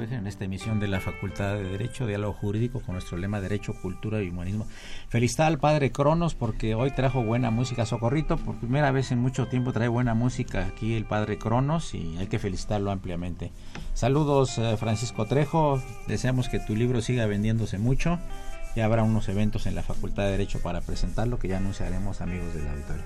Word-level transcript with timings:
En 0.00 0.26
esta 0.26 0.46
emisión 0.46 0.80
de 0.80 0.88
la 0.88 0.98
Facultad 0.98 1.56
de 1.56 1.62
Derecho, 1.62 2.06
Diálogo 2.06 2.32
Jurídico 2.32 2.80
con 2.80 2.94
nuestro 2.94 3.18
lema 3.18 3.38
Derecho, 3.42 3.74
Cultura 3.74 4.22
y 4.22 4.30
Humanismo. 4.30 4.66
Felicidad 5.10 5.48
al 5.48 5.58
padre 5.58 5.92
Cronos 5.92 6.34
porque 6.34 6.74
hoy 6.74 6.90
trajo 6.90 7.22
buena 7.22 7.50
música. 7.50 7.84
Socorrito, 7.84 8.38
por 8.38 8.56
primera 8.56 8.92
vez 8.92 9.12
en 9.12 9.18
mucho 9.18 9.48
tiempo 9.48 9.74
trae 9.74 9.88
buena 9.88 10.14
música 10.14 10.64
aquí 10.64 10.94
el 10.94 11.04
padre 11.04 11.36
Cronos 11.36 11.94
y 11.94 12.16
hay 12.16 12.28
que 12.28 12.38
felicitarlo 12.38 12.90
ampliamente. 12.90 13.52
Saludos 13.92 14.56
eh, 14.56 14.74
Francisco 14.78 15.26
Trejo, 15.26 15.82
deseamos 16.08 16.48
que 16.48 16.60
tu 16.60 16.74
libro 16.74 17.02
siga 17.02 17.26
vendiéndose 17.26 17.76
mucho. 17.76 18.18
Ya 18.74 18.86
habrá 18.86 19.02
unos 19.02 19.28
eventos 19.28 19.66
en 19.66 19.74
la 19.74 19.82
Facultad 19.82 20.22
de 20.22 20.30
Derecho 20.30 20.62
para 20.62 20.80
presentarlo 20.80 21.38
que 21.38 21.48
ya 21.48 21.58
anunciaremos 21.58 22.22
amigos 22.22 22.54
del 22.54 22.68
auditorio. 22.68 23.04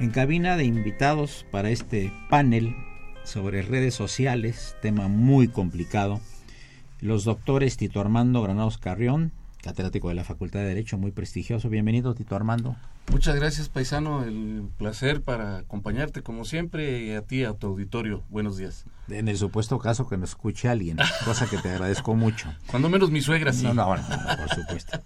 En 0.00 0.10
cabina 0.10 0.56
de 0.56 0.64
invitados 0.64 1.46
para 1.52 1.70
este 1.70 2.12
panel 2.28 2.74
sobre 3.24 3.62
redes 3.62 3.94
sociales, 3.94 4.76
tema 4.80 5.08
muy 5.08 5.48
complicado. 5.48 6.20
Los 7.00 7.24
doctores 7.24 7.76
Tito 7.76 8.00
Armando 8.00 8.42
Granados 8.42 8.78
Carrión, 8.78 9.32
catedrático 9.62 10.08
de 10.08 10.14
la 10.14 10.24
Facultad 10.24 10.60
de 10.60 10.66
Derecho, 10.66 10.98
muy 10.98 11.10
prestigioso. 11.10 11.68
Bienvenido, 11.68 12.14
Tito 12.14 12.36
Armando. 12.36 12.76
Muchas 13.10 13.34
gracias, 13.34 13.68
paisano. 13.68 14.24
El 14.24 14.68
placer 14.78 15.22
para 15.22 15.58
acompañarte 15.58 16.22
como 16.22 16.44
siempre 16.44 17.04
y 17.04 17.12
a 17.12 17.22
ti, 17.22 17.44
a 17.44 17.52
tu 17.52 17.66
auditorio. 17.66 18.22
Buenos 18.28 18.56
días. 18.56 18.84
En 19.08 19.28
el 19.28 19.36
supuesto 19.36 19.78
caso 19.78 20.08
que 20.08 20.16
nos 20.16 20.30
escuche 20.30 20.68
alguien, 20.68 20.98
cosa 21.24 21.48
que 21.48 21.58
te 21.58 21.70
agradezco 21.70 22.14
mucho. 22.14 22.52
Cuando 22.68 22.88
menos 22.88 23.10
mi 23.10 23.20
suegra, 23.20 23.52
sí. 23.52 23.64
No, 23.64 23.74
no, 23.74 23.96
no, 23.96 24.02
no 24.02 24.36
por 24.36 24.48
supuesto. 24.54 25.00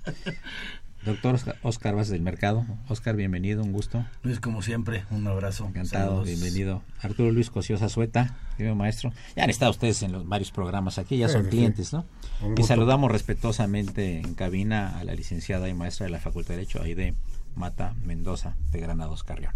Doctor 1.06 1.39
Oscar 1.62 1.94
Vázquez 1.94 2.11
del 2.11 2.22
Mercado. 2.22 2.67
Oscar, 2.89 3.15
bienvenido, 3.15 3.62
un 3.62 3.71
gusto. 3.71 4.05
Luis, 4.25 4.41
como 4.41 4.61
siempre, 4.61 5.05
un 5.12 5.25
abrazo. 5.28 5.65
Encantado, 5.67 6.25
bienvenido. 6.25 6.83
Arturo 7.00 7.31
Luis 7.31 7.49
Cociosa 7.49 7.89
Sueta, 7.89 8.34
querido 8.56 8.75
maestro. 8.75 9.12
Ya 9.37 9.45
han 9.45 9.50
estado 9.50 9.71
ustedes 9.71 10.03
en 10.03 10.11
los 10.11 10.28
varios 10.28 10.50
programas 10.50 10.99
aquí, 10.99 11.16
ya 11.16 11.28
son 11.28 11.45
clientes, 11.45 11.93
¿no? 11.93 12.05
Y 12.56 12.65
saludamos 12.65 13.12
respetuosamente 13.12 14.19
en 14.19 14.34
cabina 14.34 14.99
a 14.99 15.05
la 15.05 15.15
licenciada 15.15 15.69
y 15.69 15.75
maestra 15.75 16.06
de 16.06 16.11
la 16.11 16.19
Facultad 16.19 16.55
de 16.55 16.56
Derecho, 16.56 16.83
Aide 16.83 17.15
Mata 17.55 17.95
Mendoza, 18.05 18.56
de 18.72 18.81
Granados 18.81 19.22
Carrión. 19.22 19.53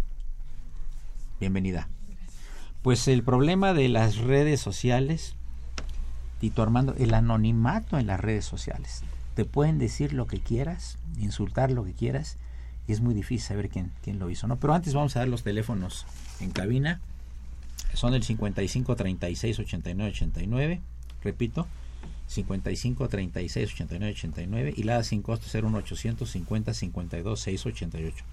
Bienvenida. 1.41 1.89
Pues 2.81 3.09
el 3.09 3.23
problema 3.23 3.73
de 3.73 3.89
las 3.89 4.19
redes 4.19 4.61
sociales, 4.61 5.35
Tito 6.39 6.63
Armando, 6.63 6.95
el 6.97 7.13
anonimato 7.13 7.99
en 7.99 8.07
las 8.07 8.21
redes 8.21 8.45
sociales 8.45 9.03
te 9.35 9.45
pueden 9.45 9.79
decir 9.79 10.13
lo 10.13 10.27
que 10.27 10.39
quieras, 10.39 10.97
insultar 11.19 11.71
lo 11.71 11.83
que 11.83 11.93
quieras, 11.93 12.37
y 12.87 12.91
es 12.91 13.01
muy 13.01 13.13
difícil 13.13 13.47
saber 13.47 13.69
quién, 13.69 13.91
quién 14.03 14.19
lo 14.19 14.29
hizo, 14.29 14.47
¿no? 14.47 14.57
Pero 14.57 14.73
antes 14.73 14.93
vamos 14.93 15.15
a 15.15 15.19
dar 15.19 15.27
los 15.27 15.43
teléfonos 15.43 16.05
en 16.39 16.51
cabina. 16.51 16.99
Son 17.93 18.13
el 18.13 18.23
55 18.23 18.95
36 18.95 19.59
89 19.59 20.11
89, 20.11 20.81
repito, 21.23 21.67
55 22.27 23.09
36 23.09 23.73
89 23.73 24.13
89 24.13 24.73
y 24.75 24.83
la 24.83 25.03
sin 25.03 25.21
costo 25.21 25.45
01800 25.61 26.29
50 26.29 26.73
52 26.73 27.39
688. 27.39 28.25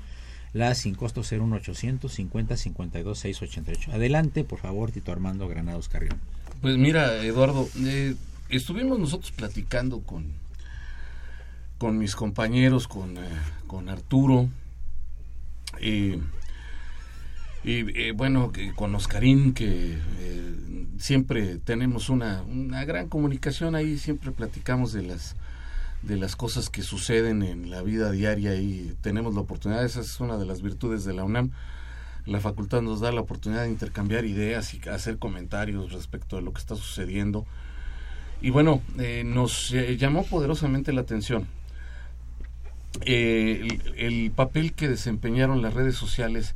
La 0.54 0.74
sin 0.74 0.94
costo 0.94 1.22
01800 1.22 2.10
50 2.10 2.56
52 2.56 3.18
688. 3.18 3.92
Adelante, 3.92 4.44
por 4.44 4.60
favor, 4.60 4.92
Tito 4.92 5.12
Armando 5.12 5.48
Granados 5.48 5.88
Carrión. 5.88 6.18
Pues 6.62 6.76
mira, 6.78 7.22
Eduardo, 7.22 7.68
eh, 7.84 8.14
estuvimos 8.48 8.98
nosotros 8.98 9.30
platicando 9.32 10.00
con 10.00 10.32
con 11.78 11.96
mis 11.96 12.16
compañeros, 12.16 12.88
con, 12.88 13.16
eh, 13.16 13.28
con 13.66 13.88
Arturo, 13.88 14.48
y, 15.80 16.16
y 17.62 18.10
bueno, 18.12 18.52
con 18.74 18.94
Oscarín, 18.94 19.54
que 19.54 19.96
eh, 20.18 20.86
siempre 20.98 21.58
tenemos 21.58 22.08
una, 22.08 22.42
una 22.42 22.84
gran 22.84 23.08
comunicación 23.08 23.76
ahí, 23.76 23.96
siempre 23.96 24.32
platicamos 24.32 24.92
de 24.92 25.02
las 25.02 25.36
de 26.02 26.16
las 26.16 26.36
cosas 26.36 26.70
que 26.70 26.82
suceden 26.82 27.42
en 27.42 27.70
la 27.70 27.82
vida 27.82 28.12
diaria 28.12 28.54
y 28.54 28.94
tenemos 29.00 29.34
la 29.34 29.40
oportunidad, 29.40 29.84
esa 29.84 30.00
es 30.00 30.20
una 30.20 30.38
de 30.38 30.46
las 30.46 30.62
virtudes 30.62 31.04
de 31.04 31.12
la 31.12 31.24
UNAM, 31.24 31.50
la 32.24 32.38
facultad 32.38 32.82
nos 32.82 33.00
da 33.00 33.10
la 33.10 33.20
oportunidad 33.20 33.64
de 33.64 33.70
intercambiar 33.70 34.24
ideas 34.24 34.74
y 34.74 34.88
hacer 34.88 35.18
comentarios 35.18 35.90
respecto 35.90 36.36
a 36.36 36.40
lo 36.40 36.52
que 36.52 36.60
está 36.60 36.76
sucediendo. 36.76 37.46
Y 38.40 38.50
bueno, 38.50 38.80
eh, 38.96 39.24
nos 39.26 39.70
llamó 39.98 40.22
poderosamente 40.22 40.92
la 40.92 41.00
atención 41.00 41.48
eh, 43.02 43.78
el, 43.96 44.30
papel 44.30 44.72
que 44.72 44.88
desempeñaron 44.88 45.62
las 45.62 45.74
redes 45.74 45.96
sociales 45.96 46.54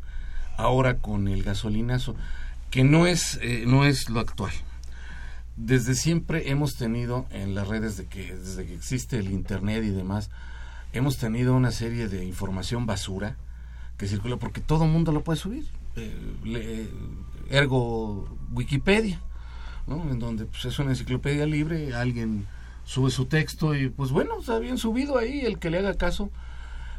ahora 0.56 0.98
con 0.98 1.28
el 1.28 1.42
gasolinazo, 1.42 2.16
que 2.70 2.84
no 2.84 3.06
es, 3.06 3.38
eh, 3.42 3.64
no 3.66 3.84
es 3.84 4.08
lo 4.08 4.20
actual. 4.20 4.52
Desde 5.56 5.94
siempre 5.94 6.50
hemos 6.50 6.76
tenido 6.76 7.26
en 7.30 7.54
las 7.54 7.68
redes, 7.68 7.96
de 7.96 8.06
que, 8.06 8.34
desde 8.34 8.66
que 8.66 8.74
existe 8.74 9.18
el 9.18 9.30
Internet 9.30 9.84
y 9.84 9.90
demás, 9.90 10.30
hemos 10.92 11.18
tenido 11.18 11.54
una 11.54 11.70
serie 11.70 12.08
de 12.08 12.24
información 12.24 12.86
basura 12.86 13.36
que 13.98 14.06
circula 14.06 14.36
porque 14.36 14.60
todo 14.60 14.84
el 14.84 14.90
mundo 14.90 15.12
lo 15.12 15.22
puede 15.22 15.38
subir. 15.38 15.66
Eh, 15.96 16.88
ergo 17.50 18.26
Wikipedia, 18.52 19.20
¿no? 19.86 20.10
en 20.10 20.18
donde 20.18 20.46
pues, 20.46 20.64
es 20.64 20.78
una 20.78 20.90
enciclopedia 20.90 21.46
libre, 21.46 21.94
alguien 21.94 22.46
sube 22.84 23.10
su 23.10 23.26
texto 23.26 23.74
y 23.74 23.88
pues 23.88 24.10
bueno, 24.10 24.40
está 24.40 24.58
bien 24.58 24.78
subido 24.78 25.18
ahí, 25.18 25.40
el 25.40 25.58
que 25.58 25.70
le 25.70 25.78
haga 25.78 25.94
caso. 25.94 26.30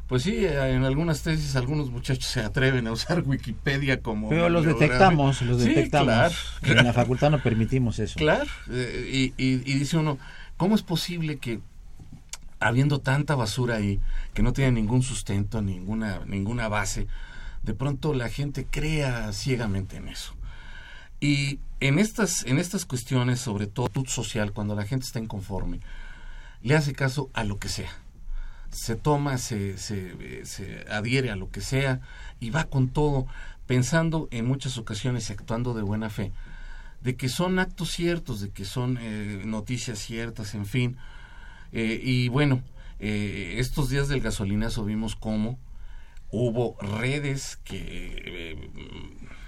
Pues 0.07 0.23
sí, 0.23 0.45
en 0.45 0.83
algunas 0.83 1.23
tesis 1.23 1.55
algunos 1.55 1.89
muchachos 1.89 2.25
se 2.25 2.41
atreven 2.41 2.87
a 2.87 2.91
usar 2.91 3.23
Wikipedia 3.25 4.01
como... 4.01 4.29
Pero 4.29 4.49
los 4.49 4.65
detectamos, 4.65 5.41
los 5.41 5.59
detectamos. 5.63 6.33
En 6.63 6.85
la 6.85 6.93
facultad 6.93 7.31
no 7.31 7.41
permitimos 7.41 7.99
eso. 7.99 8.15
Claro, 8.17 8.49
eh, 8.69 9.31
y, 9.37 9.43
y, 9.43 9.57
dice 9.57 9.97
uno, 9.97 10.19
¿cómo 10.57 10.75
es 10.75 10.83
posible 10.83 11.37
que 11.37 11.61
habiendo 12.59 12.99
tanta 12.99 13.35
basura 13.35 13.75
ahí, 13.75 13.99
que 14.33 14.43
no 14.43 14.53
tiene 14.53 14.71
ningún 14.73 15.03
sustento, 15.03 15.61
ninguna, 15.61 16.21
ninguna 16.25 16.67
base, 16.67 17.07
de 17.63 17.73
pronto 17.73 18.13
la 18.13 18.29
gente 18.29 18.67
crea 18.69 19.31
ciegamente 19.31 19.97
en 19.97 20.09
eso? 20.09 20.35
Y 21.23 21.59
en 21.79 21.99
estas, 21.99 22.45
en 22.45 22.57
estas 22.59 22.85
cuestiones, 22.85 23.39
sobre 23.39 23.65
todo 23.65 24.03
social, 24.07 24.51
cuando 24.51 24.75
la 24.75 24.83
gente 24.83 25.05
está 25.05 25.19
inconforme, 25.19 25.79
le 26.61 26.75
hace 26.75 26.91
caso 26.91 27.29
a 27.33 27.45
lo 27.45 27.55
que 27.59 27.69
sea. 27.69 27.93
Se 28.71 28.97
toma, 28.97 29.37
se, 29.37 29.77
se, 29.77 30.85
adhiere 30.89 31.31
a 31.31 31.37
lo 31.37 31.49
que 31.49 31.61
sea 31.61 32.01
y 32.41 32.49
va 32.49 32.65
con 32.65 32.89
todo, 32.89 33.25
pensando 33.67 34.27
en 34.31 34.45
muchas 34.45 34.77
ocasiones 34.77 35.29
y 35.29 35.31
actuando 35.31 35.73
de 35.73 35.83
buena 35.83 36.09
fe, 36.09 36.33
de 36.99 37.15
que 37.15 37.29
son 37.29 37.57
actos 37.57 37.91
ciertos, 37.91 38.41
de 38.41 38.49
que 38.49 38.65
son 38.65 38.97
eh, 38.99 39.43
noticias 39.45 39.99
ciertas, 39.99 40.53
en 40.55 40.65
fin. 40.65 40.97
Eh, 41.71 42.01
y 42.03 42.27
bueno, 42.27 42.61
Eh, 42.99 43.59
estos 43.59 43.89
días 43.89 44.07
del 44.07 44.21
gasolinazo 44.21 44.85
vimos 44.85 45.15
cómo 45.15 45.57
hubo 46.31 46.77
redes 46.79 47.57
que 47.65 48.55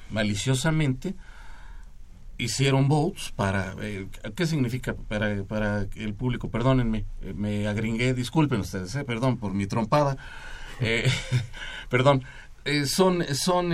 maliciosamente 0.10 1.16
hicieron 2.38 2.88
votes 2.88 3.32
para 3.36 3.76
eh, 3.82 4.08
qué 4.36 4.46
significa 4.46 4.94
para, 4.94 5.44
para 5.44 5.88
el 5.96 6.14
público 6.14 6.50
perdónenme 6.50 7.06
me 7.34 7.68
agringué 7.68 8.14
disculpen 8.14 8.62
ustedes 8.62 8.98
perdón 9.06 9.38
por 9.38 9.54
mi 9.54 9.68
trompada. 9.68 10.18
Perdón 11.90 12.24
son 12.86 13.24
son 13.34 13.72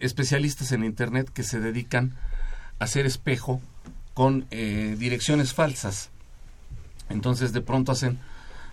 especialistas 0.00 0.72
en 0.72 0.84
internet 0.84 1.30
que 1.32 1.42
se 1.42 1.60
dedican 1.60 2.14
a 2.78 2.84
hacer 2.84 3.06
espejo 3.06 3.62
con 4.12 4.46
direcciones 4.50 5.54
falsas. 5.54 6.10
Entonces 7.08 7.54
de 7.54 7.62
pronto 7.62 7.92
hacen 7.92 8.18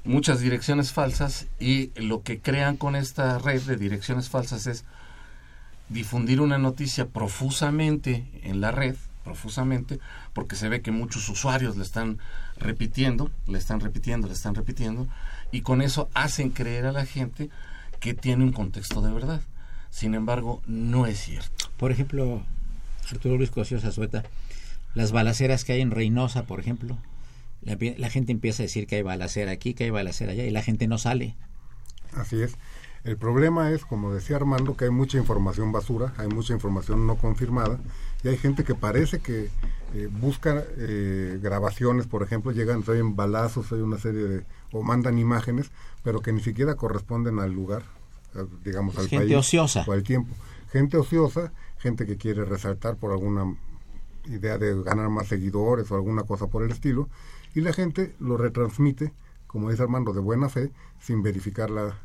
muchas 0.04 0.40
direcciones 0.40 0.92
falsas 0.92 1.48
y 1.60 1.92
lo 2.00 2.24
que 2.24 2.40
crean 2.40 2.78
con 2.78 2.96
esta 2.96 3.38
red 3.38 3.62
de 3.62 3.76
direcciones 3.76 4.30
falsas 4.30 4.68
es 4.68 4.86
difundir 5.90 6.42
una 6.42 6.58
noticia 6.58 7.08
profusamente 7.08 8.26
en 8.44 8.62
la 8.62 8.72
red, 8.72 8.96
profusamente, 9.24 10.00
porque 10.34 10.56
se 10.56 10.70
ve 10.70 10.82
que 10.82 10.92
muchos 10.92 11.28
usuarios 11.30 11.78
le 11.78 11.84
están 11.84 12.20
repitiendo, 12.58 13.32
le 13.48 13.58
están 13.58 13.80
repitiendo, 13.80 14.28
le 14.28 14.34
están 14.34 14.56
repitiendo, 14.56 15.08
y 15.52 15.62
con 15.62 15.82
eso 15.82 16.10
hacen 16.14 16.52
creer 16.52 16.86
a 16.86 16.92
la 16.92 17.06
gente 17.06 17.50
que 18.00 18.14
tiene 18.14 18.44
un 18.44 18.52
contexto 18.52 19.02
de 19.02 19.12
verdad. 19.12 19.42
Sin 19.90 20.14
embargo, 20.14 20.62
no 20.68 21.08
es 21.08 21.20
cierto. 21.20 21.70
Por 21.78 21.92
ejemplo, 21.92 22.44
Arturo 23.12 23.38
Luis 23.38 23.50
Cosio 23.50 23.80
Sueta, 23.80 24.24
las 24.94 25.12
balaceras 25.12 25.64
que 25.64 25.74
hay 25.74 25.82
en 25.82 25.92
Reynosa, 25.92 26.44
por 26.44 26.60
ejemplo, 26.60 26.98
la, 27.62 28.10
gente 28.10 28.32
empieza 28.32 28.64
a 28.64 28.66
decir 28.66 28.88
que 28.88 28.96
hay 28.98 29.02
balacera 29.02 29.52
aquí, 29.52 29.74
que 29.74 29.86
hay 29.86 29.90
balacera 29.90 30.32
allá, 30.32 30.46
y 30.46 30.52
la 30.52 30.62
gente 30.62 30.88
no 30.88 30.98
sale. 30.98 31.36
Así 32.14 32.42
es. 32.42 32.56
El 33.04 33.18
problema 33.18 33.72
es, 33.72 33.86
como 33.86 34.14
decía 34.14 34.36
Armando, 34.36 34.76
que 34.76 34.86
hay 34.86 34.92
mucha 34.92 35.18
información 35.18 35.72
basura, 35.72 36.14
hay 36.18 36.28
mucha 36.28 36.54
información 36.54 37.08
no 37.08 37.16
confirmada, 37.16 37.80
y 38.24 38.28
hay 38.28 38.38
gente 38.38 38.64
que 38.64 38.76
parece 38.76 39.20
que 39.20 39.50
eh, 39.94 40.10
busca 40.12 40.64
eh, 40.78 41.40
grabaciones, 41.42 42.08
por 42.08 42.24
ejemplo, 42.24 42.52
llegan, 42.52 42.84
traen 42.84 43.16
balazos, 43.16 43.72
hay 43.72 43.80
una 43.80 43.98
serie 43.98 44.24
de, 44.24 44.46
o 44.74 44.84
mandan 44.84 45.18
imágenes, 45.18 45.72
pero 46.04 46.22
que 46.22 46.34
ni 46.34 46.42
siquiera 46.42 46.76
corresponden 46.76 47.40
al 47.40 47.54
lugar, 47.54 47.84
digamos, 48.64 48.98
al 48.98 49.08
gente 49.08 49.36
ociosa. 49.36 49.86
o 49.88 49.94
al 49.94 50.04
tiempo. 50.04 50.36
Gente 50.72 50.98
ociosa, 50.98 51.54
gente 51.78 52.06
que 52.06 52.18
quiere 52.18 52.44
resaltar 52.44 52.98
por 52.98 53.12
alguna 53.12 53.56
idea 54.26 54.58
de 54.58 54.84
ganar 54.84 55.10
más 55.10 55.28
seguidores 55.28 55.90
o 55.90 55.96
alguna 55.96 56.24
cosa 56.24 56.48
por 56.48 56.64
el 56.64 56.72
estilo, 56.72 57.08
y 57.56 57.62
la 57.62 57.72
gente 57.72 58.14
lo 58.20 58.36
retransmite, 58.36 59.14
como 59.48 59.72
dice 59.72 59.84
Armando, 59.84 60.12
de 60.12 60.20
buena 60.20 60.50
fe, 60.50 60.72
sin 61.00 61.24
verificar 61.24 61.70
la 61.70 61.98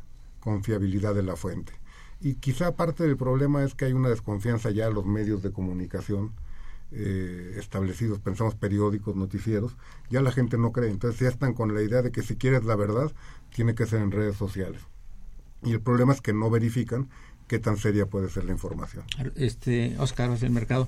confiabilidad 0.45 1.15
de 1.15 1.23
la 1.23 1.35
fuente. 1.35 1.73
Y 2.21 2.35
quizá 2.35 2.75
parte 2.75 3.03
del 3.03 3.17
problema 3.17 3.63
es 3.63 3.73
que 3.73 3.85
hay 3.85 3.93
una 3.93 4.09
desconfianza 4.09 4.69
ya 4.69 4.85
en 4.85 4.93
los 4.93 5.05
medios 5.05 5.41
de 5.41 5.51
comunicación 5.51 6.31
eh, 6.91 7.55
establecidos, 7.57 8.19
pensamos 8.19 8.53
periódicos, 8.53 9.15
noticieros, 9.15 9.75
ya 10.11 10.21
la 10.21 10.31
gente 10.31 10.57
no 10.57 10.71
cree, 10.71 10.91
entonces 10.91 11.19
ya 11.19 11.29
están 11.29 11.55
con 11.55 11.73
la 11.73 11.81
idea 11.81 12.03
de 12.03 12.11
que 12.11 12.21
si 12.21 12.35
quieres 12.35 12.63
la 12.63 12.75
verdad, 12.75 13.11
tiene 13.53 13.73
que 13.73 13.87
ser 13.87 14.01
en 14.01 14.11
redes 14.11 14.37
sociales. 14.37 14.81
Y 15.63 15.71
el 15.71 15.81
problema 15.81 16.13
es 16.13 16.21
que 16.21 16.31
no 16.31 16.51
verifican 16.51 17.09
qué 17.47 17.57
tan 17.57 17.77
seria 17.77 18.05
puede 18.05 18.29
ser 18.29 18.45
la 18.45 18.51
información. 18.51 19.03
Este, 19.35 19.95
Oscar, 19.97 20.37
del 20.37 20.51
mercado, 20.51 20.87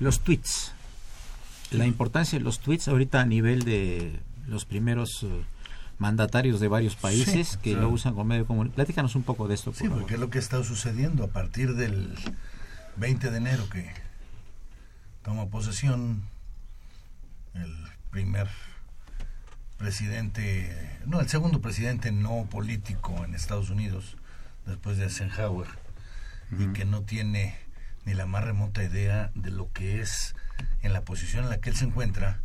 los 0.00 0.20
tweets, 0.20 0.72
la 1.72 1.86
importancia 1.86 2.38
de 2.38 2.44
los 2.44 2.60
tweets 2.60 2.88
ahorita 2.88 3.20
a 3.20 3.26
nivel 3.26 3.64
de 3.64 4.18
los 4.46 4.64
primeros 4.64 5.24
eh, 5.24 5.44
mandatarios 5.98 6.60
de 6.60 6.68
varios 6.68 6.96
países 6.96 7.56
que 7.58 7.74
lo 7.74 7.88
usan 7.88 8.12
como 8.12 8.24
medio 8.24 8.46
común. 8.46 8.70
Platícanos 8.70 9.14
un 9.14 9.22
poco 9.24 9.48
de 9.48 9.54
esto. 9.54 9.72
sí, 9.72 9.88
porque 9.88 10.14
es 10.14 10.20
lo 10.20 10.30
que 10.30 10.38
ha 10.38 10.40
estado 10.40 10.64
sucediendo 10.64 11.24
a 11.24 11.28
partir 11.28 11.74
del 11.74 12.14
20 12.96 13.30
de 13.30 13.36
enero 13.36 13.68
que 13.68 13.90
toma 15.22 15.46
posesión 15.46 16.22
el 17.54 17.74
primer 18.10 18.48
presidente, 19.76 20.98
no, 21.06 21.20
el 21.20 21.28
segundo 21.28 21.60
presidente 21.60 22.12
no 22.12 22.46
político 22.50 23.24
en 23.24 23.34
Estados 23.34 23.70
Unidos, 23.70 24.16
después 24.66 24.96
de 24.96 25.04
Eisenhower, 25.04 25.68
y 26.58 26.72
que 26.72 26.84
no 26.84 27.02
tiene 27.02 27.56
ni 28.04 28.14
la 28.14 28.26
más 28.26 28.44
remota 28.44 28.82
idea 28.82 29.30
de 29.34 29.50
lo 29.50 29.70
que 29.72 30.00
es 30.00 30.34
en 30.82 30.92
la 30.92 31.02
posición 31.02 31.44
en 31.44 31.50
la 31.50 31.58
que 31.58 31.70
él 31.70 31.76
se 31.76 31.84
encuentra, 31.84 32.40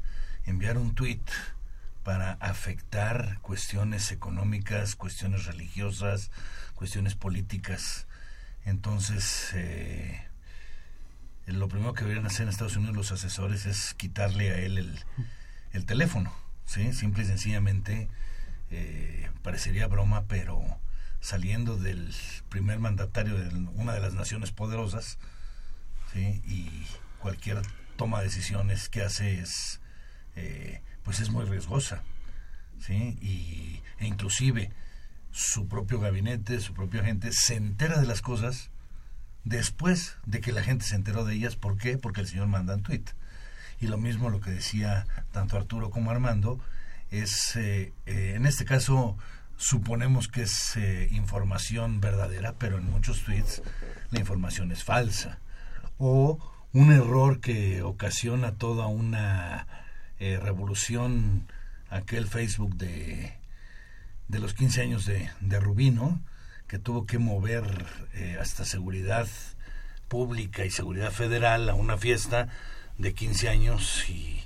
enviar 0.45 0.77
un 0.77 0.93
tuit 0.93 1.21
para 2.03 2.33
afectar 2.33 3.39
cuestiones 3.41 4.11
económicas, 4.11 4.95
cuestiones 4.95 5.45
religiosas, 5.45 6.31
cuestiones 6.75 7.15
políticas. 7.15 8.07
Entonces, 8.65 9.51
eh, 9.53 10.21
lo 11.45 11.67
primero 11.67 11.93
que 11.93 12.03
deberían 12.03 12.25
hacer 12.25 12.43
en 12.43 12.49
Estados 12.49 12.75
Unidos 12.75 12.95
los 12.95 13.11
asesores 13.11 13.65
es 13.65 13.93
quitarle 13.93 14.51
a 14.51 14.57
él 14.57 14.77
el, 14.77 14.99
el 15.71 15.85
teléfono, 15.85 16.33
¿sí? 16.65 16.93
Simple 16.93 17.23
y 17.23 17.27
sencillamente, 17.27 18.07
eh, 18.71 19.29
parecería 19.41 19.87
broma, 19.87 20.25
pero 20.27 20.61
saliendo 21.19 21.77
del 21.77 22.13
primer 22.49 22.79
mandatario 22.79 23.37
de 23.37 23.47
una 23.75 23.93
de 23.93 24.01
las 24.01 24.13
naciones 24.13 24.51
poderosas. 24.51 25.17
Y 26.15 26.69
cualquier 27.19 27.63
toma 27.95 28.19
de 28.19 28.25
decisiones 28.25 28.87
que 28.87 29.01
hace 29.01 29.39
es 29.39 29.81
eh, 30.35 30.81
pues 31.03 31.19
es 31.19 31.29
muy 31.29 31.45
riesgosa 31.45 32.03
sí 32.79 33.17
y 33.21 33.81
e 33.99 34.07
inclusive 34.07 34.71
su 35.31 35.67
propio 35.67 35.99
gabinete 35.99 36.59
su 36.59 36.73
propia 36.73 37.03
gente 37.03 37.31
se 37.31 37.55
entera 37.55 37.99
de 37.99 38.07
las 38.07 38.21
cosas 38.21 38.69
después 39.43 40.17
de 40.25 40.39
que 40.41 40.53
la 40.53 40.63
gente 40.63 40.85
se 40.85 40.95
enteró 40.95 41.25
de 41.25 41.35
ellas. 41.35 41.55
¿por 41.55 41.77
qué? 41.77 41.97
porque 41.97 42.21
el 42.21 42.27
señor 42.27 42.47
manda 42.47 42.75
un 42.75 42.83
tweet 42.83 43.05
y 43.79 43.87
lo 43.87 43.97
mismo 43.97 44.29
lo 44.29 44.39
que 44.39 44.51
decía 44.51 45.05
tanto 45.31 45.57
Arturo 45.57 45.89
como 45.89 46.11
Armando 46.11 46.59
es 47.11 47.55
eh, 47.55 47.93
eh, 48.05 48.33
en 48.35 48.45
este 48.45 48.65
caso 48.65 49.17
suponemos 49.57 50.27
que 50.27 50.43
es 50.43 50.77
información 51.11 52.01
verdadera 52.01 52.55
pero 52.57 52.77
en 52.77 52.89
muchos 52.89 53.23
tweets 53.23 53.61
la 54.13 54.19
información 54.19 54.71
es 54.71 54.83
falsa. 54.83 55.39
O 55.97 56.39
un 56.71 56.91
error 56.91 57.39
que 57.39 57.81
ocasiona 57.81 58.53
toda 58.53 58.87
una 58.87 59.67
eh, 60.23 60.39
revolución, 60.39 61.47
aquel 61.89 62.27
Facebook 62.27 62.75
de, 62.75 63.33
de 64.29 64.39
los 64.39 64.53
15 64.53 64.81
años 64.81 65.05
de, 65.05 65.29
de 65.41 65.59
Rubino, 65.59 66.21
que 66.67 66.79
tuvo 66.79 67.05
que 67.05 67.17
mover 67.17 67.65
eh, 68.13 68.37
hasta 68.39 68.63
seguridad 68.63 69.27
pública 70.07 70.63
y 70.63 70.71
seguridad 70.71 71.11
federal 71.11 71.69
a 71.69 71.73
una 71.73 71.97
fiesta 71.97 72.47
de 72.97 73.13
15 73.13 73.49
años 73.49 74.09
y, 74.09 74.41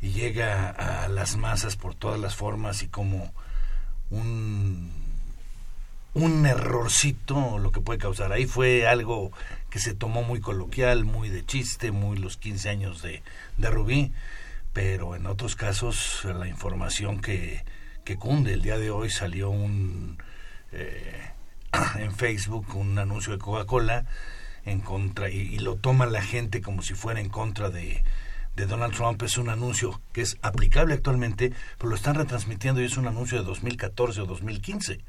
y 0.00 0.10
llega 0.10 0.70
a 0.70 1.08
las 1.08 1.36
masas 1.36 1.74
por 1.74 1.96
todas 1.96 2.20
las 2.20 2.36
formas 2.36 2.84
y 2.84 2.86
como 2.88 3.32
un 4.10 5.08
un 6.14 6.46
errorcito 6.46 7.58
lo 7.58 7.70
que 7.70 7.80
puede 7.80 7.98
causar. 7.98 8.32
Ahí 8.32 8.46
fue 8.46 8.86
algo 8.86 9.30
que 9.70 9.78
se 9.78 9.94
tomó 9.94 10.22
muy 10.22 10.40
coloquial, 10.40 11.04
muy 11.04 11.28
de 11.28 11.44
chiste, 11.44 11.92
muy 11.92 12.18
los 12.18 12.36
15 12.36 12.68
años 12.68 13.02
de, 13.02 13.22
de 13.56 13.70
Rubí, 13.70 14.12
pero 14.78 15.16
en 15.16 15.26
otros 15.26 15.56
casos 15.56 16.24
la 16.24 16.46
información 16.46 17.20
que, 17.20 17.64
que 18.04 18.16
cunde, 18.16 18.52
el 18.52 18.62
día 18.62 18.78
de 18.78 18.92
hoy 18.92 19.10
salió 19.10 19.50
un 19.50 20.18
eh, 20.70 21.32
en 21.98 22.14
Facebook 22.14 22.76
un 22.76 22.96
anuncio 22.96 23.32
de 23.32 23.40
Coca-Cola 23.40 24.06
en 24.64 24.80
contra 24.80 25.30
y, 25.30 25.58
lo 25.58 25.74
toma 25.74 26.06
la 26.06 26.22
gente 26.22 26.60
como 26.62 26.82
si 26.82 26.94
fuera 26.94 27.18
en 27.18 27.28
contra 27.28 27.70
de, 27.70 28.04
de 28.54 28.66
Donald 28.66 28.94
Trump 28.94 29.20
es 29.24 29.36
un 29.36 29.48
anuncio 29.48 30.00
que 30.12 30.20
es 30.20 30.38
aplicable 30.42 30.94
actualmente, 30.94 31.52
pero 31.76 31.90
lo 31.90 31.96
están 31.96 32.14
retransmitiendo 32.14 32.80
y 32.80 32.84
es 32.84 32.96
un 32.96 33.08
anuncio 33.08 33.36
de 33.38 33.44
2014 33.44 34.20
o 34.20 34.26
2015 34.26 35.00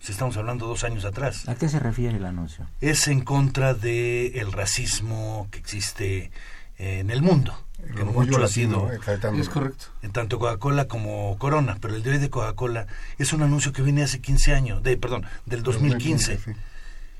si 0.00 0.12
estamos 0.12 0.38
hablando 0.38 0.66
dos 0.66 0.84
años 0.84 1.04
atrás. 1.04 1.46
¿A 1.48 1.54
qué 1.54 1.68
se 1.68 1.80
refiere 1.80 2.16
el 2.16 2.24
anuncio? 2.24 2.66
Es 2.80 3.08
en 3.08 3.20
contra 3.20 3.74
del 3.74 4.36
el 4.36 4.52
racismo 4.52 5.48
que 5.50 5.58
existe 5.58 6.30
en 6.78 7.10
el 7.10 7.22
mundo. 7.22 7.54
que 7.94 8.04
mucho 8.04 8.42
ha 8.42 8.48
sido. 8.48 8.90
Es 8.92 9.48
correcto. 9.48 9.86
En 10.02 10.12
tanto 10.12 10.38
Coca-Cola 10.38 10.86
como 10.86 11.36
Corona, 11.38 11.78
pero 11.80 11.94
el 11.94 12.02
de 12.02 12.10
hoy 12.10 12.18
de 12.18 12.30
Coca-Cola 12.30 12.86
es 13.18 13.32
un 13.32 13.42
anuncio 13.42 13.72
que 13.72 13.82
viene 13.82 14.02
hace 14.02 14.20
15 14.20 14.54
años, 14.54 14.82
de 14.82 14.96
perdón, 14.96 15.24
del 15.46 15.62
2015. 15.62 16.40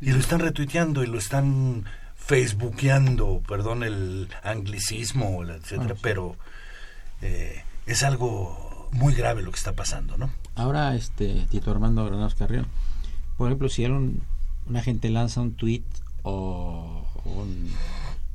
Y 0.01 0.11
lo 0.13 0.19
están 0.19 0.41
retuiteando 0.41 1.03
y 1.03 1.07
lo 1.07 1.19
están 1.19 1.85
facebookeando, 2.17 3.43
perdón 3.49 3.83
el 3.83 4.29
anglicismo, 4.43 5.43
etcétera, 5.45 5.95
ah, 5.97 6.01
pero 6.03 6.37
eh, 7.23 7.65
es 7.87 8.03
algo 8.03 8.91
muy 8.93 9.15
grave 9.15 9.43
lo 9.43 9.51
que 9.51 9.57
está 9.57 9.73
pasando, 9.73 10.19
¿no? 10.19 10.31
Ahora, 10.55 10.95
este, 10.95 11.47
Tito 11.51 11.71
Armando 11.71 12.05
Granados 12.05 12.35
Carrión, 12.35 12.67
por 13.39 13.49
ejemplo, 13.49 13.69
si 13.69 13.87
un, 13.87 14.23
una 14.67 14.83
gente 14.83 15.09
lanza 15.09 15.41
un 15.41 15.55
tweet 15.55 15.85
o 16.23 17.07
un 17.25 17.71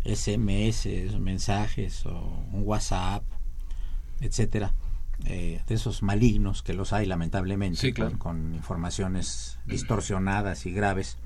SMS, 0.05 0.87
mensajes 1.19 2.05
o 2.05 2.43
un 2.51 2.63
WhatsApp, 2.63 3.23
etcétera, 4.21 4.73
eh, 5.25 5.61
de 5.67 5.75
esos 5.75 6.03
malignos 6.03 6.61
que 6.63 6.73
los 6.73 6.93
hay 6.93 7.05
lamentablemente, 7.05 7.79
Sí, 7.79 7.93
claro. 7.93 8.17
con, 8.17 8.19
con 8.19 8.55
informaciones 8.55 9.57
distorsionadas 9.65 10.65
y 10.65 10.71
graves, 10.73 11.17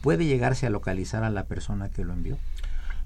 ¿puede 0.00 0.24
llegarse 0.24 0.66
a 0.66 0.70
localizar 0.70 1.24
a 1.24 1.30
la 1.30 1.44
persona 1.44 1.88
que 1.88 2.04
lo 2.04 2.12
envió? 2.12 2.38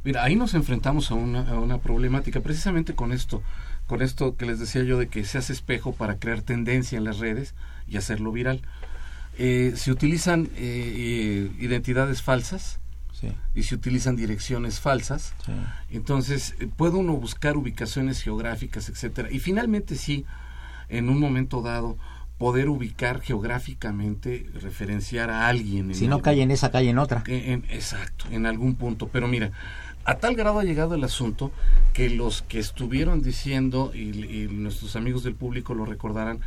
Mira, 0.04 0.22
ahí 0.22 0.36
nos 0.36 0.54
enfrentamos 0.54 1.10
a 1.10 1.14
una, 1.14 1.48
a 1.50 1.58
una 1.58 1.78
problemática, 1.78 2.40
precisamente 2.40 2.94
con 2.94 3.10
esto, 3.12 3.42
con 3.88 4.02
esto 4.02 4.36
que 4.36 4.46
les 4.46 4.60
decía 4.60 4.84
yo 4.84 4.98
de 4.98 5.08
que 5.08 5.24
se 5.24 5.38
hace 5.38 5.52
espejo 5.52 5.92
para 5.92 6.18
crear 6.18 6.42
tendencia 6.42 6.96
en 6.96 7.02
las 7.04 7.18
redes 7.18 7.54
y 7.88 7.96
hacerlo 7.96 8.30
viral. 8.30 8.62
Eh, 9.36 9.72
se 9.74 9.90
utilizan 9.90 10.44
eh, 10.56 10.58
eh, 10.58 11.50
identidades 11.58 12.22
falsas 12.22 12.78
Sí, 13.18 13.28
y 13.54 13.62
se 13.62 13.74
utilizan 13.74 14.14
direcciones 14.16 14.78
falsas. 14.78 15.32
sí. 15.46 15.52
Entonces, 15.90 16.54
eh, 16.60 16.68
puede 16.76 16.96
uno 16.96 17.14
buscar 17.14 17.56
ubicaciones 17.56 18.20
geográficas, 18.20 18.90
etcétera, 18.90 19.30
y 19.30 19.38
finalmente 19.38 19.96
sí, 19.96 20.26
en 20.90 21.08
un 21.08 21.18
momento 21.18 21.62
dado, 21.62 21.96
poder 22.36 22.68
ubicar 22.68 23.22
geográficamente, 23.22 24.46
referenciar 24.60 25.30
a 25.30 25.48
alguien. 25.48 25.90
en 25.90 25.94
Si 25.94 26.06
no 26.08 26.20
cae 26.20 26.42
en 26.42 26.50
esa, 26.50 26.70
cae 26.70 26.88
en 26.90 26.98
otra. 26.98 27.24
en- 27.26 27.50
en- 27.52 27.64
exacto, 27.70 28.26
en 28.30 28.44
algún 28.46 28.74
punto. 28.74 29.08
Pero 29.08 29.26
mira, 29.28 29.50
a 30.04 30.16
tal 30.16 30.36
grado 30.36 30.58
ha 30.58 30.64
llegado 30.64 30.94
el 30.94 31.02
asunto 31.04 31.50
que 31.94 32.10
los 32.10 32.42
que 32.42 32.58
estuvieron 32.58 33.22
diciendo, 33.22 33.92
y, 33.94 34.00
y 34.42 34.48
nuestros 34.50 34.94
amigos 34.96 35.24
del 35.24 35.34
público 35.34 35.72
lo 35.74 35.86
recordarán, 35.86 36.40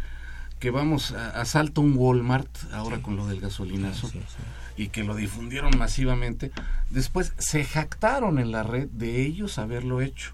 que 0.60 0.70
vamos 0.72 1.14
a 1.14 1.42
asalto 1.42 1.82
un 1.82 1.96
Walmart 1.98 2.50
ahora 2.74 3.02
con 3.02 3.16
lo 3.16 3.26
del 3.28 3.40
gasolinazo 3.40 4.08
Sí, 4.10 4.20
sí. 4.20 4.44
Y 4.80 4.88
que 4.88 5.04
lo 5.04 5.14
difundieron 5.16 5.78
masivamente, 5.78 6.52
después 6.90 7.34
se 7.38 7.66
jactaron 7.66 8.40
en 8.40 8.52
la 8.52 8.64
red 8.64 8.88
de 8.92 9.22
ellos 9.26 9.58
haberlo 9.60 10.00
hecho 10.00 10.32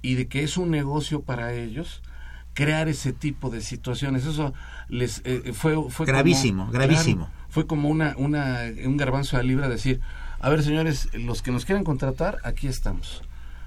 y 0.00 0.14
de 0.14 0.28
que 0.28 0.44
es 0.44 0.56
un 0.56 0.70
negocio 0.70 1.22
para 1.22 1.52
ellos 1.54 2.00
crear 2.54 2.88
ese 2.88 3.12
tipo 3.12 3.50
de 3.50 3.60
situaciones. 3.60 4.24
Eso 4.26 4.54
les 4.88 5.22
eh, 5.24 5.52
fue, 5.54 5.74
fue 5.90 6.06
Gravísimo, 6.06 6.66
como- 6.66 6.72
gravísimo. 6.72 7.26
claro, 7.26 7.46
fue 7.48 7.66
como 7.66 7.88
una, 7.88 8.14
una, 8.16 8.60
un 8.84 8.96
garbanzo 8.96 9.36
de 9.36 9.42
libra 9.42 9.68
decir, 9.68 10.00
a 10.38 10.48
ver 10.50 10.62
señores, 10.62 11.08
los 11.14 11.42
que 11.42 11.50
nos 11.50 11.64
quieran 11.64 11.82
contratar, 11.82 12.38
aquí 12.44 12.68
estamos. 12.68 13.22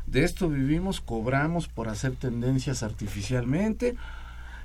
De 0.08 0.24
esto 0.24 0.48
vivimos, 0.50 1.02
cobramos 1.02 1.68
por 1.68 1.90
hacer 1.90 2.14
tendencias 2.16 2.82
artificialmente 2.82 3.96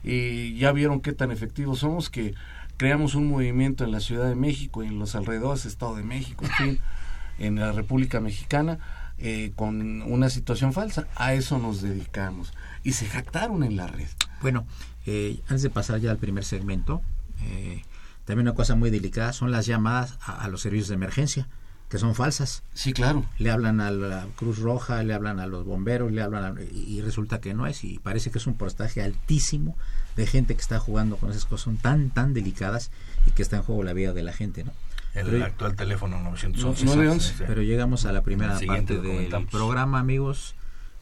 y 0.04 0.56
ya 0.56 0.70
vieron 0.70 1.00
qué 1.00 1.12
tan 1.12 1.32
efectivos 1.32 1.80
somos 1.80 2.10
que 2.10 2.34
creamos 2.76 3.14
un 3.14 3.28
movimiento 3.28 3.84
en 3.84 3.92
la 3.92 4.00
Ciudad 4.00 4.28
de 4.28 4.34
México 4.34 4.82
y 4.84 4.88
en 4.88 4.98
los 4.98 5.14
alrededores 5.14 5.64
Estado 5.66 5.96
de 5.96 6.02
México, 6.02 6.44
en 6.44 6.50
fin, 6.52 6.78
en 7.38 7.56
la 7.56 7.72
República 7.72 8.20
Mexicana, 8.20 8.78
eh, 9.18 9.52
con 9.56 10.02
una 10.02 10.28
situación 10.30 10.72
falsa. 10.72 11.06
A 11.16 11.32
eso 11.34 11.58
nos 11.58 11.80
dedicamos. 11.82 12.52
Y 12.84 12.92
se 12.92 13.06
jactaron 13.06 13.62
en 13.64 13.76
la 13.76 13.86
red. 13.86 14.08
Bueno, 14.42 14.66
eh, 15.06 15.40
antes 15.48 15.62
de 15.62 15.70
pasar 15.70 16.00
ya 16.00 16.10
al 16.10 16.18
primer 16.18 16.44
segmento, 16.44 17.02
eh, 17.42 17.82
también 18.24 18.46
una 18.48 18.54
cosa 18.54 18.74
muy 18.74 18.90
delicada 18.90 19.32
son 19.32 19.50
las 19.50 19.66
llamadas 19.66 20.18
a, 20.20 20.42
a 20.42 20.48
los 20.48 20.60
servicios 20.62 20.88
de 20.88 20.94
emergencia, 20.96 21.48
que 21.88 21.98
son 21.98 22.14
falsas. 22.16 22.62
Sí, 22.74 22.92
claro. 22.92 23.24
Le 23.38 23.50
hablan 23.52 23.80
a 23.80 23.90
la 23.92 24.26
Cruz 24.34 24.58
Roja, 24.58 25.02
le 25.04 25.14
hablan 25.14 25.38
a 25.38 25.46
los 25.46 25.64
bomberos, 25.64 26.10
le 26.12 26.20
hablan 26.22 26.58
a- 26.58 26.62
y, 26.62 26.84
y 26.98 27.00
resulta 27.00 27.40
que 27.40 27.54
no 27.54 27.66
es, 27.68 27.84
y 27.84 27.98
parece 28.00 28.30
que 28.32 28.38
es 28.38 28.46
un 28.48 28.54
porcentaje 28.54 29.02
altísimo 29.02 29.76
de 30.16 30.26
gente 30.26 30.54
que 30.54 30.60
está 30.60 30.78
jugando 30.78 31.16
con 31.16 31.30
esas 31.30 31.44
cosas 31.44 31.64
son 31.64 31.76
tan, 31.76 32.10
tan 32.10 32.32
delicadas 32.34 32.90
y 33.26 33.30
que 33.32 33.42
está 33.42 33.56
en 33.56 33.62
juego 33.62 33.82
la 33.82 33.92
vida 33.92 34.12
de 34.12 34.22
la 34.22 34.32
gente, 34.32 34.64
¿no? 34.64 34.72
El 35.14 35.26
Pero- 35.26 35.44
actual 35.44 35.76
teléfono 35.76 36.18
911. 36.22 36.84
No, 36.84 36.90
911. 36.94 37.28
Sí. 37.38 37.44
Pero 37.46 37.62
llegamos 37.62 38.04
a 38.04 38.12
la 38.12 38.22
primera 38.22 38.58
parte 38.66 39.00
del 39.00 39.46
programa, 39.46 39.98
amigos. 39.98 40.54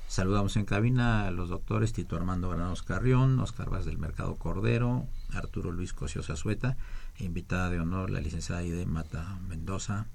Saludamos 0.06 0.56
en 0.56 0.64
cabina 0.64 1.26
a 1.26 1.30
los 1.30 1.48
doctores 1.48 1.92
Tito 1.92 2.14
Armando 2.16 2.48
Granados 2.50 2.82
Carrión, 2.82 3.40
Oscar 3.40 3.70
Vaz 3.70 3.84
del 3.84 3.98
Mercado 3.98 4.36
Cordero, 4.36 5.06
Arturo 5.32 5.72
Luis 5.72 5.92
Cosio 5.92 6.22
Sueta, 6.22 6.76
e 7.18 7.24
invitada 7.24 7.70
de 7.70 7.80
honor 7.80 8.10
la 8.10 8.20
licenciada 8.20 8.60
Aide 8.60 8.86
Mata 8.86 9.38
Mendoza 9.48 10.06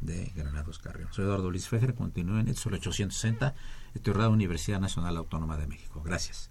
de 0.00 0.32
Granados 0.36 0.78
Carrión. 0.78 1.08
Soy 1.10 1.24
Eduardo 1.24 1.50
Luis 1.50 1.68
Fejer, 1.68 1.94
continúen 1.94 2.40
en 2.40 2.48
el 2.48 2.54
860, 2.54 3.54
Estudiada 3.94 4.28
Universidad 4.28 4.80
Nacional 4.80 5.16
Autónoma 5.16 5.56
de 5.56 5.66
México. 5.66 6.02
Gracias. 6.02 6.50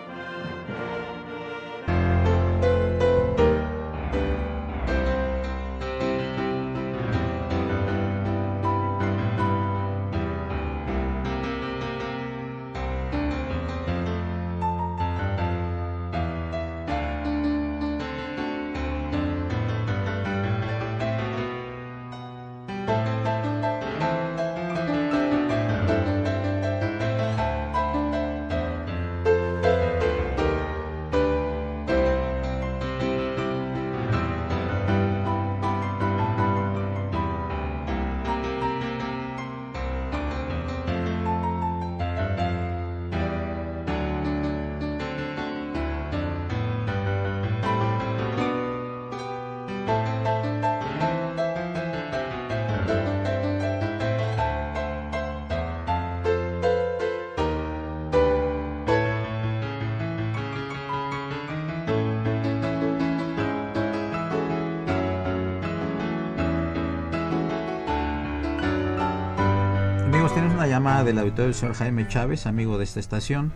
Amigos, 70.31 70.43
tenemos 70.45 70.63
una 70.63 70.67
llamada 70.67 71.03
del 71.03 71.19
auditorio 71.19 71.45
del 71.47 71.55
señor 71.55 71.75
Jaime 71.75 72.07
Chávez, 72.07 72.45
amigo 72.45 72.77
de 72.77 72.85
esta 72.85 73.01
estación, 73.01 73.51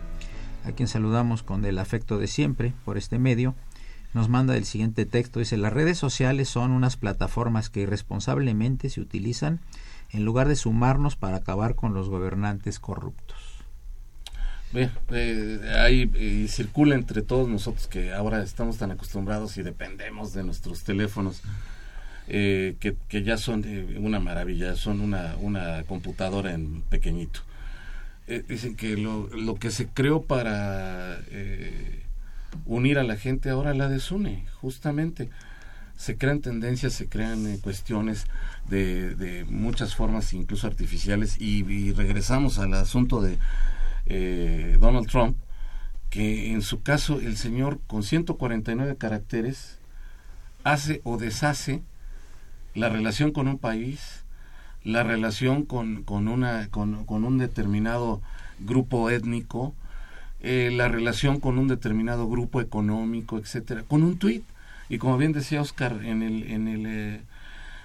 a 0.62 0.72
quien 0.72 0.88
saludamos 0.88 1.42
con 1.42 1.64
el 1.64 1.78
afecto 1.78 2.18
de 2.18 2.26
siempre 2.26 2.74
por 2.84 2.98
este 2.98 3.18
medio. 3.18 3.54
Nos 4.12 4.28
manda 4.28 4.54
el 4.58 4.66
siguiente 4.66 5.06
texto, 5.06 5.38
dice, 5.38 5.56
las 5.56 5.72
redes 5.72 5.96
sociales 5.96 6.50
son 6.50 6.72
unas 6.72 6.98
plataformas 6.98 7.70
que 7.70 7.80
irresponsablemente 7.80 8.90
se 8.90 9.00
utilizan 9.00 9.60
en 10.10 10.26
lugar 10.26 10.48
de 10.48 10.56
sumarnos 10.56 11.16
para 11.16 11.38
acabar 11.38 11.76
con 11.76 11.94
los 11.94 12.10
gobernantes 12.10 12.78
corruptos. 12.78 13.38
Ve, 14.74 14.90
eh, 15.12 15.72
ahí 15.78 16.10
eh, 16.14 16.46
circula 16.48 16.94
entre 16.94 17.22
todos 17.22 17.48
nosotros 17.48 17.86
que 17.86 18.12
ahora 18.12 18.42
estamos 18.42 18.76
tan 18.76 18.90
acostumbrados 18.90 19.56
y 19.56 19.62
dependemos 19.62 20.34
de 20.34 20.44
nuestros 20.44 20.84
teléfonos 20.84 21.40
eh, 22.28 22.76
que, 22.80 22.96
que 23.08 23.22
ya 23.22 23.36
son 23.38 23.64
una 23.98 24.20
maravilla, 24.20 24.76
son 24.76 25.00
una, 25.00 25.36
una 25.40 25.82
computadora 25.84 26.52
en 26.52 26.82
pequeñito. 26.82 27.40
Eh, 28.28 28.44
dicen 28.48 28.74
que 28.74 28.96
lo, 28.96 29.28
lo 29.28 29.54
que 29.54 29.70
se 29.70 29.86
creó 29.86 30.22
para 30.22 31.18
eh, 31.30 32.02
unir 32.64 32.98
a 32.98 33.04
la 33.04 33.16
gente 33.16 33.50
ahora 33.50 33.72
la 33.72 33.88
desune, 33.88 34.46
justamente. 34.60 35.30
Se 35.96 36.18
crean 36.18 36.40
tendencias, 36.40 36.92
se 36.92 37.08
crean 37.08 37.46
eh, 37.46 37.58
cuestiones 37.62 38.26
de, 38.68 39.14
de 39.14 39.44
muchas 39.44 39.94
formas, 39.94 40.32
incluso 40.32 40.66
artificiales, 40.66 41.40
y, 41.40 41.92
regresamos 41.92 42.58
al 42.58 42.74
asunto 42.74 43.22
de 43.22 43.38
Donald 44.78 45.08
Trump, 45.08 45.36
que 46.10 46.52
en 46.52 46.62
su 46.62 46.82
caso 46.82 47.20
el 47.20 47.36
señor 47.36 47.80
con 47.86 48.02
149 48.02 48.96
caracteres 48.96 49.78
hace 50.64 51.00
o 51.04 51.16
deshace 51.16 51.82
la 52.76 52.88
relación 52.90 53.32
con 53.32 53.48
un 53.48 53.58
país, 53.58 54.22
la 54.84 55.02
relación 55.02 55.64
con, 55.64 56.02
con, 56.04 56.28
una, 56.28 56.68
con, 56.68 57.04
con 57.06 57.24
un 57.24 57.38
determinado 57.38 58.20
grupo 58.60 59.10
étnico, 59.10 59.74
eh, 60.40 60.70
la 60.72 60.88
relación 60.88 61.40
con 61.40 61.58
un 61.58 61.68
determinado 61.68 62.28
grupo 62.28 62.60
económico, 62.60 63.38
etcétera, 63.38 63.82
con 63.82 64.02
un 64.02 64.18
tuit. 64.18 64.44
Y 64.88 64.98
como 64.98 65.16
bien 65.16 65.32
decía 65.32 65.60
Oscar 65.60 66.00
en 66.04 66.22
el, 66.22 66.44
en 66.44 66.68
el 66.68 66.86
eh, 66.86 67.20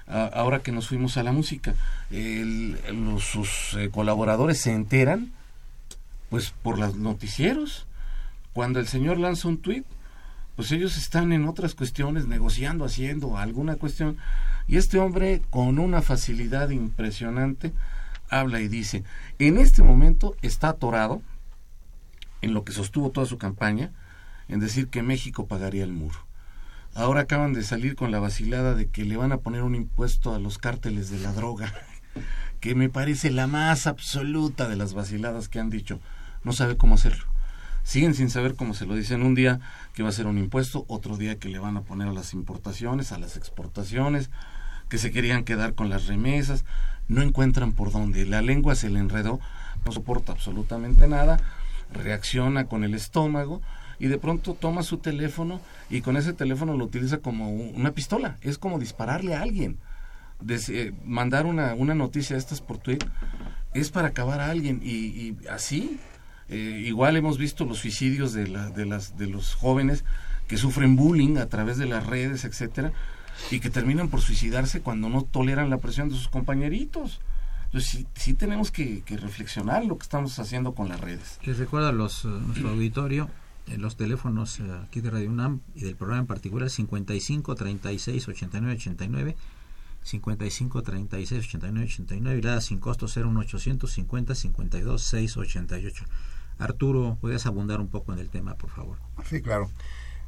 ahora 0.07 0.59
que 0.59 0.71
nos 0.71 0.89
fuimos 0.89 1.17
a 1.17 1.23
la 1.23 1.31
música, 1.31 1.73
los, 2.09 3.23
sus 3.23 3.75
eh, 3.79 3.89
colaboradores 3.89 4.59
se 4.59 4.73
enteran, 4.73 5.31
pues 6.29 6.51
por 6.51 6.77
los 6.77 6.97
noticieros. 6.97 7.87
Cuando 8.53 8.79
el 8.79 8.87
señor 8.87 9.17
lanza 9.17 9.47
un 9.47 9.57
tuit, 9.57 9.85
pues 10.61 10.73
ellos 10.73 10.95
están 10.95 11.33
en 11.33 11.47
otras 11.47 11.73
cuestiones, 11.73 12.27
negociando, 12.27 12.85
haciendo 12.85 13.35
alguna 13.35 13.77
cuestión, 13.77 14.17
y 14.67 14.77
este 14.77 14.99
hombre 14.99 15.41
con 15.49 15.79
una 15.79 16.03
facilidad 16.03 16.69
impresionante 16.69 17.73
habla 18.29 18.61
y 18.61 18.67
dice, 18.67 19.03
en 19.39 19.57
este 19.57 19.81
momento 19.81 20.35
está 20.43 20.69
atorado 20.69 21.23
en 22.43 22.53
lo 22.53 22.63
que 22.63 22.73
sostuvo 22.73 23.09
toda 23.09 23.25
su 23.25 23.39
campaña, 23.39 23.89
en 24.49 24.59
decir 24.59 24.87
que 24.87 25.01
México 25.01 25.47
pagaría 25.47 25.83
el 25.83 25.93
muro. 25.93 26.19
Ahora 26.93 27.21
acaban 27.21 27.53
de 27.53 27.63
salir 27.63 27.95
con 27.95 28.11
la 28.11 28.19
vacilada 28.19 28.75
de 28.75 28.85
que 28.85 29.03
le 29.03 29.17
van 29.17 29.31
a 29.31 29.37
poner 29.37 29.63
un 29.63 29.73
impuesto 29.73 30.35
a 30.35 30.39
los 30.39 30.59
cárteles 30.59 31.09
de 31.09 31.17
la 31.21 31.33
droga, 31.33 31.73
que 32.59 32.75
me 32.75 32.87
parece 32.87 33.31
la 33.31 33.47
más 33.47 33.87
absoluta 33.87 34.69
de 34.69 34.75
las 34.75 34.93
vaciladas 34.93 35.49
que 35.49 35.59
han 35.59 35.71
dicho. 35.71 35.99
No 36.43 36.53
sabe 36.53 36.77
cómo 36.77 36.93
hacerlo. 36.93 37.30
Siguen 37.83 38.13
sin 38.13 38.29
saber 38.29 38.55
cómo 38.55 38.73
se 38.73 38.85
lo 38.85 38.95
dicen. 38.95 39.23
Un 39.23 39.35
día 39.35 39.59
que 39.93 40.03
va 40.03 40.09
a 40.09 40.13
ser 40.13 40.27
un 40.27 40.37
impuesto, 40.37 40.85
otro 40.87 41.17
día 41.17 41.37
que 41.39 41.49
le 41.49 41.59
van 41.59 41.77
a 41.77 41.81
poner 41.81 42.07
a 42.07 42.13
las 42.13 42.33
importaciones, 42.33 43.11
a 43.11 43.19
las 43.19 43.37
exportaciones, 43.37 44.29
que 44.89 44.97
se 44.97 45.11
querían 45.11 45.43
quedar 45.43 45.73
con 45.73 45.89
las 45.89 46.07
remesas. 46.07 46.65
No 47.07 47.21
encuentran 47.21 47.73
por 47.73 47.91
dónde. 47.91 48.25
La 48.25 48.41
lengua 48.41 48.75
se 48.75 48.89
le 48.89 48.99
enredó, 48.99 49.39
no 49.85 49.91
soporta 49.91 50.31
absolutamente 50.31 51.07
nada, 51.07 51.37
reacciona 51.91 52.65
con 52.65 52.83
el 52.83 52.93
estómago 52.93 53.61
y 53.99 54.07
de 54.07 54.17
pronto 54.17 54.53
toma 54.53 54.83
su 54.83 54.97
teléfono 54.97 55.61
y 55.89 56.01
con 56.01 56.17
ese 56.17 56.33
teléfono 56.33 56.75
lo 56.75 56.85
utiliza 56.85 57.17
como 57.17 57.51
una 57.51 57.91
pistola. 57.91 58.37
Es 58.41 58.57
como 58.57 58.79
dispararle 58.79 59.35
a 59.35 59.41
alguien. 59.41 59.77
Eh, 60.49 60.91
mandar 61.05 61.45
una, 61.45 61.75
una 61.75 61.93
noticia 61.93 62.35
de 62.35 62.39
estas 62.39 62.61
por 62.61 62.79
Twitter 62.79 63.09
es 63.73 63.91
para 63.91 64.09
acabar 64.09 64.39
a 64.39 64.49
alguien 64.49 64.81
y, 64.83 65.37
así 65.49 65.99
eh, 66.51 66.83
igual 66.85 67.15
hemos 67.15 67.37
visto 67.37 67.65
los 67.65 67.79
suicidios 67.79 68.33
de, 68.33 68.47
la, 68.47 68.69
de, 68.69 68.85
las, 68.85 69.17
de 69.17 69.27
los 69.27 69.55
jóvenes 69.55 70.03
que 70.47 70.57
sufren 70.57 70.97
bullying 70.97 71.37
a 71.37 71.47
través 71.47 71.77
de 71.77 71.85
las 71.85 72.05
redes, 72.05 72.43
etcétera, 72.43 72.91
y 73.49 73.61
que 73.61 73.69
terminan 73.69 74.09
por 74.09 74.19
suicidarse 74.19 74.81
cuando 74.81 75.07
no 75.07 75.23
toleran 75.23 75.69
la 75.69 75.77
presión 75.77 76.09
de 76.09 76.15
sus 76.15 76.27
compañeritos. 76.27 77.21
Entonces 77.65 78.05
sí, 78.15 78.33
tenemos 78.33 78.69
que, 78.69 79.01
reflexionar 79.07 79.85
lo 79.85 79.97
que 79.97 80.03
estamos 80.03 80.37
haciendo 80.39 80.75
con 80.75 80.89
las 80.89 80.99
redes. 80.99 81.39
Les 81.43 81.57
recuerdo 81.57 81.87
a 81.87 81.93
los, 81.93 82.25
eh, 82.25 82.27
nuestro 82.27 82.69
auditorio 82.69 83.29
los 83.77 83.95
teléfonos 83.95 84.59
eh, 84.59 84.63
aquí 84.83 84.99
de 84.99 85.09
Radio 85.09 85.29
UNAM 85.29 85.61
y 85.73 85.81
del 85.81 85.95
programa 85.95 86.21
en 86.21 86.27
particular 86.27 86.69
55 86.69 87.55
36 87.55 88.27
89 88.27 88.73
89 88.75 89.37
55 90.03 90.81
36 90.83 91.45
89 91.47 91.85
89 91.85 92.39
y 92.39 92.41
la 92.41 92.59
sin 92.59 92.79
costo 92.79 93.05
01850 93.05 94.35
52 94.35 95.01
6 95.01 95.37
88 95.37 96.05
Arturo, 96.61 97.17
¿puedes 97.19 97.45
abundar 97.45 97.79
un 97.79 97.87
poco 97.87 98.13
en 98.13 98.19
el 98.19 98.29
tema, 98.29 98.55
por 98.55 98.69
favor? 98.69 98.97
Sí, 99.25 99.41
claro. 99.41 99.69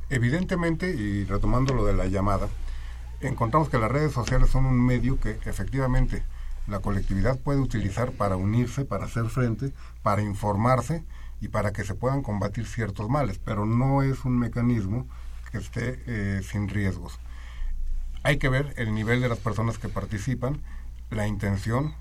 Evidentemente, 0.09 0.89
y 0.89 1.25
retomando 1.25 1.73
lo 1.73 1.85
de 1.85 1.93
la 1.93 2.07
llamada, 2.07 2.47
encontramos 3.21 3.69
que 3.69 3.77
las 3.77 3.91
redes 3.91 4.11
sociales 4.11 4.49
son 4.49 4.65
un 4.65 4.83
medio 4.85 5.19
que 5.19 5.39
efectivamente 5.45 6.23
la 6.67 6.79
colectividad 6.79 7.39
puede 7.39 7.59
utilizar 7.59 8.11
para 8.11 8.35
unirse, 8.35 8.85
para 8.85 9.05
hacer 9.05 9.25
frente, 9.25 9.73
para 10.01 10.21
informarse 10.21 11.03
y 11.41 11.49
para 11.49 11.71
que 11.71 11.83
se 11.83 11.93
puedan 11.93 12.21
combatir 12.21 12.65
ciertos 12.65 13.09
males, 13.09 13.39
pero 13.43 13.65
no 13.65 14.01
es 14.01 14.25
un 14.25 14.37
mecanismo 14.39 15.07
que 15.51 15.57
esté 15.57 16.01
eh, 16.07 16.41
sin 16.41 16.69
riesgos. 16.69 17.19
Hay 18.23 18.37
que 18.37 18.49
ver 18.49 18.73
el 18.77 18.93
nivel 18.93 19.21
de 19.21 19.29
las 19.29 19.39
personas 19.39 19.77
que 19.77 19.89
participan, 19.89 20.61
la 21.09 21.27
intención 21.27 21.93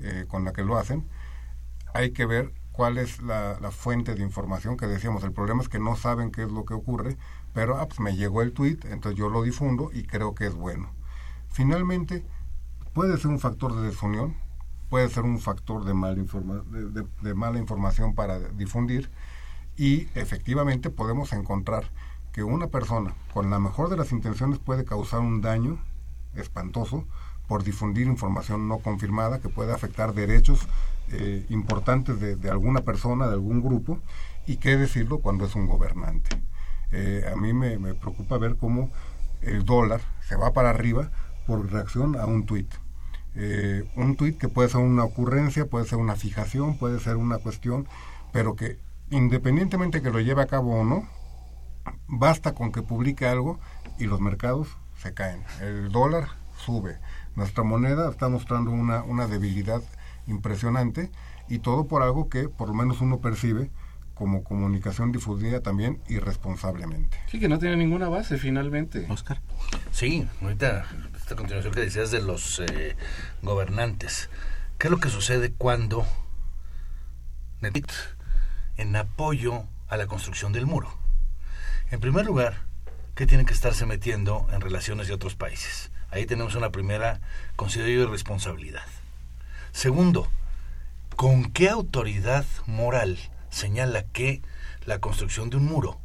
eh, 0.00 0.26
con 0.28 0.44
la 0.44 0.52
que 0.52 0.62
lo 0.62 0.78
hacen, 0.78 1.04
hay 1.92 2.12
que 2.12 2.24
ver 2.24 2.52
cuál 2.78 2.96
es 2.96 3.20
la, 3.22 3.58
fuente 3.72 4.14
de 4.14 4.22
información 4.22 4.76
que 4.76 4.86
decíamos. 4.86 5.24
El 5.24 5.32
problema 5.32 5.60
es 5.60 5.68
que 5.68 5.80
no 5.80 5.96
saben 5.96 6.30
qué 6.30 6.44
es 6.44 6.52
lo 6.52 6.64
que 6.64 6.74
ocurre, 6.74 7.18
pero 7.52 7.76
ah, 7.76 7.88
pues 7.88 7.98
me 7.98 8.14
llegó 8.14 8.40
el 8.40 8.52
tweet, 8.52 8.78
entonces 8.84 9.18
yo 9.18 9.28
lo 9.28 9.42
difundo 9.42 9.90
y 9.92 10.04
creo 10.04 10.36
que 10.36 10.46
es 10.46 10.54
bueno. 10.54 10.92
Finalmente, 11.48 12.24
puede 12.92 13.18
ser 13.18 13.32
un 13.32 13.40
factor 13.40 13.74
de 13.74 13.82
desunión, 13.82 14.36
puede 14.90 15.08
ser 15.08 15.24
un 15.24 15.40
factor 15.40 15.84
de 15.86 15.92
mala, 15.92 16.14
de, 16.14 17.34
mala 17.34 17.58
información 17.58 18.14
para 18.14 18.38
difundir 18.38 19.10
y 19.76 20.02
efectivamente 20.14 20.88
podemos 20.88 21.32
encontrar 21.32 21.90
que 22.30 22.44
una 22.44 22.68
persona 22.68 23.16
con 23.34 23.50
la 23.50 23.58
mejor 23.58 23.88
de 23.88 23.96
las 23.96 24.12
intenciones 24.12 24.60
puede 24.60 24.84
causar 24.84 25.18
un 25.18 25.40
daño 25.40 25.82
espantoso 26.36 27.08
por 27.48 27.64
difundir 27.64 28.06
información 28.06 28.68
no 28.68 28.78
confirmada 28.78 29.40
que 29.40 29.48
puede 29.48 29.72
afectar 29.72 30.14
derechos 30.14 30.68
eh, 31.10 31.44
importantes 31.48 32.20
de, 32.20 32.50
alguna 32.50 32.82
persona, 32.82 33.26
de 33.26 33.32
algún 33.32 33.62
grupo, 33.62 33.98
y 34.46 34.58
qué 34.58 34.76
decirlo 34.76 35.18
cuando 35.18 35.46
es 35.46 35.54
un 35.54 35.66
gobernante. 35.66 36.40
Eh, 36.92 37.24
a 37.30 37.36
mí 37.36 37.52
me, 37.52 37.78
me 37.78 37.94
preocupa 37.94 38.38
ver 38.38 38.56
cómo 38.56 38.90
el 39.42 39.64
dólar 39.64 40.00
se 40.26 40.36
va 40.36 40.52
para 40.52 40.70
arriba 40.70 41.10
por 41.46 41.70
reacción 41.70 42.16
a 42.16 42.26
un 42.26 42.44
tuit 42.44 42.72
eh, 43.40 43.88
un 43.94 44.16
tuit 44.16 44.36
que 44.36 44.48
puede 44.48 44.68
ser 44.68 44.80
una 44.80 45.04
ocurrencia, 45.04 45.66
puede 45.66 45.86
ser 45.86 45.98
una 45.98 46.16
fijación, 46.16 46.76
puede 46.76 46.98
ser 46.98 47.16
una 47.16 47.38
cuestión, 47.38 47.86
pero 48.32 48.56
que 48.56 48.78
independientemente 49.10 50.02
que 50.02 50.10
lo 50.10 50.18
lleve 50.18 50.42
a 50.42 50.46
cabo 50.46 50.80
o 50.80 50.84
no, 50.84 51.08
basta 52.08 52.54
con 52.54 52.72
que 52.72 52.82
publique 52.82 53.26
algo 53.26 53.60
y 53.96 54.06
los 54.06 54.20
mercados 54.20 54.76
se 54.96 55.14
caen. 55.14 55.44
El 55.60 55.92
dólar 55.92 56.30
sube. 56.56 56.98
Nuestra 57.36 57.64
moneda 57.64 58.10
está 58.10 58.28
mostrando 58.28 58.70
una, 58.70 59.02
una 59.02 59.26
debilidad 59.26 59.82
impresionante 60.26 61.10
y 61.48 61.60
todo 61.60 61.86
por 61.86 62.02
algo 62.02 62.28
que 62.28 62.48
por 62.48 62.68
lo 62.68 62.74
menos 62.74 63.00
uno 63.00 63.20
percibe 63.20 63.70
como 64.14 64.42
comunicación 64.42 65.12
difundida 65.12 65.60
también 65.60 66.02
irresponsablemente. 66.08 67.16
Sí, 67.30 67.38
que 67.38 67.48
no 67.48 67.58
tiene 67.58 67.76
ninguna 67.76 68.08
base 68.08 68.36
finalmente. 68.36 69.06
Oscar. 69.08 69.40
Sí, 69.92 70.28
ahorita 70.42 70.86
esta 71.16 71.36
continuación 71.36 71.72
que 71.72 71.80
decías 71.80 72.10
de 72.10 72.20
los 72.20 72.58
eh, 72.58 72.96
gobernantes. 73.42 74.28
¿Qué 74.78 74.88
es 74.88 74.90
lo 74.90 74.98
que 74.98 75.08
sucede 75.08 75.52
cuando 75.52 76.04
en 78.76 78.96
apoyo 78.96 79.64
a 79.88 79.96
la 79.96 80.06
construcción 80.06 80.52
del 80.52 80.66
muro? 80.66 80.92
En 81.90 82.00
primer 82.00 82.26
lugar, 82.26 82.62
¿qué 83.14 83.26
tienen 83.26 83.46
que 83.46 83.54
estarse 83.54 83.86
metiendo 83.86 84.46
en 84.52 84.60
relaciones 84.60 85.06
de 85.06 85.14
otros 85.14 85.36
países? 85.36 85.90
Ahí 86.10 86.26
tenemos 86.26 86.54
una 86.54 86.70
primera, 86.70 87.20
considero 87.56 88.04
yo, 88.04 88.10
responsabilidad. 88.10 88.86
Segundo, 89.72 90.28
¿con 91.16 91.52
qué 91.52 91.68
autoridad 91.68 92.46
moral 92.66 93.18
señala 93.50 94.04
que 94.04 94.42
la 94.86 95.00
construcción 95.00 95.50
de 95.50 95.58
un 95.58 95.66
muro 95.66 96.00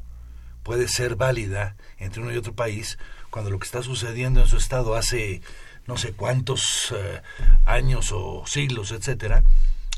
puede 0.63 0.87
ser 0.87 1.15
válida 1.15 1.75
entre 1.97 2.21
uno 2.21 2.31
y 2.33 2.37
otro 2.37 2.53
país 2.53 2.97
cuando 3.29 3.49
lo 3.49 3.59
que 3.59 3.65
está 3.65 3.81
sucediendo 3.81 4.41
en 4.41 4.47
su 4.47 4.57
estado 4.57 4.95
hace 4.95 5.41
no 5.87 5.97
sé 5.97 6.13
cuántos 6.13 6.93
eh, 6.95 7.21
años 7.65 8.11
o 8.13 8.43
siglos, 8.45 8.91
etcétera, 8.91 9.43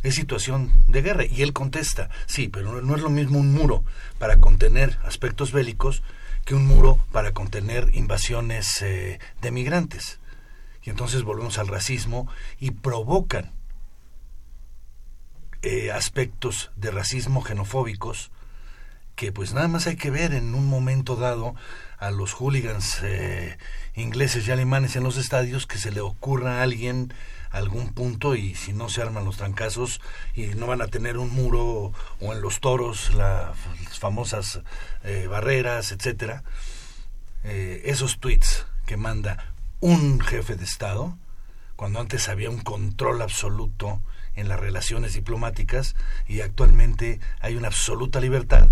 es 0.03 0.15
situación 0.15 0.71
de 0.87 1.01
guerra. 1.01 1.25
Y 1.25 1.41
él 1.41 1.53
contesta, 1.53 2.09
sí, 2.27 2.47
pero 2.47 2.81
no 2.81 2.95
es 2.95 3.01
lo 3.01 3.09
mismo 3.09 3.39
un 3.39 3.53
muro 3.53 3.83
para 4.17 4.37
contener 4.37 4.97
aspectos 5.03 5.51
bélicos 5.51 6.03
que 6.45 6.55
un 6.55 6.65
muro 6.65 6.99
para 7.11 7.33
contener 7.33 7.89
invasiones 7.93 8.81
eh, 8.81 9.19
de 9.41 9.51
migrantes. 9.51 10.19
Y 10.83 10.91
entonces 10.91 11.23
volvemos 11.23 11.57
al 11.57 11.67
racismo 11.67 12.29
y 12.59 12.71
provocan 12.71 13.51
eh, 15.63 15.91
aspectos 15.91 16.71
de 16.75 16.91
racismo 16.91 17.43
xenofóbicos 17.43 18.31
que 19.15 19.31
pues 19.31 19.53
nada 19.53 19.67
más 19.67 19.87
hay 19.87 19.95
que 19.95 20.11
ver 20.11 20.33
en 20.33 20.53
un 20.53 20.67
momento 20.67 21.15
dado 21.15 21.55
a 21.97 22.11
los 22.11 22.33
hooligans 22.33 22.99
eh, 23.01 23.57
ingleses 23.95 24.47
y 24.47 24.51
alemanes 24.51 24.95
en 24.95 25.03
los 25.03 25.17
estadios 25.17 25.65
que 25.65 25.77
se 25.77 25.91
le 25.91 26.01
ocurra 26.01 26.59
a 26.59 26.63
alguien 26.63 27.13
algún 27.57 27.93
punto 27.93 28.35
y 28.35 28.55
si 28.55 28.73
no 28.73 28.89
se 28.89 29.01
arman 29.01 29.25
los 29.25 29.37
trancazos 29.37 30.01
y 30.33 30.47
no 30.47 30.67
van 30.67 30.81
a 30.81 30.87
tener 30.87 31.17
un 31.17 31.29
muro 31.29 31.93
o 32.19 32.33
en 32.33 32.41
los 32.41 32.59
toros 32.59 33.13
las 33.13 33.57
famosas 33.99 34.61
eh, 35.03 35.27
barreras, 35.27 35.91
etcétera, 35.91 36.43
esos 37.43 38.19
tweets 38.19 38.65
que 38.87 38.97
manda 38.97 39.53
un 39.79 40.19
jefe 40.19 40.55
de 40.55 40.63
Estado, 40.63 41.15
cuando 41.75 41.99
antes 41.99 42.27
había 42.27 42.49
un 42.49 42.59
control 42.59 43.21
absoluto 43.21 44.01
en 44.35 44.47
las 44.47 44.59
relaciones 44.59 45.13
diplomáticas 45.13 45.95
y 46.27 46.41
actualmente 46.41 47.19
hay 47.39 47.55
una 47.55 47.67
absoluta 47.67 48.19
libertad 48.19 48.69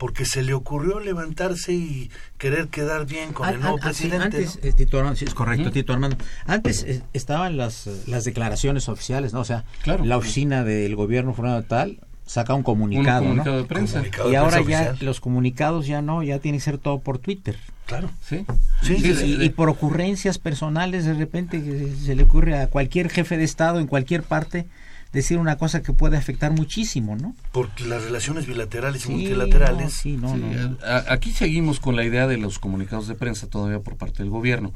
porque 0.00 0.24
se 0.24 0.42
le 0.42 0.54
ocurrió 0.54 0.98
levantarse 0.98 1.74
y 1.74 2.10
querer 2.38 2.68
quedar 2.68 3.04
bien 3.04 3.34
con 3.34 3.46
el 3.50 3.60
nuevo 3.60 3.76
presidente. 3.76 4.24
Antes, 4.38 4.58
eh, 4.62 4.72
Tito 4.72 4.96
Armando, 4.98 5.16
sí, 5.18 5.26
es 5.26 5.34
correcto, 5.34 5.70
Tito 5.70 5.92
Armando. 5.92 6.16
Antes 6.46 6.84
eh, 6.84 7.02
estaban 7.12 7.58
las, 7.58 7.86
las 8.06 8.24
declaraciones 8.24 8.88
oficiales, 8.88 9.34
¿no? 9.34 9.40
O 9.40 9.44
sea, 9.44 9.64
la 9.84 10.16
oficina 10.16 10.64
del 10.64 10.96
gobierno 10.96 11.34
tal 11.68 11.98
saca 12.24 12.54
un 12.54 12.62
comunicado, 12.62 13.24
un 13.24 13.36
¿no? 13.36 13.42
comunicado 13.44 13.56
de 13.58 13.64
prensa. 13.64 13.92
Comunicado 13.98 14.28
Y 14.28 14.30
de 14.30 14.36
ahora 14.38 14.50
prensa 14.56 14.70
ya 14.70 14.88
oficial. 14.90 15.06
los 15.06 15.20
comunicados 15.20 15.86
ya 15.86 16.00
no, 16.00 16.22
ya 16.22 16.38
tiene 16.38 16.56
que 16.58 16.64
ser 16.64 16.78
todo 16.78 16.98
por 17.00 17.18
Twitter. 17.18 17.56
Claro. 17.84 18.08
Sí, 18.26 18.46
Sí, 18.82 18.94
Y, 18.94 19.14
sí, 19.14 19.36
y- 19.38 19.44
y 19.44 19.48
por 19.50 19.68
ocurrencias 19.68 20.38
personales, 20.38 21.04
de 21.04 21.12
repente 21.12 21.62
que 21.62 21.92
se 22.02 22.14
le 22.14 22.22
ocurre 22.22 22.58
a 22.58 22.68
cualquier 22.68 23.10
jefe 23.10 23.36
de 23.36 23.44
Estado 23.44 23.80
en 23.80 23.86
cualquier 23.86 24.22
parte 24.22 24.64
decir 25.12 25.38
una 25.38 25.56
cosa 25.56 25.82
que 25.82 25.92
puede 25.92 26.16
afectar 26.16 26.52
muchísimo, 26.52 27.16
¿no? 27.16 27.34
Porque 27.52 27.84
las 27.84 28.04
relaciones 28.04 28.46
bilaterales 28.46 29.06
y 29.06 29.10
multilaterales. 29.10 29.84
no, 29.84 29.90
sí, 29.90 30.16
no, 30.16 30.34
Sí, 30.34 30.40
no, 30.40 30.78
Aquí 31.08 31.32
seguimos 31.32 31.80
con 31.80 31.96
la 31.96 32.04
idea 32.04 32.26
de 32.26 32.36
los 32.36 32.58
comunicados 32.58 33.08
de 33.08 33.14
prensa 33.14 33.48
todavía 33.48 33.80
por 33.80 33.96
parte 33.96 34.22
del 34.22 34.30
gobierno. 34.30 34.72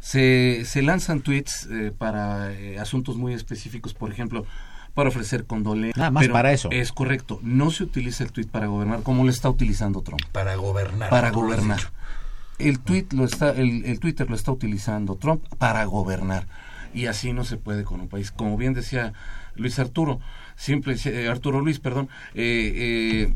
Se, 0.00 0.64
se 0.64 0.82
lanzan 0.82 1.20
tweets 1.20 1.68
eh, 1.70 1.92
para 1.96 2.52
eh, 2.52 2.78
asuntos 2.78 3.16
muy 3.16 3.34
específicos, 3.34 3.92
por 3.92 4.10
ejemplo, 4.10 4.46
para 4.94 5.10
ofrecer 5.10 5.44
condolencias. 5.44 5.96
Nada 5.96 6.10
más 6.10 6.22
pero 6.22 6.32
para 6.32 6.52
eso. 6.52 6.70
Es 6.70 6.90
correcto. 6.92 7.38
No 7.42 7.70
se 7.70 7.84
utiliza 7.84 8.24
el 8.24 8.32
tweet 8.32 8.46
para 8.46 8.66
gobernar 8.66 9.02
como 9.02 9.24
lo 9.24 9.30
está 9.30 9.48
utilizando 9.50 10.00
Trump. 10.02 10.22
Para 10.32 10.54
gobernar. 10.56 11.10
Para 11.10 11.30
gobernar. 11.30 11.80
El 12.58 12.80
tweet 12.80 13.06
lo 13.12 13.24
está, 13.24 13.50
el, 13.50 13.84
el 13.84 14.00
Twitter 14.00 14.28
lo 14.28 14.36
está 14.36 14.52
utilizando 14.52 15.16
Trump 15.16 15.44
para 15.58 15.84
gobernar. 15.84 16.46
Y 16.92 17.06
así 17.06 17.32
no 17.32 17.44
se 17.44 17.56
puede 17.56 17.84
con 17.84 18.00
un 18.00 18.08
país. 18.08 18.32
Como 18.32 18.56
bien 18.56 18.74
decía 18.74 19.12
Luis 19.56 19.78
Arturo, 19.78 20.20
siempre 20.56 20.96
eh, 21.04 21.28
Arturo 21.28 21.60
Luis, 21.60 21.78
perdón, 21.78 22.08
eh, 22.34 22.72
eh, 22.74 23.34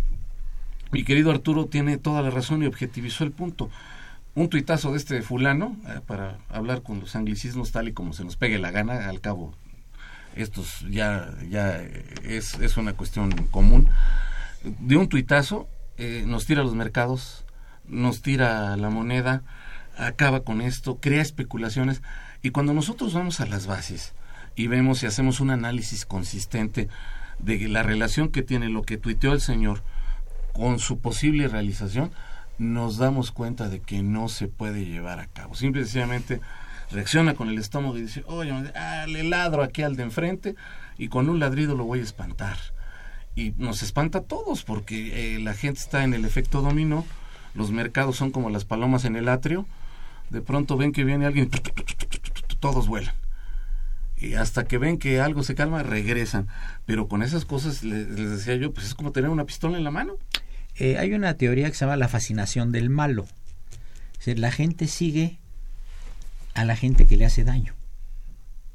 mi 0.92 1.04
querido 1.04 1.30
Arturo 1.30 1.66
tiene 1.66 1.96
toda 1.96 2.22
la 2.22 2.30
razón 2.30 2.62
y 2.62 2.66
objetivizó 2.66 3.24
el 3.24 3.32
punto. 3.32 3.70
Un 4.34 4.48
tuitazo 4.48 4.92
de 4.92 4.98
este 4.98 5.22
fulano, 5.22 5.76
para 6.06 6.38
hablar 6.48 6.82
con 6.82 7.00
los 7.00 7.14
anglicismos 7.14 7.70
tal 7.72 7.88
y 7.88 7.92
como 7.92 8.12
se 8.12 8.24
nos 8.24 8.36
pegue 8.36 8.58
la 8.58 8.72
gana, 8.72 9.08
al 9.08 9.20
cabo, 9.20 9.54
estos 10.34 10.80
ya, 10.90 11.32
ya 11.48 11.80
es, 12.24 12.54
es 12.54 12.76
una 12.76 12.94
cuestión 12.94 13.30
común. 13.52 13.88
De 14.62 14.96
un 14.96 15.08
tuitazo 15.08 15.68
nos 16.26 16.46
tira 16.46 16.64
los 16.64 16.74
mercados, 16.74 17.44
nos 17.86 18.22
tira 18.22 18.76
la 18.76 18.90
moneda, 18.90 19.42
acaba 19.96 20.40
con 20.40 20.60
esto, 20.60 20.98
crea 21.00 21.22
especulaciones 21.22 22.02
y 22.42 22.50
cuando 22.50 22.74
nosotros 22.74 23.14
vamos 23.14 23.40
a 23.40 23.46
las 23.46 23.66
bases 23.68 24.14
y 24.56 24.66
vemos 24.66 25.02
y 25.02 25.06
hacemos 25.06 25.40
un 25.40 25.50
análisis 25.50 26.06
consistente 26.06 26.88
de 27.38 27.68
la 27.68 27.82
relación 27.82 28.28
que 28.28 28.42
tiene 28.42 28.68
lo 28.68 28.82
que 28.82 28.96
tuiteó 28.96 29.32
el 29.32 29.40
señor 29.40 29.82
con 30.52 30.78
su 30.78 30.98
posible 31.00 31.48
realización, 31.48 32.12
nos 32.58 32.96
damos 32.96 33.32
cuenta 33.32 33.68
de 33.68 33.80
que 33.80 34.02
no 34.02 34.28
se 34.28 34.46
puede 34.46 34.84
llevar 34.84 35.18
a 35.18 35.26
cabo. 35.26 35.54
Simple 35.54 35.82
y 35.82 35.84
sencillamente 35.84 36.40
reacciona 36.90 37.34
con 37.34 37.48
el 37.48 37.58
estómago 37.58 37.98
y 37.98 38.02
dice, 38.02 38.22
oye, 38.26 38.52
ah, 38.76 39.06
le 39.08 39.24
ladro 39.24 39.62
aquí 39.62 39.82
al 39.82 39.96
de 39.96 40.04
enfrente 40.04 40.54
y 40.96 41.08
con 41.08 41.28
un 41.28 41.40
ladrido 41.40 41.74
lo 41.74 41.84
voy 41.84 42.00
a 42.00 42.04
espantar. 42.04 42.56
Y 43.34 43.50
nos 43.58 43.82
espanta 43.82 44.18
a 44.18 44.22
todos 44.22 44.62
porque 44.62 45.34
eh, 45.34 45.40
la 45.40 45.54
gente 45.54 45.80
está 45.80 46.04
en 46.04 46.14
el 46.14 46.24
efecto 46.24 46.62
dominó, 46.62 47.04
los 47.54 47.72
mercados 47.72 48.16
son 48.16 48.30
como 48.30 48.50
las 48.50 48.64
palomas 48.64 49.04
en 49.04 49.16
el 49.16 49.28
atrio, 49.28 49.66
de 50.30 50.40
pronto 50.40 50.76
ven 50.76 50.92
que 50.92 51.02
viene 51.02 51.26
alguien, 51.26 51.50
todos 52.60 52.86
vuelan. 52.86 53.14
Y 54.24 54.34
hasta 54.34 54.64
que 54.64 54.78
ven 54.78 54.98
que 54.98 55.20
algo 55.20 55.42
se 55.42 55.54
calma, 55.54 55.82
regresan. 55.82 56.48
Pero 56.86 57.08
con 57.08 57.22
esas 57.22 57.44
cosas, 57.44 57.82
les, 57.84 58.08
les 58.08 58.30
decía 58.30 58.56
yo, 58.56 58.72
pues 58.72 58.86
es 58.86 58.94
como 58.94 59.12
tener 59.12 59.30
una 59.30 59.44
pistola 59.44 59.76
en 59.78 59.84
la 59.84 59.90
mano. 59.90 60.16
Eh, 60.76 60.98
hay 60.98 61.12
una 61.12 61.34
teoría 61.34 61.68
que 61.68 61.74
se 61.76 61.84
llama 61.84 61.96
la 61.96 62.08
fascinación 62.08 62.72
del 62.72 62.90
malo. 62.90 63.26
Es 64.12 64.18
decir, 64.18 64.38
la 64.38 64.50
gente 64.50 64.86
sigue 64.88 65.38
a 66.54 66.64
la 66.64 66.76
gente 66.76 67.06
que 67.06 67.16
le 67.16 67.24
hace 67.26 67.44
daño. 67.44 67.74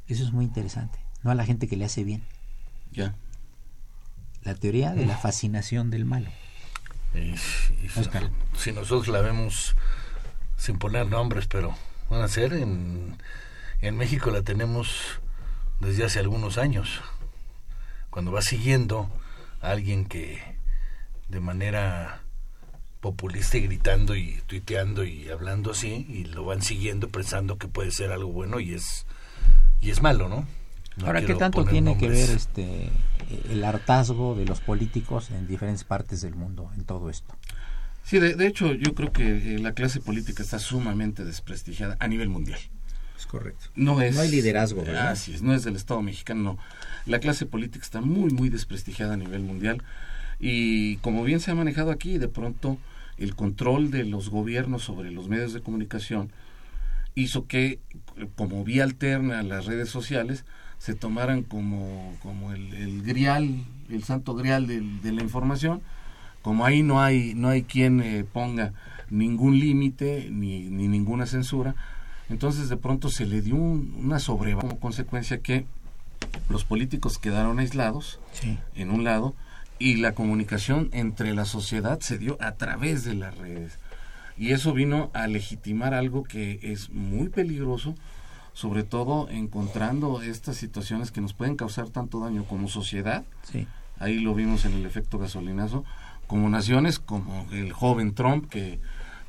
Eso 0.07 0.23
es 0.23 0.31
muy 0.31 0.45
interesante. 0.45 0.99
No 1.23 1.31
a 1.31 1.35
la 1.35 1.45
gente 1.45 1.67
que 1.67 1.75
le 1.77 1.85
hace 1.85 2.03
bien. 2.03 2.23
Ya. 2.91 3.15
La 4.43 4.55
teoría 4.55 4.91
de 4.93 5.05
la 5.05 5.17
fascinación 5.17 5.89
del 5.89 6.05
malo. 6.05 6.29
Y- 7.13 7.19
y 7.31 7.37
si- 7.89 7.99
Oscar. 7.99 8.29
si 8.57 8.71
nosotros 8.71 9.07
la 9.09 9.21
vemos 9.21 9.75
sin 10.57 10.77
poner 10.77 11.07
nombres, 11.07 11.47
pero 11.47 11.75
van 12.09 12.21
a 12.21 12.27
ser 12.27 12.53
en, 12.53 13.17
en 13.81 13.97
México 13.97 14.29
la 14.31 14.41
tenemos 14.43 15.19
desde 15.79 16.05
hace 16.05 16.19
algunos 16.19 16.57
años. 16.57 17.01
Cuando 18.09 18.31
va 18.31 18.41
siguiendo 18.41 19.09
a 19.61 19.71
alguien 19.71 20.05
que 20.05 20.41
de 21.27 21.39
manera 21.39 22.21
populista 23.01 23.57
y 23.57 23.61
gritando 23.61 24.15
y 24.15 24.41
tuiteando 24.47 25.03
y 25.05 25.29
hablando 25.29 25.71
así 25.71 26.05
y 26.09 26.25
lo 26.25 26.43
van 26.43 26.61
siguiendo 26.61 27.07
pensando 27.07 27.57
que 27.57 27.67
puede 27.67 27.91
ser 27.91 28.11
algo 28.11 28.31
bueno 28.31 28.59
y 28.59 28.73
es 28.73 29.05
y 29.81 29.91
es 29.91 30.01
malo, 30.01 30.27
¿no? 30.27 30.45
No 30.97 31.05
Ahora, 31.05 31.25
¿qué 31.25 31.35
tanto 31.35 31.63
tiene 31.63 31.97
que 31.97 32.09
ver 32.09 32.29
este 32.29 32.89
el 33.49 33.63
hartazgo 33.63 34.35
de 34.35 34.45
los 34.45 34.59
políticos 34.59 35.29
en 35.31 35.47
diferentes 35.47 35.85
partes 35.85 36.21
del 36.21 36.35
mundo 36.35 36.71
en 36.75 36.83
todo 36.83 37.09
esto? 37.09 37.35
Sí, 38.03 38.19
de, 38.19 38.35
de 38.35 38.47
hecho, 38.47 38.73
yo 38.73 38.95
creo 38.95 39.13
que 39.13 39.55
eh, 39.55 39.59
la 39.59 39.73
clase 39.73 40.01
política 40.01 40.41
está 40.41 40.59
sumamente 40.59 41.23
desprestigiada 41.23 41.95
a 41.99 42.07
nivel 42.07 42.27
mundial. 42.27 42.59
Es 43.19 43.25
correcto. 43.25 43.65
No 43.75 44.01
es. 44.01 44.15
No 44.15 44.21
hay 44.21 44.31
liderazgo, 44.31 44.81
¿verdad? 44.81 45.09
Así 45.09 45.33
es, 45.33 45.41
no 45.41 45.53
es 45.53 45.65
del 45.65 45.75
Estado 45.75 46.01
mexicano, 46.01 46.41
no. 46.41 46.57
La 47.05 47.19
clase 47.19 47.45
política 47.45 47.83
está 47.83 47.99
muy, 47.99 48.31
muy 48.31 48.47
desprestigiada 48.47 49.15
a 49.15 49.17
nivel 49.17 49.41
mundial. 49.41 49.83
Y 50.39 50.95
como 50.97 51.25
bien 51.25 51.41
se 51.41 51.51
ha 51.51 51.55
manejado 51.55 51.91
aquí, 51.91 52.17
de 52.17 52.29
pronto 52.29 52.77
el 53.17 53.35
control 53.35 53.91
de 53.91 54.05
los 54.05 54.29
gobiernos 54.29 54.83
sobre 54.83 55.11
los 55.11 55.27
medios 55.27 55.51
de 55.51 55.61
comunicación 55.61 56.31
hizo 57.13 57.45
que, 57.45 57.79
como 58.37 58.63
vía 58.63 58.85
alterna 58.85 59.39
a 59.39 59.43
las 59.43 59.65
redes 59.65 59.89
sociales, 59.89 60.45
se 60.77 60.95
tomaran 60.95 61.43
como, 61.43 62.15
como 62.23 62.53
el, 62.53 62.73
el 62.73 63.03
grial, 63.03 63.65
el 63.89 64.03
santo 64.05 64.33
grial 64.33 64.65
de, 64.65 65.11
la 65.11 65.21
información. 65.21 65.81
Como 66.41 66.65
ahí 66.65 66.83
no 66.83 67.01
hay, 67.01 67.33
no 67.33 67.49
hay 67.49 67.63
quien 67.63 67.99
eh, 67.99 68.23
ponga 68.23 68.71
ningún 69.09 69.59
límite 69.59 70.29
ni, 70.31 70.69
ni 70.69 70.87
ninguna 70.87 71.25
censura, 71.25 71.75
entonces 72.29 72.69
de 72.69 72.77
pronto 72.77 73.09
se 73.09 73.25
le 73.25 73.41
dio 73.41 73.55
un- 73.55 73.95
una 73.99 74.19
sobreva 74.19 74.61
como 74.61 74.79
consecuencia 74.79 75.39
que 75.41 75.65
los 76.49 76.63
políticos 76.65 77.17
quedaron 77.17 77.59
aislados 77.59 78.19
Sí. 78.33 78.57
en 78.75 78.91
un 78.91 79.03
lado 79.03 79.33
y 79.79 79.95
la 79.97 80.13
comunicación 80.13 80.89
entre 80.91 81.33
la 81.33 81.45
sociedad 81.45 81.99
se 82.01 82.17
dio 82.17 82.37
a 82.41 82.53
través 82.53 83.03
de 83.03 83.13
las 83.15 83.37
redes. 83.37 83.77
Y 84.37 84.51
eso 84.51 84.73
vino 84.73 85.09
a 85.13 85.27
legitimar 85.27 85.93
algo 85.93 86.23
que 86.23 86.59
es 86.61 86.89
muy 86.91 87.29
peligroso, 87.29 87.95
sobre 88.53 88.83
todo 88.83 89.29
encontrando 89.29 90.21
estas 90.21 90.57
situaciones 90.57 91.11
que 91.11 91.21
nos 91.21 91.33
pueden 91.33 91.55
causar 91.55 91.89
tanto 91.89 92.19
daño 92.19 92.43
como 92.45 92.67
sociedad, 92.67 93.23
Sí. 93.43 93.67
ahí 93.99 94.19
lo 94.19 94.33
vimos 94.35 94.65
en 94.65 94.73
el 94.73 94.85
efecto 94.85 95.17
gasolinazo, 95.17 95.83
como 96.27 96.49
naciones, 96.49 96.99
como 96.99 97.47
el 97.51 97.71
joven 97.73 98.13
Trump 98.13 98.49
que 98.49 98.79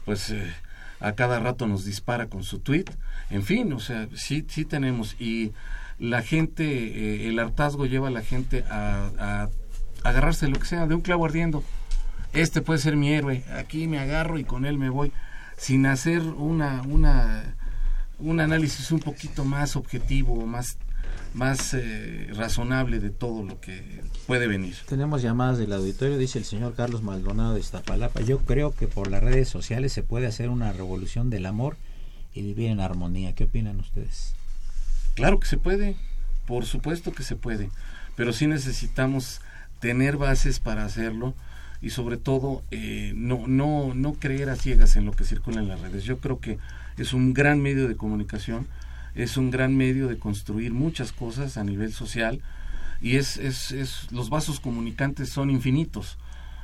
pues 0.04 0.30
eh, 0.30 0.52
a 1.00 1.12
cada 1.12 1.40
rato 1.40 1.66
nos 1.66 1.84
dispara 1.84 2.26
con 2.26 2.42
su 2.44 2.58
tweet, 2.58 2.84
en 3.30 3.42
fin, 3.42 3.72
o 3.72 3.80
sea, 3.80 4.08
sí, 4.14 4.44
sí 4.48 4.64
tenemos. 4.64 5.16
Y 5.18 5.52
la 5.98 6.22
gente, 6.22 6.64
eh, 6.64 7.28
el 7.28 7.38
hartazgo 7.38 7.86
lleva 7.86 8.08
a 8.08 8.12
la 8.12 8.22
gente 8.22 8.64
a, 8.70 9.10
a 9.18 9.48
agarrarse 10.08 10.48
lo 10.48 10.58
que 10.58 10.66
sea, 10.66 10.86
de 10.86 10.94
un 10.94 11.00
clavo 11.00 11.24
ardiendo. 11.24 11.64
Este 12.32 12.60
puede 12.60 12.78
ser 12.78 12.96
mi 12.96 13.12
héroe, 13.12 13.44
aquí 13.56 13.88
me 13.88 13.98
agarro 13.98 14.38
y 14.38 14.44
con 14.44 14.64
él 14.64 14.78
me 14.78 14.88
voy, 14.88 15.12
sin 15.56 15.86
hacer 15.86 16.20
una, 16.20 16.82
una, 16.82 17.54
un 18.18 18.40
análisis 18.40 18.92
un 18.92 19.00
poquito 19.00 19.44
más 19.44 19.74
objetivo, 19.74 20.46
más, 20.46 20.78
más 21.34 21.74
eh, 21.74 22.28
razonable 22.34 22.98
de 23.00 23.10
todo 23.10 23.44
lo 23.44 23.60
que 23.60 24.02
puede 24.26 24.46
venir. 24.46 24.76
Tenemos 24.88 25.22
llamadas 25.22 25.58
del 25.58 25.72
auditorio, 25.72 26.18
dice 26.18 26.38
el 26.38 26.44
señor 26.44 26.74
Carlos 26.74 27.02
Maldonado 27.02 27.54
de 27.54 27.60
Iztapalapa. 27.60 28.20
Yo 28.20 28.38
creo 28.38 28.72
que 28.72 28.88
por 28.88 29.10
las 29.10 29.22
redes 29.22 29.48
sociales 29.48 29.92
se 29.92 30.02
puede 30.02 30.26
hacer 30.26 30.48
una 30.48 30.72
revolución 30.72 31.30
del 31.30 31.46
amor 31.46 31.76
y 32.34 32.42
vivir 32.42 32.70
en 32.70 32.80
armonía. 32.80 33.34
¿Qué 33.34 33.44
opinan 33.44 33.80
ustedes? 33.80 34.34
Claro 35.14 35.40
que 35.40 35.48
se 35.48 35.56
puede, 35.56 35.96
por 36.46 36.64
supuesto 36.64 37.12
que 37.12 37.22
se 37.22 37.36
puede, 37.36 37.70
pero 38.16 38.32
sí 38.32 38.46
necesitamos 38.46 39.40
tener 39.80 40.16
bases 40.16 40.60
para 40.60 40.84
hacerlo 40.84 41.34
y 41.82 41.90
sobre 41.90 42.16
todo 42.16 42.62
eh, 42.70 43.12
no, 43.16 43.46
no, 43.46 43.94
no 43.94 44.12
creer 44.14 44.50
a 44.50 44.56
ciegas 44.56 44.96
en 44.96 45.06
lo 45.06 45.12
que 45.12 45.24
circula 45.24 45.60
en 45.60 45.68
las 45.68 45.80
redes. 45.80 46.04
Yo 46.04 46.18
creo 46.18 46.40
que 46.40 46.58
es 46.96 47.12
un 47.12 47.32
gran 47.32 47.60
medio 47.60 47.88
de 47.88 47.96
comunicación, 47.96 48.66
es 49.14 49.37
un 49.37 49.51
gran 49.51 49.77
medio 49.77 50.09
de 50.09 50.18
construir 50.18 50.73
muchas 50.73 51.12
cosas 51.12 51.57
a 51.57 51.64
nivel 51.64 51.92
social 51.92 52.42
y 53.01 53.16
es, 53.16 53.37
es, 53.37 53.73
es 53.73 54.12
los 54.12 54.31
vasos 54.31 54.61
comunicantes 54.61 55.31
son 55.31 55.51
infinitos. 55.51 56.18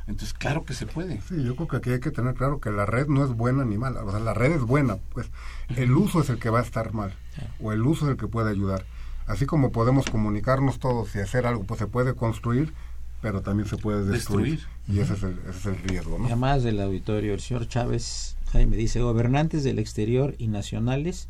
Entonces, 0.06 0.34
claro 0.34 0.64
que 0.64 0.74
se 0.74 0.86
puede. 0.86 1.20
Sí, 1.22 1.42
yo 1.42 1.56
creo 1.56 1.66
que 1.66 1.76
aquí 1.78 1.90
hay 1.90 2.00
que 2.00 2.12
tener 2.12 2.34
claro 2.34 2.60
que 2.60 2.70
la 2.70 2.86
red 2.86 3.08
no 3.08 3.24
es 3.24 3.30
buena 3.30 3.64
ni 3.64 3.76
mala. 3.76 4.04
O 4.04 4.10
sea, 4.10 4.20
la 4.20 4.34
red 4.34 4.52
es 4.52 4.62
buena, 4.62 4.98
pues 5.12 5.30
el 5.74 5.90
uso 5.92 6.20
es 6.20 6.30
el 6.30 6.38
que 6.38 6.48
va 6.48 6.60
a 6.60 6.62
estar 6.62 6.92
mal 6.92 7.12
o 7.60 7.72
el 7.72 7.82
uso 7.82 8.04
es 8.04 8.12
el 8.12 8.16
que 8.16 8.28
puede 8.28 8.50
ayudar. 8.50 8.84
Así 9.26 9.46
como 9.46 9.72
podemos 9.72 10.06
comunicarnos 10.06 10.78
todos 10.78 11.14
y 11.16 11.18
hacer 11.18 11.46
algo, 11.46 11.64
pues 11.64 11.80
se 11.80 11.88
puede 11.88 12.14
construir, 12.14 12.72
pero 13.20 13.40
también 13.40 13.68
se 13.68 13.76
puede 13.76 14.04
destruir. 14.04 14.60
Y 14.86 15.00
ese 15.00 15.14
es 15.14 15.22
el, 15.24 15.40
ese 15.48 15.58
es 15.58 15.66
el 15.66 15.78
riesgo, 15.78 16.18
¿no? 16.18 16.28
Llamadas 16.28 16.62
del 16.62 16.80
auditorio. 16.80 17.34
El 17.34 17.40
señor 17.40 17.66
Chávez 17.66 18.36
Jaime 18.52 18.76
dice, 18.76 19.00
gobernantes 19.00 19.64
del 19.64 19.80
exterior 19.80 20.36
y 20.38 20.46
nacionales 20.46 21.28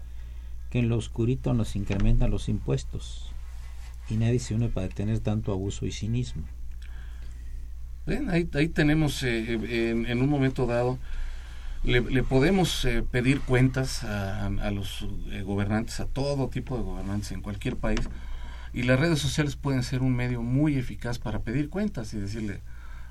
que 0.71 0.81
en 0.81 0.89
lo 0.89 0.97
oscurito 0.97 1.55
nos 1.55 1.77
incrementan 1.77 2.31
los 2.31 2.49
impuestos 2.49 3.33
y 4.09 4.17
nadie 4.17 4.39
se 4.39 4.55
une 4.55 4.69
para 4.69 4.89
detener 4.89 5.21
tanto 5.21 5.53
abuso 5.53 5.87
y 5.87 5.93
cinismo. 5.93 6.45
Ahí, 8.07 8.49
ahí, 8.55 8.69
tenemos 8.69 9.23
eh, 9.25 9.55
en, 9.91 10.23
un 10.23 10.29
momento 10.29 10.67
dado, 10.67 10.97
le, 11.83 12.23
podemos 12.23 12.85
eh, 12.85 13.03
pedir 13.03 13.41
cuentas 13.41 14.05
a, 14.05 14.47
a 14.47 14.71
los 14.71 15.05
eh, 15.33 15.43
gobernantes, 15.43 15.99
a 15.99 16.07
todo 16.07 16.49
tipo 16.49 16.77
de 16.77 16.85
gobernantes 16.85 17.33
en 17.33 17.43
cualquier 17.43 17.77
país, 17.77 18.01
y 18.73 18.85
las 18.85 19.01
redes 19.01 19.19
sociales 19.19 19.57
pueden 19.57 19.83
ser 19.83 20.03
un 20.03 20.15
medio 20.15 20.41
muy 20.41 20.77
eficaz 20.77 21.19
para 21.19 21.41
pedir 21.41 21.69
cuentas 21.69 22.15
y 22.15 22.19
decirle, 22.19 22.61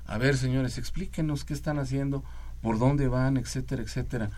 a 0.06 0.16
ver 0.16 0.36
señores, 0.36 0.78
explíquenos 0.78 1.44
qué 1.44 1.52
están 1.52 1.78
haciendo, 1.78 2.24
por 2.62 2.78
dónde 2.78 3.08
van, 3.08 3.36
etcétera, 3.36 3.82
etcétera. 3.82 4.30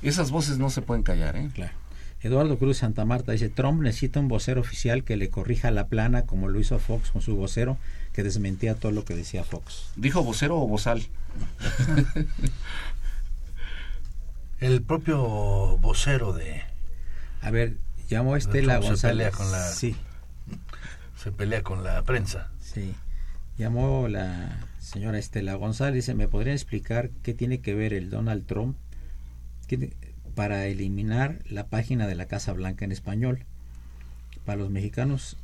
Esas 0.00 0.30
voces 0.30 0.58
no 0.58 0.70
se 0.70 0.80
pueden 0.80 1.02
callar, 1.02 1.36
¿eh? 1.36 1.50
Claro. 1.52 1.72
Eduardo 2.22 2.58
Cruz 2.58 2.78
Santa 2.78 3.04
Marta 3.04 3.32
dice, 3.32 3.48
Trump 3.48 3.82
necesita 3.82 4.20
un 4.20 4.28
vocero 4.28 4.60
oficial 4.60 5.04
que 5.04 5.16
le 5.16 5.28
corrija 5.28 5.70
la 5.70 5.86
plana 5.86 6.22
como 6.22 6.48
lo 6.48 6.58
hizo 6.58 6.78
Fox 6.78 7.10
con 7.10 7.22
su 7.22 7.36
vocero 7.36 7.76
que 8.12 8.22
desmentía 8.22 8.74
todo 8.74 8.92
lo 8.92 9.04
que 9.04 9.14
decía 9.14 9.44
Fox. 9.44 9.90
¿Dijo 9.96 10.24
vocero 10.24 10.58
o 10.58 10.66
bozal? 10.66 11.02
El 14.60 14.82
propio 14.82 15.76
vocero 15.78 16.32
de... 16.32 16.62
A 17.42 17.50
ver, 17.50 17.76
llamó 18.08 18.36
Estela 18.36 18.78
González. 18.78 19.00
Se 19.00 19.08
pelea 19.08 19.30
con 19.30 19.52
la... 19.52 19.62
Sí. 19.68 19.96
Se 21.22 21.30
pelea 21.30 21.62
con 21.62 21.84
la 21.84 22.02
prensa. 22.02 22.48
Sí. 22.58 22.94
Llamó 23.58 24.08
la 24.08 24.66
señora 24.80 25.18
Estela 25.18 25.54
González. 25.54 25.94
Dice, 25.94 26.14
¿me 26.14 26.26
podría 26.26 26.54
explicar 26.54 27.10
qué 27.22 27.34
tiene 27.34 27.60
que 27.60 27.74
ver 27.74 27.92
el 27.92 28.08
Donald 28.08 28.46
Trump 28.46 28.78
para 30.36 30.66
eliminar 30.66 31.40
la 31.48 31.66
página 31.66 32.06
de 32.06 32.14
la 32.14 32.26
Casa 32.26 32.52
Blanca 32.52 32.84
en 32.84 32.92
español? 32.92 33.44
Para 34.44 34.58
los 34.58 34.70
mexicanos 34.70 35.36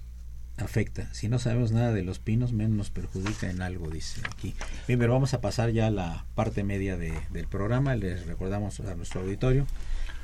afecta. 0.58 1.12
Si 1.14 1.28
no 1.28 1.38
sabemos 1.38 1.72
nada 1.72 1.92
de 1.92 2.02
los 2.02 2.18
pinos, 2.18 2.52
menos 2.52 2.76
nos 2.76 2.90
perjudica 2.90 3.50
en 3.50 3.62
algo, 3.62 3.90
dice 3.90 4.20
aquí. 4.24 4.54
Bien, 4.86 5.00
vamos 5.00 5.34
a 5.34 5.40
pasar 5.40 5.70
ya 5.70 5.88
a 5.88 5.90
la 5.90 6.24
parte 6.36 6.62
media 6.62 6.96
del 6.96 7.48
programa. 7.48 7.96
Les 7.96 8.26
recordamos 8.26 8.78
a 8.80 8.94
nuestro 8.94 9.22
auditorio 9.22 9.66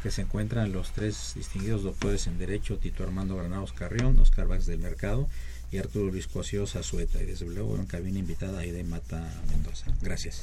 que 0.02 0.10
se 0.10 0.22
encuentran 0.22 0.70
los 0.70 0.92
tres 0.92 1.32
distinguidos 1.34 1.82
doctores 1.82 2.26
en 2.28 2.38
Derecho, 2.38 2.76
Tito 2.76 3.02
Armando 3.02 3.36
Granados 3.36 3.72
Carrión, 3.72 4.18
Oscar 4.18 4.46
Vázquez 4.46 4.66
del 4.66 4.78
Mercado 4.78 5.28
y 5.72 5.78
Arturo 5.78 6.12
Luis 6.12 6.28
Cosio 6.28 6.64
Azueta. 6.64 7.20
Y 7.22 7.26
desde 7.26 7.46
luego 7.46 7.76
en 7.76 7.86
cabina 7.86 8.18
invitada 8.18 8.60
Aide 8.60 8.84
Mata 8.84 9.28
Mendoza. 9.50 9.86
Gracias. 10.02 10.42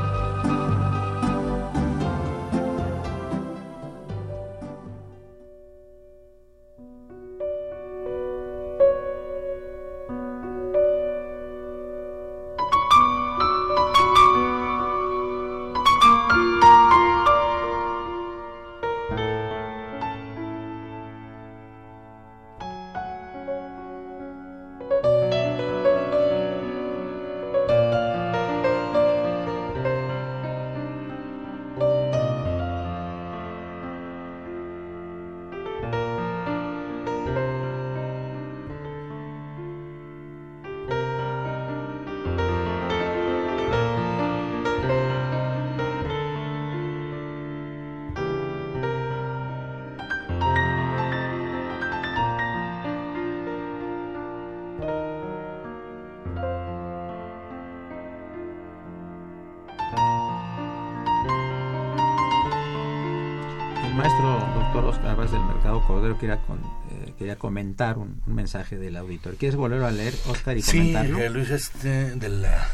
Eh, 67.01 67.13
quería 67.17 67.35
comentar 67.35 67.97
un, 67.97 68.21
mensaje 68.25 68.77
del 68.77 68.95
auditor. 68.97 69.35
¿Quieres 69.35 69.55
volverlo 69.55 69.85
a 69.85 69.91
leer, 69.91 70.13
Oscar, 70.27 70.57
y 70.57 70.61
comentarlo? 70.61 71.17
Sí, 71.17 71.29
Luis, 71.29 71.49
este, 71.49 72.15
de 72.15 72.29
la 72.29 72.67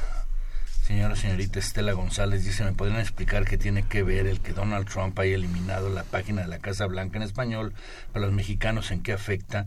señora 0.88 1.18
señorita 1.18 1.60
Estela 1.60 1.92
González 1.92 2.46
dice, 2.46 2.64
¿me 2.64 2.72
podrían 2.72 3.02
explicar 3.02 3.44
qué 3.44 3.58
tiene 3.58 3.84
que 3.84 4.04
ver 4.04 4.26
el 4.26 4.40
que 4.40 4.54
Donald 4.54 4.88
Trump 4.88 5.20
haya 5.20 5.36
eliminado 5.36 5.90
la 5.90 6.04
página 6.04 6.44
de 6.44 6.48
la 6.48 6.60
Casa 6.60 6.86
Blanca 6.86 7.18
en 7.18 7.24
español 7.24 7.74
para 8.14 8.26
los 8.26 8.34
mexicanos, 8.34 8.92
en 8.92 9.04
qué 9.04 9.12
afecta? 9.12 9.66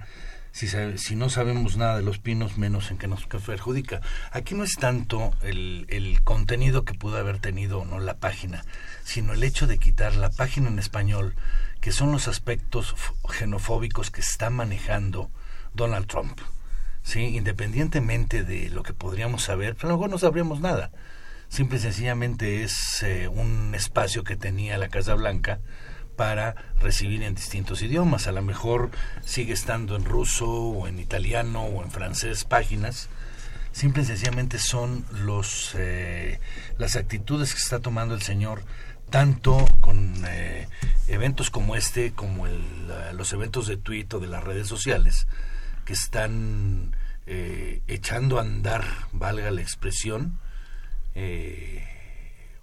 Si, 0.52 0.66
si 0.66 1.16
no 1.16 1.28
sabemos 1.28 1.76
nada 1.76 1.96
de 1.96 2.02
los 2.02 2.18
pinos, 2.18 2.58
menos 2.58 2.90
en 2.90 2.98
qué 2.98 3.06
nos 3.06 3.26
perjudica. 3.26 4.00
Aquí 4.32 4.54
no 4.54 4.64
es 4.64 4.74
tanto 4.76 5.32
el, 5.42 5.86
el 5.90 6.22
contenido 6.24 6.84
que 6.84 6.94
pudo 6.94 7.18
haber 7.18 7.38
tenido 7.38 7.80
o 7.80 7.84
no 7.84 8.00
la 8.00 8.16
página, 8.16 8.64
sino 9.04 9.32
el 9.34 9.44
hecho 9.44 9.66
de 9.66 9.78
quitar 9.78 10.16
la 10.16 10.30
página 10.30 10.68
en 10.68 10.78
español 10.78 11.34
que 11.80 11.92
son 11.92 12.12
los 12.12 12.28
aspectos 12.28 12.94
xenofóbicos 13.28 14.10
que 14.10 14.20
está 14.20 14.50
manejando 14.50 15.30
Donald 15.74 16.06
Trump. 16.06 16.38
¿sí? 17.02 17.20
Independientemente 17.36 18.44
de 18.44 18.68
lo 18.70 18.82
que 18.82 18.92
podríamos 18.92 19.42
saber, 19.42 19.76
pero 19.76 19.88
luego 19.88 20.08
no 20.08 20.18
sabríamos 20.18 20.60
nada. 20.60 20.90
Simple 21.48 21.78
y 21.78 21.80
sencillamente 21.80 22.62
es 22.62 23.02
eh, 23.02 23.28
un 23.28 23.74
espacio 23.74 24.22
que 24.22 24.36
tenía 24.36 24.78
la 24.78 24.88
Casa 24.88 25.14
Blanca 25.14 25.58
para 26.16 26.54
recibir 26.80 27.22
en 27.22 27.34
distintos 27.34 27.82
idiomas. 27.82 28.26
A 28.26 28.32
lo 28.32 28.42
mejor 28.42 28.90
sigue 29.24 29.52
estando 29.52 29.96
en 29.96 30.04
ruso 30.04 30.46
o 30.48 30.86
en 30.86 31.00
italiano 31.00 31.64
o 31.64 31.82
en 31.82 31.90
francés 31.90 32.44
páginas. 32.44 33.08
Simple 33.72 34.02
y 34.02 34.06
sencillamente 34.06 34.58
son 34.58 35.04
los, 35.12 35.74
eh, 35.76 36.40
las 36.78 36.96
actitudes 36.96 37.52
que 37.52 37.60
está 37.60 37.80
tomando 37.80 38.14
el 38.14 38.22
señor 38.22 38.62
tanto 39.10 39.66
con 39.80 40.24
eh, 40.26 40.68
eventos 41.08 41.50
como 41.50 41.76
este, 41.76 42.12
como 42.12 42.46
los 43.12 43.32
eventos 43.32 43.66
de 43.66 43.76
Twitter 43.76 44.16
o 44.16 44.20
de 44.20 44.28
las 44.28 44.42
redes 44.42 44.68
sociales, 44.68 45.26
que 45.84 45.92
están 45.92 46.96
eh, 47.26 47.82
echando 47.88 48.38
a 48.38 48.42
andar, 48.42 48.84
valga 49.12 49.50
la 49.50 49.60
expresión, 49.60 50.38
eh, 51.14 51.84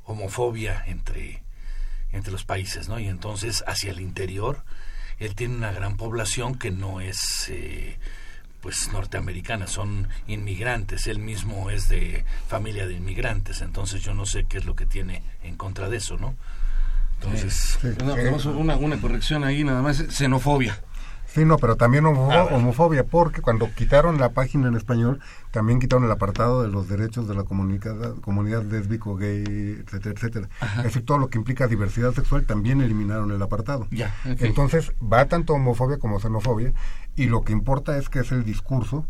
homofobia 0.05 0.83
entre, 0.87 1.43
entre 2.11 2.31
los 2.31 2.45
países, 2.45 2.87
¿no? 2.87 2.99
Y 2.99 3.07
entonces 3.07 3.63
hacia 3.67 3.91
el 3.91 3.99
interior, 3.99 4.63
él 5.19 5.35
tiene 5.35 5.55
una 5.55 5.71
gran 5.71 5.97
población 5.97 6.57
que 6.57 6.71
no 6.71 7.01
es 7.01 7.51
pues 8.61 8.91
norteamericanas, 8.91 9.71
son 9.71 10.07
inmigrantes, 10.27 11.07
él 11.07 11.19
mismo 11.19 11.69
es 11.69 11.89
de 11.89 12.25
familia 12.47 12.87
de 12.87 12.95
inmigrantes, 12.95 13.61
entonces 13.61 14.01
yo 14.01 14.13
no 14.13 14.25
sé 14.25 14.45
qué 14.45 14.57
es 14.57 14.65
lo 14.65 14.75
que 14.75 14.85
tiene 14.85 15.23
en 15.43 15.55
contra 15.55 15.89
de 15.89 15.97
eso, 15.97 16.17
¿no? 16.17 16.35
Entonces, 17.21 17.79
una, 18.55 18.75
una 18.75 19.01
corrección 19.01 19.43
ahí 19.43 19.63
nada 19.63 19.81
más, 19.81 19.97
xenofobia. 20.09 20.79
Sí, 21.27 21.45
no, 21.45 21.57
pero 21.57 21.75
también 21.75 22.05
ah, 22.05 22.47
homofobia, 22.51 23.03
porque 23.03 23.41
cuando 23.41 23.69
quitaron 23.73 24.17
la 24.17 24.29
página 24.29 24.67
en 24.69 24.75
español, 24.75 25.19
también 25.51 25.79
quitaron 25.79 26.05
el 26.05 26.11
apartado 26.11 26.63
de 26.63 26.69
los 26.69 26.87
derechos 26.87 27.27
de 27.27 27.35
la 27.35 27.43
comunidad, 27.43 28.15
comunidad 28.21 28.63
lésbico, 28.63 29.15
gay, 29.15 29.83
etcétera, 29.85 30.15
etcétera. 30.15 30.49
Es 30.77 30.83
decir, 30.83 31.05
todo 31.05 31.17
lo 31.17 31.29
que 31.29 31.37
implica 31.37 31.67
diversidad 31.67 32.13
sexual, 32.13 32.45
también 32.45 32.81
eliminaron 32.81 33.31
el 33.31 33.41
apartado. 33.41 33.87
Ya, 33.91 34.15
Entonces, 34.25 34.93
va 35.01 35.25
tanto 35.25 35.53
homofobia 35.53 35.97
como 35.97 36.19
xenofobia, 36.19 36.73
y 37.15 37.25
lo 37.25 37.43
que 37.43 37.53
importa 37.53 37.97
es 37.97 38.09
que 38.09 38.19
es 38.19 38.31
el 38.31 38.43
discurso 38.43 39.05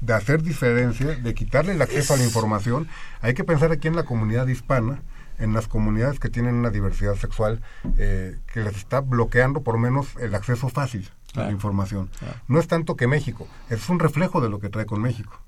de 0.00 0.14
hacer 0.14 0.42
diferencia, 0.42 1.06
de 1.06 1.34
quitarle 1.34 1.72
el 1.72 1.82
acceso 1.82 2.14
a 2.14 2.16
la 2.16 2.24
información. 2.24 2.88
Hay 3.20 3.34
que 3.34 3.44
pensar 3.44 3.70
aquí 3.70 3.88
en 3.88 3.96
la 3.96 4.02
comunidad 4.02 4.48
hispana, 4.48 5.00
en 5.38 5.52
las 5.54 5.66
comunidades 5.68 6.18
que 6.20 6.28
tienen 6.28 6.54
una 6.56 6.70
diversidad 6.70 7.14
sexual 7.16 7.60
eh, 7.98 8.38
que 8.52 8.60
les 8.60 8.76
está 8.76 9.00
bloqueando 9.00 9.62
por 9.62 9.74
lo 9.74 9.80
menos 9.80 10.06
el 10.20 10.34
acceso 10.34 10.68
fácil 10.68 11.08
la 11.34 11.50
información. 11.50 12.10
No 12.48 12.60
es 12.60 12.68
tanto 12.68 12.94
que 12.94 13.06
México, 13.06 13.48
es 13.70 13.88
un 13.88 13.98
reflejo 13.98 14.40
de 14.42 14.50
lo 14.50 14.58
que 14.60 14.68
trae 14.68 14.84
con 14.84 15.00
México. 15.00 15.40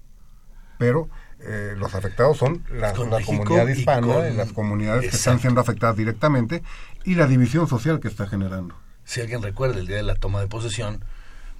Pero 0.78 1.08
eh, 1.40 1.74
los 1.76 1.94
afectados 1.94 2.38
son 2.38 2.64
la, 2.70 2.92
Con 2.94 3.10
la 3.10 3.20
comunidad 3.22 3.68
y 3.68 3.72
hispana, 3.72 4.06
con- 4.06 4.36
las 4.36 4.52
comunidades 4.52 5.10
que 5.10 5.16
están 5.16 5.38
siendo 5.40 5.60
afectadas 5.60 5.96
directamente 5.96 6.62
y 7.04 7.14
la 7.16 7.26
división 7.26 7.68
social 7.68 8.00
que 8.00 8.08
está 8.08 8.26
generando. 8.26 8.74
Si 9.04 9.20
alguien 9.20 9.42
recuerda 9.42 9.78
el 9.78 9.86
día 9.86 9.96
de 9.96 10.02
la 10.02 10.14
toma 10.14 10.40
de 10.40 10.46
posesión, 10.48 11.04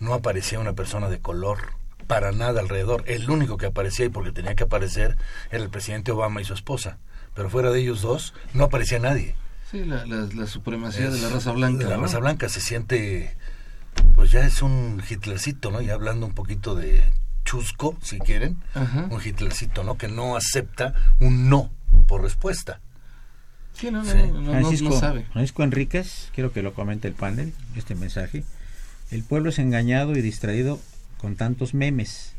no 0.00 0.14
aparecía 0.14 0.58
una 0.58 0.72
persona 0.72 1.08
de 1.10 1.20
color 1.20 1.58
para 2.06 2.32
nada 2.32 2.60
alrededor. 2.60 3.04
El 3.06 3.28
único 3.30 3.56
que 3.58 3.66
aparecía 3.66 4.06
y 4.06 4.08
porque 4.08 4.32
tenía 4.32 4.54
que 4.54 4.64
aparecer 4.64 5.16
era 5.50 5.62
el 5.62 5.70
presidente 5.70 6.12
Obama 6.12 6.40
y 6.40 6.44
su 6.44 6.54
esposa. 6.54 6.98
Pero 7.35 7.51
fuera 7.51 7.70
de 7.70 7.81
ellos 7.81 8.03
dos, 8.03 8.33
no 8.53 8.64
aparecía 8.64 8.99
nadie. 8.99 9.35
Sí, 9.70 9.85
la, 9.85 10.07
la- 10.07 10.29
la 10.35 10.47
supremacía 10.47 11.11
de 11.11 11.20
la 11.20 11.29
raza 11.29 11.53
blanca. 11.53 11.85
de 11.85 11.90
la 11.90 11.97
¿no? 11.97 12.03
raza 12.03 12.18
blanca 12.20 12.49
se 12.49 12.61
siente, 12.61 13.37
pues 14.14 14.31
ya 14.31 14.47
es 14.47 14.62
un 14.62 15.03
Hitlercito, 15.09 15.70
¿no? 15.70 15.81
Y 15.81 15.90
hablando 15.90 16.27
un 16.27 16.35
poquito 16.35 16.75
de 16.75 17.03
chusco, 17.44 17.97
si 18.03 18.18
quieren, 18.20 18.57
Ajá. 18.75 19.09
un 19.11 19.20
Hitlercito, 19.25 19.83
¿no? 19.85 19.99
Que 19.99 20.09
no 20.09 20.37
acepta 20.37 20.94
un 21.20 21.49
no 21.49 21.70
por 22.07 22.23
respuesta. 22.23 22.81
Sí, 23.73 23.90
no, 23.90 24.05
no, 24.05 24.11
Sí. 24.12 24.16
no, 24.33 24.40
no, 24.40 24.51
Francisco, 24.53 24.88
no 24.90 25.01
sabe. 25.01 25.25
Francisco 25.33 25.64
Enríquez, 25.64 26.31
quiero 26.35 26.53
que 26.53 26.62
lo 26.62 26.73
comente 26.75 27.09
el 27.09 27.14
panel, 27.14 27.53
este 27.75 27.97
mensaje. 27.97 28.44
El 29.11 29.25
pueblo 29.25 29.49
es 29.51 29.59
engañado 29.59 30.12
y 30.16 30.23
distraído 30.23 30.79
con 31.18 31.35
tantos 31.35 31.75
memes, 31.75 32.35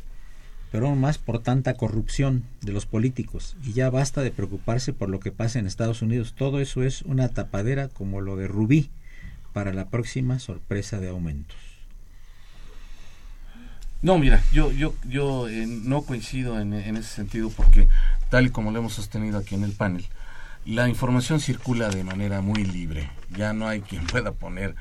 pero 0.76 0.88
aún 0.88 1.00
más 1.00 1.16
por 1.16 1.38
tanta 1.38 1.72
corrupción 1.72 2.44
de 2.60 2.70
los 2.70 2.84
políticos. 2.84 3.56
Y 3.64 3.72
ya 3.72 3.88
basta 3.88 4.20
de 4.20 4.30
preocuparse 4.30 4.92
por 4.92 5.08
lo 5.08 5.20
que 5.20 5.32
pasa 5.32 5.58
en 5.58 5.66
Estados 5.66 6.02
Unidos. 6.02 6.34
Todo 6.36 6.60
eso 6.60 6.82
es 6.82 7.00
una 7.00 7.30
tapadera 7.30 7.88
como 7.88 8.20
lo 8.20 8.36
de 8.36 8.46
Rubí 8.46 8.90
para 9.54 9.72
la 9.72 9.88
próxima 9.88 10.38
sorpresa 10.38 11.00
de 11.00 11.08
aumentos. 11.08 11.56
No, 14.02 14.18
mira, 14.18 14.42
yo, 14.52 14.70
yo, 14.70 14.92
yo 15.08 15.48
eh, 15.48 15.66
no 15.66 16.02
coincido 16.02 16.60
en, 16.60 16.74
en 16.74 16.98
ese 16.98 17.08
sentido 17.08 17.48
porque, 17.48 17.88
tal 18.28 18.44
y 18.44 18.50
como 18.50 18.70
lo 18.70 18.80
hemos 18.80 18.92
sostenido 18.92 19.38
aquí 19.38 19.54
en 19.54 19.64
el 19.64 19.72
panel, 19.72 20.04
la 20.66 20.90
información 20.90 21.40
circula 21.40 21.88
de 21.88 22.04
manera 22.04 22.42
muy 22.42 22.66
libre. 22.66 23.08
Ya 23.34 23.54
no 23.54 23.66
hay 23.66 23.80
quien 23.80 24.06
pueda 24.08 24.32
poner 24.32 24.74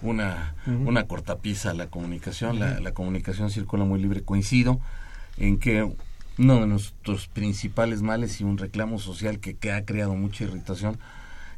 una, 0.00 0.54
una 0.64 1.06
cortapisa 1.06 1.72
a 1.72 1.74
la 1.74 1.88
comunicación. 1.88 2.58
la, 2.58 2.80
la 2.80 2.92
comunicación 2.92 3.50
circula 3.50 3.84
muy 3.84 4.00
libre. 4.00 4.22
Coincido 4.22 4.80
en 5.36 5.58
que 5.58 5.90
uno 6.38 6.60
de 6.60 6.66
nuestros 6.66 7.26
principales 7.28 8.02
males 8.02 8.40
y 8.40 8.44
un 8.44 8.58
reclamo 8.58 8.98
social 8.98 9.38
que, 9.38 9.54
que 9.54 9.72
ha 9.72 9.84
creado 9.84 10.14
mucha 10.14 10.44
irritación 10.44 10.98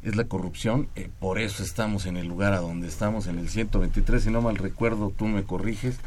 es 0.03 0.15
la 0.15 0.25
corrupción. 0.25 0.87
Eh, 0.95 1.09
por 1.19 1.39
eso 1.39 1.63
estamos 1.63 2.05
en 2.05 2.17
el 2.17 2.27
lugar 2.27 2.53
a 2.53 2.59
donde 2.59 2.87
estamos, 2.87 3.27
en 3.27 3.39
el 3.39 3.49
123. 3.49 4.23
Si 4.23 4.29
no 4.29 4.41
mal 4.41 4.57
recuerdo, 4.57 5.13
tú 5.15 5.25
me 5.27 5.43
corriges 5.43 5.97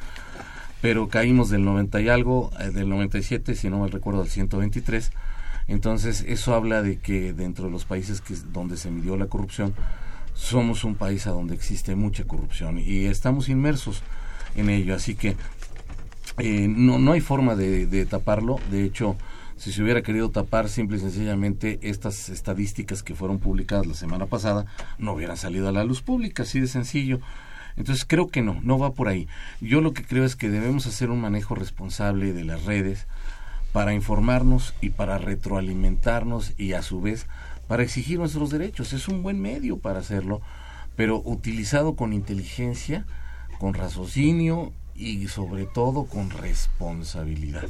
pero 0.81 1.09
caímos 1.09 1.51
del 1.51 1.65
90 1.65 2.01
y 2.01 2.09
algo, 2.09 2.51
eh, 2.61 2.71
del 2.71 2.89
97, 2.89 3.55
si 3.55 3.69
no 3.69 3.79
mal 3.79 3.91
recuerdo, 3.91 4.23
al 4.23 4.29
123. 4.29 5.11
Entonces, 5.67 6.25
eso 6.27 6.55
habla 6.55 6.83
de 6.83 6.99
que 6.99 7.33
dentro 7.33 7.67
de 7.67 7.71
los 7.71 7.85
países 7.85 8.21
que, 8.21 8.35
donde 8.53 8.77
se 8.77 8.91
midió 8.91 9.17
la 9.17 9.27
corrupción, 9.27 9.75
somos 10.35 10.85
un 10.85 10.95
país 10.95 11.27
a 11.27 11.31
donde 11.31 11.55
existe 11.55 11.97
mucha 11.97 12.25
corrupción 12.25 12.79
y 12.79 13.07
estamos 13.07 13.49
inmersos 13.49 14.03
en 14.55 14.71
ello. 14.71 14.95
Así 14.95 15.17
que 15.17 15.37
eh, 16.39 16.69
no, 16.69 16.99
no 16.99 17.13
hay 17.13 17.21
forma 17.21 17.55
de, 17.57 17.87
de 17.87 18.07
taparlo. 18.07 18.59
De 18.71 18.85
hecho, 18.85 19.17
si 19.57 19.73
se 19.73 19.83
hubiera 19.83 20.03
querido 20.03 20.31
tapar 20.31 20.69
simple 20.69 20.99
y 20.99 21.01
sencillamente 21.01 21.81
estas 21.83 22.29
estadísticas 22.29 23.03
que 23.03 23.17
fueron 23.17 23.41
publicadas 23.41 23.87
la 23.87 23.95
semana 23.95 24.27
pasada, 24.27 24.67
no 24.99 25.13
hubieran 25.15 25.37
salido 25.37 25.69
a 25.69 25.73
la 25.73 25.85
luz 25.85 26.01
pública, 26.01 26.45
así 26.45 26.61
de 26.61 26.69
sencillo. 26.69 27.21
Entonces 27.77 28.05
creo 28.05 28.29
que 28.29 28.43
no, 28.43 28.59
no 28.63 28.79
va 28.79 28.93
por 28.93 29.09
ahí. 29.09 29.29
Yo 29.61 29.81
lo 29.81 29.93
que 29.93 30.05
creo 30.05 30.25
es 30.25 30.37
que 30.37 30.49
debemos 30.49 30.87
hacer 30.87 31.11
un 31.11 31.21
manejo 31.21 31.55
responsable 31.55 32.33
de 32.33 32.45
las 32.45 32.65
redes 32.65 33.07
para 33.73 33.95
informarnos 33.95 34.75
y 34.81 34.91
para 34.91 35.19
retroalimentarnos 35.19 36.55
y 36.57 36.73
a 36.73 36.83
su 36.83 37.01
vez 37.01 37.27
para 37.67 37.83
exigir 37.83 38.19
nuestros 38.19 38.51
derechos. 38.51 38.93
Es 38.93 39.09
un 39.09 39.23
buen 39.23 39.41
medio 39.41 39.79
para 39.79 40.01
hacerlo, 40.01 40.41
pero 40.97 41.21
utilizado 41.25 41.95
con 41.95 42.13
inteligencia, 42.13 43.07
con 43.59 43.75
raciocinio 43.75 44.73
y 44.99 45.29
sobre 45.29 45.67
todo 45.67 46.05
con 46.05 46.31
responsabilidad. 46.31 47.69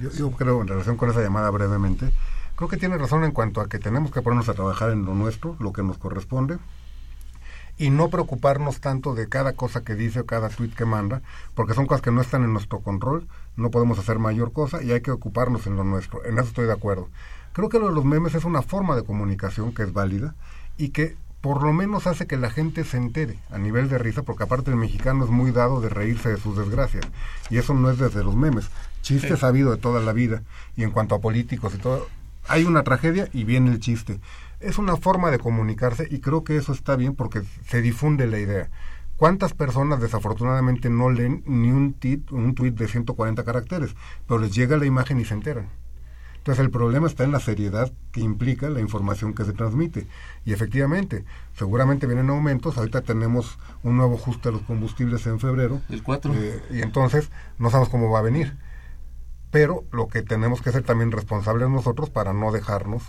Yo, 0.00 0.10
yo 0.10 0.30
creo, 0.32 0.60
en 0.62 0.68
relación 0.68 0.96
con 0.96 1.10
esa 1.10 1.22
llamada 1.22 1.50
brevemente, 1.50 2.10
creo 2.56 2.68
que 2.68 2.78
tiene 2.78 2.98
razón 2.98 3.22
en 3.24 3.32
cuanto 3.32 3.60
a 3.60 3.68
que 3.68 3.78
tenemos 3.78 4.10
que 4.10 4.22
ponernos 4.22 4.48
a 4.48 4.54
trabajar 4.54 4.90
en 4.90 5.04
lo 5.04 5.14
nuestro, 5.14 5.56
lo 5.60 5.72
que 5.72 5.82
nos 5.82 5.98
corresponde, 5.98 6.58
y 7.76 7.90
no 7.90 8.08
preocuparnos 8.08 8.80
tanto 8.80 9.14
de 9.14 9.28
cada 9.28 9.54
cosa 9.54 9.82
que 9.82 9.94
dice 9.94 10.20
o 10.20 10.26
cada 10.26 10.48
tweet 10.48 10.70
que 10.70 10.84
manda, 10.84 11.22
porque 11.54 11.74
son 11.74 11.86
cosas 11.86 12.02
que 12.02 12.12
no 12.12 12.20
están 12.20 12.44
en 12.44 12.52
nuestro 12.52 12.80
control, 12.80 13.26
no 13.56 13.70
podemos 13.70 13.98
hacer 13.98 14.18
mayor 14.18 14.52
cosa 14.52 14.82
y 14.82 14.92
hay 14.92 15.00
que 15.00 15.10
ocuparnos 15.10 15.66
en 15.66 15.76
lo 15.76 15.84
nuestro. 15.84 16.24
En 16.24 16.38
eso 16.38 16.48
estoy 16.48 16.66
de 16.66 16.72
acuerdo. 16.72 17.08
Creo 17.52 17.68
que 17.68 17.78
lo 17.78 17.88
de 17.88 17.94
los 17.94 18.04
memes 18.04 18.34
es 18.34 18.44
una 18.44 18.62
forma 18.62 18.96
de 18.96 19.04
comunicación 19.04 19.74
que 19.74 19.82
es 19.82 19.92
válida 19.92 20.34
y 20.76 20.90
que 20.90 21.16
por 21.44 21.62
lo 21.62 21.74
menos 21.74 22.06
hace 22.06 22.26
que 22.26 22.38
la 22.38 22.48
gente 22.48 22.84
se 22.84 22.96
entere 22.96 23.36
a 23.50 23.58
nivel 23.58 23.90
de 23.90 23.98
risa, 23.98 24.22
porque 24.22 24.44
aparte 24.44 24.70
el 24.70 24.78
mexicano 24.78 25.24
es 25.24 25.30
muy 25.30 25.50
dado 25.50 25.82
de 25.82 25.90
reírse 25.90 26.30
de 26.30 26.38
sus 26.38 26.56
desgracias, 26.56 27.04
y 27.50 27.58
eso 27.58 27.74
no 27.74 27.90
es 27.90 27.98
desde 27.98 28.24
los 28.24 28.34
memes. 28.34 28.70
Chistes 29.02 29.44
ha 29.44 29.48
habido 29.48 29.70
de 29.70 29.76
toda 29.76 30.00
la 30.00 30.14
vida, 30.14 30.42
y 30.74 30.84
en 30.84 30.90
cuanto 30.90 31.14
a 31.14 31.20
políticos 31.20 31.74
y 31.74 31.76
todo, 31.76 32.08
hay 32.48 32.64
una 32.64 32.82
tragedia 32.82 33.28
y 33.34 33.44
viene 33.44 33.72
el 33.72 33.78
chiste. 33.78 34.20
Es 34.58 34.78
una 34.78 34.96
forma 34.96 35.30
de 35.30 35.38
comunicarse 35.38 36.08
y 36.10 36.20
creo 36.20 36.44
que 36.44 36.56
eso 36.56 36.72
está 36.72 36.96
bien 36.96 37.14
porque 37.14 37.42
se 37.68 37.82
difunde 37.82 38.26
la 38.26 38.38
idea. 38.38 38.70
¿Cuántas 39.18 39.52
personas 39.52 40.00
desafortunadamente 40.00 40.88
no 40.88 41.10
leen 41.10 41.42
ni 41.44 41.70
un, 41.70 41.92
tit, 41.92 42.32
un 42.32 42.54
tweet 42.54 42.72
de 42.72 42.88
140 42.88 43.44
caracteres, 43.44 43.94
pero 44.26 44.40
les 44.40 44.54
llega 44.54 44.78
la 44.78 44.86
imagen 44.86 45.20
y 45.20 45.26
se 45.26 45.34
enteran? 45.34 45.68
Entonces 46.44 46.62
el 46.62 46.70
problema 46.70 47.06
está 47.06 47.24
en 47.24 47.32
la 47.32 47.40
seriedad 47.40 47.90
que 48.12 48.20
implica 48.20 48.68
la 48.68 48.80
información 48.80 49.32
que 49.32 49.46
se 49.46 49.54
transmite. 49.54 50.06
Y 50.44 50.52
efectivamente, 50.52 51.24
seguramente 51.56 52.06
vienen 52.06 52.28
aumentos. 52.28 52.76
Ahorita 52.76 53.00
tenemos 53.00 53.58
un 53.82 53.96
nuevo 53.96 54.16
ajuste 54.16 54.50
a 54.50 54.52
los 54.52 54.60
combustibles 54.60 55.26
en 55.26 55.40
febrero. 55.40 55.80
El 55.88 56.02
4. 56.02 56.34
Eh, 56.34 56.62
y 56.70 56.82
entonces 56.82 57.30
no 57.58 57.70
sabemos 57.70 57.88
cómo 57.88 58.10
va 58.10 58.18
a 58.18 58.22
venir. 58.22 58.58
Pero 59.50 59.84
lo 59.90 60.08
que 60.08 60.20
tenemos 60.20 60.60
que 60.60 60.70
ser 60.70 60.82
también 60.82 61.12
responsables 61.12 61.70
nosotros 61.70 62.10
para 62.10 62.34
no 62.34 62.52
dejarnos 62.52 63.04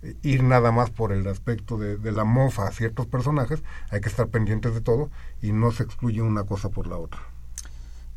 eh, 0.00 0.16
ir 0.22 0.42
nada 0.42 0.72
más 0.72 0.88
por 0.88 1.12
el 1.12 1.26
aspecto 1.26 1.76
de, 1.76 1.98
de 1.98 2.12
la 2.12 2.24
mofa 2.24 2.68
a 2.68 2.72
ciertos 2.72 3.04
personajes. 3.04 3.62
Hay 3.90 4.00
que 4.00 4.08
estar 4.08 4.28
pendientes 4.28 4.72
de 4.72 4.80
todo 4.80 5.10
y 5.42 5.52
no 5.52 5.72
se 5.72 5.82
excluye 5.82 6.22
una 6.22 6.44
cosa 6.44 6.70
por 6.70 6.86
la 6.86 6.96
otra. 6.96 7.20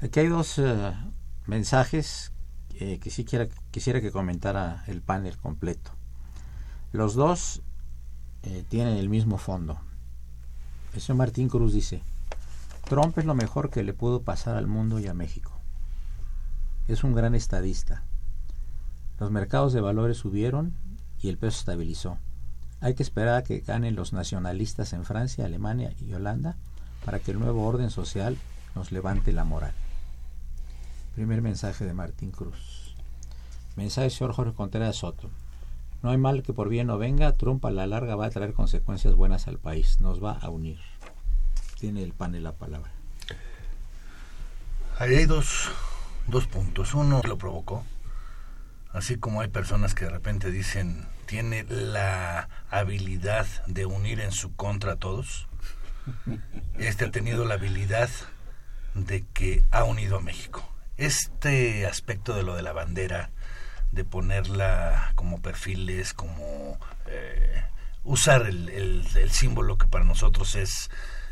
Aquí 0.01 0.21
hay 0.21 0.27
dos 0.27 0.57
eh, 0.60 0.93
mensajes 1.45 2.31
eh, 2.82 2.98
que 2.98 3.12
sí 3.12 3.26
quiera, 3.26 3.48
quisiera 3.70 4.02
que 4.02 4.12
comentara 4.12 4.84
el 4.88 5.04
panel 5.04 5.38
completo. 5.38 5.91
Los 6.91 7.13
dos 7.13 7.62
eh, 8.41 8.65
tienen 8.70 8.98
el 8.98 9.08
mismo 9.08 9.38
fondo. 9.38 9.78
El 10.96 11.02
señor 11.02 11.17
Martín 11.17 11.48
Cruz 11.48 11.74
dice, 11.74 12.02
Trump 12.89 13.15
es 13.20 13.26
lo 13.26 13.36
mejor 13.36 13.70
que 13.70 13.84
le 13.84 13.94
pudo 13.94 14.24
pasar 14.24 14.56
al 14.56 14.65
mundo 14.65 14.98
y 14.98 15.06
a 15.06 15.13
México. 15.13 15.52
Es 16.88 17.04
un 17.04 17.13
gran 17.13 17.36
estadista. 17.36 18.02
Los 19.20 19.30
mercados 19.30 19.74
de 19.74 19.82
valores 19.82 20.17
subieron 20.17 20.74
y 21.22 21.30
el 21.30 21.38
peso 21.38 21.60
estabilizó. 21.60 22.17
Hay 22.80 22.96
que 22.96 23.04
esperar 23.04 23.36
a 23.36 23.44
que 23.44 23.60
ganen 23.60 23.96
los 23.96 24.12
nacionalistas 24.12 24.94
en 24.94 25.06
Francia, 25.06 25.46
Alemania 25.46 25.94
y 26.00 26.12
Holanda 26.15 26.58
para 27.06 27.20
que 27.20 27.30
el 27.30 27.39
nuevo 27.39 27.63
orden 27.63 27.91
social 27.91 28.39
nos 28.74 28.91
levante 28.91 29.34
la 29.34 29.44
moral. 29.44 29.76
Primer 31.15 31.41
mensaje 31.41 31.84
de 31.84 31.93
Martín 31.93 32.32
Cruz. 32.32 32.95
Mensaje 33.76 34.04
del 34.04 34.12
señor 34.12 34.34
Jorge 34.34 34.54
Contreras 34.54 34.95
Soto. 34.95 35.30
No 36.02 36.10
hay 36.10 36.17
mal 36.17 36.41
que 36.41 36.54
por 36.54 36.69
bien 36.69 36.88
no 36.88 36.97
venga, 36.97 37.34
Trump 37.34 37.65
a 37.65 37.71
la 37.71 37.86
larga 37.86 38.15
va 38.15 38.28
a 38.28 38.30
traer 38.30 38.54
consecuencias 38.54 39.13
buenas 39.15 39.50
al 39.50 39.60
país, 39.60 40.00
nos 40.00 40.24
va 40.24 40.32
a 40.32 40.50
unir. 40.50 40.80
Tiene 41.80 42.02
el 42.02 42.13
panel 42.13 42.43
la 42.43 42.54
palabra. 42.54 42.91
Ahí 44.99 45.16
hay 45.16 45.26
dos, 45.26 45.70
dos 46.28 46.47
puntos. 46.47 46.93
Uno 46.93 47.22
lo 47.28 47.38
provocó, 47.38 47.84
así 48.93 49.18
como 49.18 49.41
hay 49.41 49.49
personas 49.49 49.93
que 49.93 50.05
de 50.05 50.12
repente 50.12 50.49
dicen 50.49 51.05
tiene 51.26 51.66
la 51.66 52.47
habilidad 52.70 53.47
de 53.68 53.86
unir 53.86 54.22
en 54.22 54.32
su 54.32 54.55
contra 54.55 54.93
a 54.93 54.95
todos. 54.95 55.47
Este 56.80 57.05
ha 57.05 57.12
tenido 57.12 57.43
la 57.43 57.55
habilidad 57.55 58.09
de 58.95 59.26
que 59.34 59.66
ha 59.72 59.84
unido 59.84 60.18
a 60.18 60.22
México. 60.22 60.70
Este 61.02 61.88
aspecto 61.88 62.36
de 62.36 62.43
lo 62.43 62.56
de 62.56 62.62
la 62.62 62.74
bandera, 62.74 63.32
de 63.91 64.06
ponerla 64.06 65.14
como 65.16 65.41
perfiles, 65.41 66.14
como 66.14 66.78
eh, 67.08 67.64
usar 68.04 68.45
el, 68.45 68.70
el, 68.70 69.08
el, 69.16 69.32
símbolo 69.32 69.80
que 69.80 69.88
para 69.88 70.06
nosotros 70.06 70.56
es 70.56 70.91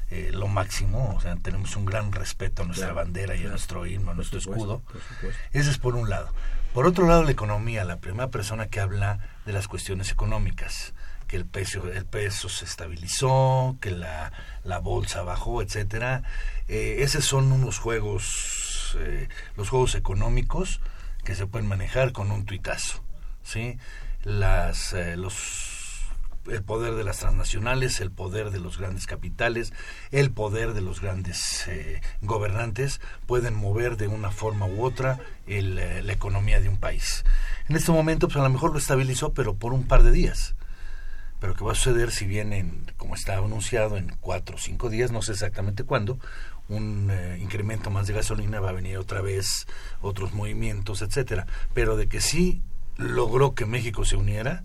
eh, 0.10 0.32
lo 0.34 0.48
máximo, 0.48 1.14
o 1.16 1.22
sea, 1.22 1.36
tenemos 1.36 1.76
un 1.76 1.86
gran 1.86 2.12
respeto 2.12 2.64
a 2.64 2.66
nuestra 2.66 2.88
claro, 2.88 2.96
bandera 2.96 3.36
y 3.36 3.38
claro. 3.38 3.50
a 3.50 3.52
nuestro 3.52 3.86
himno, 3.86 4.10
a 4.10 4.14
nuestro 4.16 4.40
escudo. 4.40 4.82
Ese 5.54 5.70
es 5.70 5.78
por 5.78 5.96
un 5.96 6.10
lado. 6.10 6.34
Por 6.74 6.88
otro 6.88 7.08
lado, 7.08 7.24
la 7.24 7.32
economía, 7.32 7.84
la 7.84 7.98
primera 7.98 8.30
persona 8.30 8.70
que 8.70 8.80
habla 8.80 9.20
de 9.46 9.54
las 9.54 9.68
cuestiones 9.68 10.12
económicas, 10.12 10.96
que 11.28 11.38
el 11.38 11.46
peso, 11.46 11.88
el 11.92 12.06
peso 12.06 12.50
se 12.50 12.66
estabilizó, 12.66 13.78
que 13.82 13.92
la, 13.92 14.32
la 14.64 14.80
bolsa 14.80 15.22
bajó, 15.22 15.62
etcétera. 15.62 16.24
Eh, 16.68 16.98
esos 17.02 17.24
son 17.24 17.52
unos 17.52 17.78
juegos, 17.78 18.69
eh, 18.96 19.30
los 19.56 19.70
juegos 19.70 19.96
económicos 19.96 20.82
que 21.24 21.36
se 21.36 21.48
pueden 21.48 21.68
manejar 21.68 22.12
con 22.12 22.32
un 22.32 22.46
tuitazo. 22.46 23.04
¿sí? 23.44 23.78
Las, 24.24 24.94
eh, 24.94 25.18
los 25.18 25.80
el 26.48 26.64
poder 26.64 26.96
de 26.96 27.04
las 27.04 27.20
transnacionales, 27.20 28.00
el 28.00 28.12
poder 28.12 28.50
de 28.50 28.60
los 28.60 28.78
grandes 28.78 29.06
capitales, 29.06 29.74
el 30.12 30.32
poder 30.32 30.74
de 30.74 30.82
los 30.82 31.02
grandes 31.02 31.68
eh, 31.68 32.02
gobernantes 32.22 33.02
pueden 33.28 33.54
mover 33.54 33.98
de 33.98 34.08
una 34.08 34.32
forma 34.32 34.66
u 34.66 34.84
otra 34.84 35.20
la 35.48 36.14
economía 36.14 36.60
de 36.60 36.70
un 36.70 36.78
país. 36.78 37.24
En 37.68 37.76
este 37.76 37.92
momento, 37.92 38.28
pues 38.28 38.38
a 38.38 38.44
lo 38.44 38.50
mejor 38.50 38.72
lo 38.72 38.80
estabilizó, 38.80 39.34
pero 39.34 39.56
por 39.56 39.74
un 39.74 39.84
par 39.84 40.04
de 40.04 40.12
días. 40.12 40.56
Pero 41.40 41.56
¿qué 41.56 41.64
va 41.64 41.72
a 41.72 41.76
suceder 41.76 42.12
si 42.12 42.26
vienen, 42.26 42.92
como 42.98 43.16
está 43.16 43.38
anunciado, 43.38 43.98
en 43.98 44.16
cuatro 44.20 44.58
o 44.58 44.60
cinco 44.60 44.90
días, 44.90 45.12
no 45.12 45.22
sé 45.22 45.32
exactamente 45.32 45.84
cuándo, 45.84 46.20
un 46.70 47.10
eh, 47.12 47.38
incremento 47.42 47.90
más 47.90 48.08
de 48.08 48.14
gasolina, 48.14 48.60
va 48.60 48.70
a 48.70 48.74
venir 48.74 48.98
otra 48.98 49.22
vez 49.22 49.68
otros 50.02 50.34
movimientos, 50.34 51.02
etcétera. 51.02 51.48
Pero 51.74 51.98
de 51.98 52.08
que 52.08 52.22
sí 52.22 52.62
logró 52.98 53.56
que 53.56 53.66
México 53.66 54.06
se 54.06 54.16
uniera, 54.16 54.64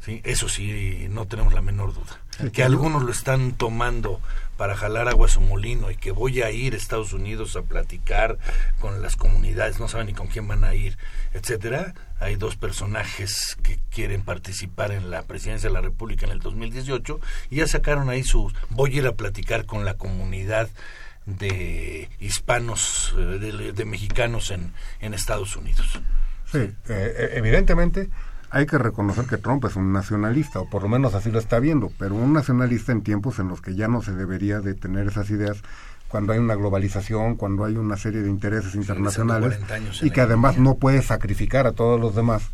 ¿sí? 0.00 0.20
Eso 0.24 0.48
sí, 0.48 1.08
no 1.10 1.26
tenemos 1.26 1.52
la 1.52 1.60
menor 1.60 1.92
duda. 1.92 2.50
que 2.52 2.62
algunos 2.62 3.02
lo 3.02 3.10
están 3.10 3.52
tomando 3.52 4.20
para 4.60 4.76
jalar 4.76 5.08
agua 5.08 5.24
a 5.24 5.30
su 5.30 5.40
molino 5.40 5.90
y 5.90 5.96
que 5.96 6.10
voy 6.10 6.42
a 6.42 6.50
ir 6.50 6.74
a 6.74 6.76
Estados 6.76 7.14
Unidos 7.14 7.56
a 7.56 7.62
platicar 7.62 8.36
con 8.78 9.00
las 9.00 9.16
comunidades, 9.16 9.80
no 9.80 9.88
saben 9.88 10.08
ni 10.08 10.12
con 10.12 10.26
quién 10.26 10.46
van 10.46 10.64
a 10.64 10.74
ir, 10.74 10.98
etcétera. 11.32 11.94
Hay 12.18 12.36
dos 12.36 12.56
personajes 12.56 13.56
que 13.62 13.80
quieren 13.88 14.20
participar 14.20 14.92
en 14.92 15.10
la 15.10 15.22
presidencia 15.22 15.70
de 15.70 15.72
la 15.72 15.80
República 15.80 16.26
en 16.26 16.32
el 16.32 16.40
2018 16.40 17.20
y 17.48 17.56
ya 17.56 17.66
sacaron 17.66 18.10
ahí 18.10 18.22
su 18.22 18.52
voy 18.68 18.96
a 18.96 18.98
ir 18.98 19.06
a 19.06 19.12
platicar 19.12 19.64
con 19.64 19.86
la 19.86 19.94
comunidad 19.94 20.68
de 21.24 22.10
hispanos, 22.20 23.14
eh, 23.16 23.72
de, 23.74 23.84
mexicanos 23.86 24.50
en, 24.50 24.74
en 25.00 25.14
Estados 25.14 25.56
Unidos. 25.56 26.02
Sí, 26.52 26.70
eh, 26.90 27.30
evidentemente 27.32 28.10
hay 28.50 28.66
que 28.66 28.78
reconocer 28.78 29.26
que 29.26 29.36
Trump 29.36 29.64
es 29.64 29.76
un 29.76 29.92
nacionalista, 29.92 30.60
o 30.60 30.68
por 30.68 30.82
lo 30.82 30.88
menos 30.88 31.14
así 31.14 31.30
lo 31.30 31.38
está 31.38 31.60
viendo, 31.60 31.92
pero 31.98 32.16
un 32.16 32.32
nacionalista 32.32 32.92
en 32.92 33.02
tiempos 33.02 33.38
en 33.38 33.48
los 33.48 33.60
que 33.60 33.74
ya 33.74 33.86
no 33.86 34.02
se 34.02 34.12
debería 34.12 34.60
de 34.60 34.74
tener 34.74 35.06
esas 35.06 35.30
ideas 35.30 35.62
cuando 36.08 36.32
hay 36.32 36.40
una 36.40 36.56
globalización, 36.56 37.36
cuando 37.36 37.64
hay 37.64 37.76
una 37.76 37.96
serie 37.96 38.22
de 38.22 38.28
intereses 38.28 38.74
internacionales 38.74 39.60
y 40.02 40.10
que 40.10 40.20
además 40.20 40.58
no 40.58 40.74
puede 40.74 41.02
sacrificar 41.02 41.68
a 41.68 41.72
todos 41.72 42.00
los 42.00 42.16
demás 42.16 42.50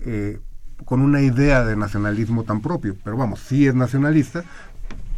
eh, 0.00 0.40
con 0.86 1.02
una 1.02 1.20
idea 1.20 1.64
de 1.64 1.76
nacionalismo 1.76 2.44
tan 2.44 2.62
propio. 2.62 2.96
Pero 3.04 3.18
vamos, 3.18 3.40
sí 3.40 3.66
es 3.66 3.74
nacionalista, 3.74 4.44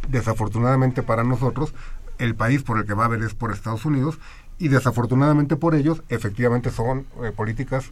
desafortunadamente 0.09 1.01
para 1.01 1.23
nosotros, 1.23 1.73
el 2.17 2.35
país 2.35 2.63
por 2.63 2.77
el 2.77 2.85
que 2.85 2.93
va 2.93 3.05
a 3.05 3.09
ver 3.09 3.23
es 3.23 3.33
por 3.33 3.53
Estados 3.53 3.85
Unidos 3.85 4.19
y 4.59 4.69
desafortunadamente 4.69 5.55
por 5.55 5.75
ellos, 5.75 6.03
efectivamente 6.09 6.71
son 6.71 7.05
eh, 7.23 7.31
políticas 7.35 7.91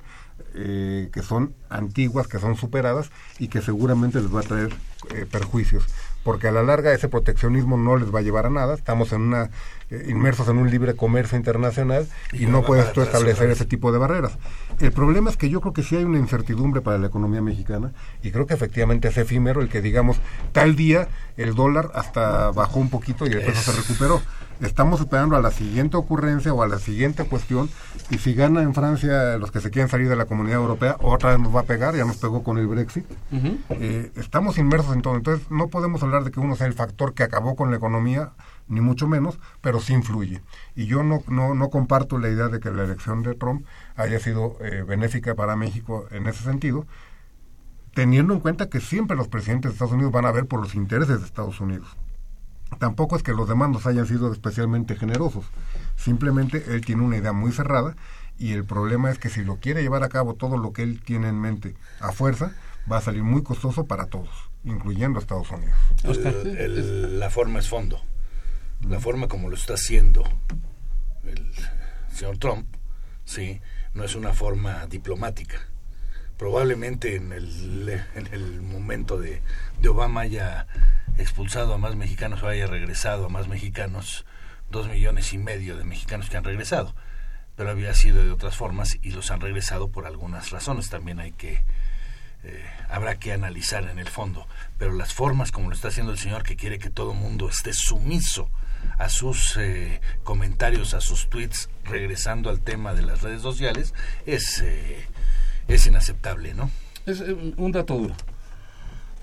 eh, 0.57 1.09
que 1.11 1.21
son 1.21 1.53
antiguas, 1.69 2.27
que 2.27 2.39
son 2.39 2.55
superadas 2.55 3.09
y 3.39 3.49
que 3.49 3.61
seguramente 3.61 4.21
les 4.21 4.33
va 4.33 4.39
a 4.39 4.43
traer 4.43 4.73
eh, 5.13 5.25
perjuicios. 5.29 5.85
Porque 6.23 6.47
a 6.47 6.51
la 6.51 6.63
larga 6.63 6.93
ese 6.93 7.09
proteccionismo 7.09 7.77
no 7.77 7.97
les 7.97 8.13
va 8.13 8.19
a 8.19 8.21
llevar 8.21 8.45
a 8.45 8.49
nada. 8.49 8.73
Estamos 8.73 9.11
en 9.11 9.21
una, 9.21 9.49
eh, 9.89 10.05
inmersos 10.07 10.47
en 10.47 10.57
un 10.57 10.71
libre 10.71 10.95
comercio 10.95 11.37
internacional 11.37 12.07
y, 12.33 12.45
no 12.47 12.63
puedes 12.63 12.91
tú 12.93 13.01
establecer 13.01 13.49
ese 13.49 13.65
tipo 13.65 13.91
de 13.91 13.97
barreras. 13.97 14.37
El 14.79 14.91
problema 14.91 15.29
es 15.29 15.37
que 15.37 15.49
yo 15.49 15.61
creo 15.61 15.73
que 15.73 15.83
sí 15.83 15.95
hay 15.97 16.05
una 16.05 16.19
incertidumbre 16.19 16.81
para 16.81 16.97
la 16.97 17.07
economía 17.07 17.41
mexicana 17.41 17.91
y 18.23 18.31
creo 18.31 18.47
que 18.47 18.53
efectivamente 18.53 19.09
es 19.09 19.17
efímero 19.17 19.61
el 19.61 19.69
que 19.69 19.81
digamos 19.81 20.17
tal 20.53 20.75
día 20.75 21.09
el 21.37 21.53
dólar 21.53 21.91
hasta 21.93 22.51
bajó 22.51 22.79
un 22.79 22.89
poquito 22.89 23.27
y 23.27 23.31
el 23.31 23.41
peso 23.41 23.71
se 23.71 23.79
recuperó 23.79 24.21
estamos 24.61 24.99
esperando 24.99 25.35
a 25.35 25.41
la 25.41 25.51
siguiente 25.51 25.97
ocurrencia 25.97 26.53
o 26.53 26.63
a 26.63 26.67
la 26.67 26.79
siguiente 26.79 27.25
cuestión 27.25 27.69
y 28.09 28.17
si 28.17 28.33
gana 28.33 28.61
en 28.61 28.73
Francia 28.73 29.37
los 29.37 29.51
que 29.51 29.59
se 29.59 29.71
quieren 29.71 29.89
salir 29.89 30.09
de 30.09 30.15
la 30.15 30.25
comunidad 30.25 30.57
europea, 30.57 30.97
otra 31.01 31.31
vez 31.31 31.39
nos 31.39 31.55
va 31.55 31.61
a 31.61 31.63
pegar, 31.63 31.95
ya 31.95 32.05
nos 32.05 32.17
pegó 32.17 32.43
con 32.43 32.57
el 32.57 32.67
Brexit. 32.67 33.05
Eh, 33.69 34.11
estamos 34.15 34.57
inmersos 34.57 34.95
en 34.95 35.01
todo, 35.01 35.15
entonces 35.15 35.49
no 35.49 35.67
podemos 35.67 36.01
hablar 36.03 36.23
de 36.23 36.31
que 36.31 36.39
uno 36.39 36.55
sea 36.55 36.67
el 36.67 36.73
factor 36.73 37.13
que 37.13 37.23
acabó 37.23 37.55
con 37.55 37.71
la 37.71 37.77
economía, 37.77 38.31
ni 38.67 38.81
mucho 38.81 39.07
menos, 39.07 39.39
pero 39.61 39.79
sí 39.79 39.93
influye. 39.93 40.41
Y 40.75 40.85
yo 40.85 41.03
no, 41.03 41.23
no, 41.27 41.55
no 41.55 41.69
comparto 41.69 42.17
la 42.17 42.29
idea 42.29 42.47
de 42.47 42.59
que 42.59 42.71
la 42.71 42.83
elección 42.83 43.23
de 43.23 43.35
Trump 43.35 43.65
haya 43.95 44.19
sido 44.19 44.57
eh, 44.61 44.83
benéfica 44.87 45.35
para 45.35 45.55
México 45.55 46.05
en 46.11 46.27
ese 46.27 46.43
sentido, 46.43 46.85
teniendo 47.93 48.33
en 48.33 48.39
cuenta 48.39 48.69
que 48.69 48.81
siempre 48.81 49.15
los 49.15 49.27
presidentes 49.27 49.71
de 49.71 49.73
Estados 49.73 49.93
Unidos 49.93 50.11
van 50.11 50.25
a 50.25 50.31
ver 50.31 50.45
por 50.45 50.59
los 50.59 50.75
intereses 50.75 51.19
de 51.19 51.25
Estados 51.25 51.61
Unidos 51.61 51.97
tampoco 52.79 53.15
es 53.15 53.23
que 53.23 53.33
los 53.33 53.47
demandos 53.47 53.85
hayan 53.85 54.07
sido 54.07 54.31
especialmente 54.31 54.95
generosos. 54.95 55.45
Simplemente 55.95 56.63
él 56.67 56.85
tiene 56.85 57.03
una 57.03 57.17
idea 57.17 57.33
muy 57.33 57.51
cerrada 57.51 57.95
y 58.37 58.53
el 58.53 58.65
problema 58.65 59.11
es 59.11 59.19
que 59.19 59.29
si 59.29 59.43
lo 59.43 59.57
quiere 59.57 59.81
llevar 59.81 60.03
a 60.03 60.09
cabo 60.09 60.35
todo 60.35 60.57
lo 60.57 60.73
que 60.73 60.83
él 60.83 61.01
tiene 61.01 61.29
en 61.29 61.39
mente 61.39 61.75
a 61.99 62.11
fuerza, 62.11 62.53
va 62.91 62.97
a 62.97 63.01
salir 63.01 63.23
muy 63.23 63.43
costoso 63.43 63.85
para 63.85 64.07
todos, 64.07 64.29
incluyendo 64.63 65.19
a 65.19 65.21
Estados 65.21 65.49
Unidos. 65.51 65.77
la 66.03 67.29
forma 67.29 67.59
es 67.59 67.69
fondo. 67.69 68.01
La 68.81 68.99
forma 68.99 69.27
como 69.27 69.49
lo 69.49 69.55
está 69.55 69.73
haciendo 69.75 70.23
el 71.23 71.51
señor 72.13 72.37
Trump, 72.37 72.67
sí, 73.23 73.61
no 73.93 74.03
es 74.03 74.15
una 74.15 74.33
forma 74.33 74.85
diplomática. 74.87 75.67
Probablemente 76.37 77.15
en 77.15 77.31
el, 77.31 78.03
en 78.15 78.27
el 78.33 78.61
momento 78.61 79.17
de, 79.17 79.41
de 79.79 79.89
Obama 79.89 80.21
haya 80.21 80.67
expulsado 81.17 81.73
a 81.73 81.77
más 81.77 81.95
mexicanos 81.95 82.43
o 82.43 82.47
haya 82.47 82.67
regresado 82.67 83.25
a 83.25 83.29
más 83.29 83.47
mexicanos, 83.47 84.25
dos 84.69 84.87
millones 84.87 85.33
y 85.33 85.37
medio 85.37 85.77
de 85.77 85.83
mexicanos 85.83 86.29
que 86.29 86.37
han 86.37 86.43
regresado, 86.43 86.93
pero 87.55 87.69
había 87.69 87.93
sido 87.93 88.23
de 88.23 88.31
otras 88.31 88.55
formas 88.55 88.97
y 89.01 89.11
los 89.11 89.31
han 89.31 89.41
regresado 89.41 89.89
por 89.89 90.05
algunas 90.05 90.51
razones. 90.51 90.89
También 90.89 91.19
hay 91.19 91.31
que, 91.31 91.63
eh, 92.43 92.65
habrá 92.89 93.17
que 93.17 93.31
analizar 93.31 93.85
en 93.85 93.99
el 93.99 94.09
fondo, 94.09 94.47
pero 94.77 94.93
las 94.93 95.13
formas 95.13 95.51
como 95.51 95.69
lo 95.69 95.75
está 95.75 95.87
haciendo 95.87 96.11
el 96.11 96.19
señor 96.19 96.43
que 96.43 96.57
quiere 96.57 96.79
que 96.79 96.89
todo 96.89 97.13
el 97.13 97.17
mundo 97.17 97.49
esté 97.49 97.73
sumiso 97.73 98.49
a 98.97 99.09
sus 99.09 99.57
eh, 99.57 100.01
comentarios, 100.23 100.93
a 100.93 101.01
sus 101.01 101.29
tweets, 101.29 101.69
regresando 101.85 102.49
al 102.49 102.61
tema 102.61 102.93
de 102.93 103.01
las 103.01 103.21
redes 103.21 103.41
sociales, 103.41 103.93
es, 104.25 104.61
eh, 104.61 105.07
es 105.67 105.87
inaceptable, 105.87 106.53
¿no? 106.53 106.69
Es 107.05 107.21
un 107.21 107.71
dato 107.71 107.97
duro. 107.97 108.15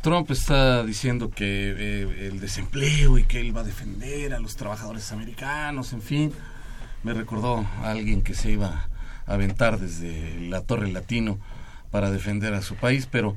Trump 0.03 0.31
está 0.33 0.85
diciendo 0.85 1.31
que 1.31 1.75
eh, 1.79 2.27
el 2.27 2.41
desempleo 2.41 3.19
y 3.19 3.25
que 3.25 3.41
él 3.41 3.57
va 3.57 3.61
a 3.61 3.65
defender 3.65 4.35
a 4.35 4.41
los 4.41 4.57
trabajadores 4.57 5.13
americanos, 5.13 5.93
en 5.93 6.03
fin. 6.03 6.33
Me 7.05 7.15
recordó 7.15 7.65
a 7.83 7.91
alguien 7.91 8.23
que 8.23 8.35
se 8.35 8.51
iba 8.51 8.89
a 9.27 9.33
aventar 9.33 9.79
desde 9.79 10.41
la 10.49 10.61
Torre 10.61 10.91
Latino 10.91 11.39
para 11.93 12.11
defender 12.11 12.53
a 12.55 12.63
su 12.63 12.75
país, 12.75 13.07
pero 13.11 13.37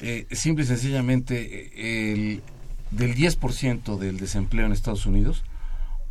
eh, 0.00 0.26
simple 0.30 0.64
y 0.64 0.68
sencillamente 0.68 1.72
eh, 1.74 2.12
el, 2.12 2.42
del 2.92 3.16
10% 3.16 3.98
del 3.98 4.18
desempleo 4.18 4.66
en 4.66 4.72
Estados 4.72 5.06
Unidos, 5.06 5.42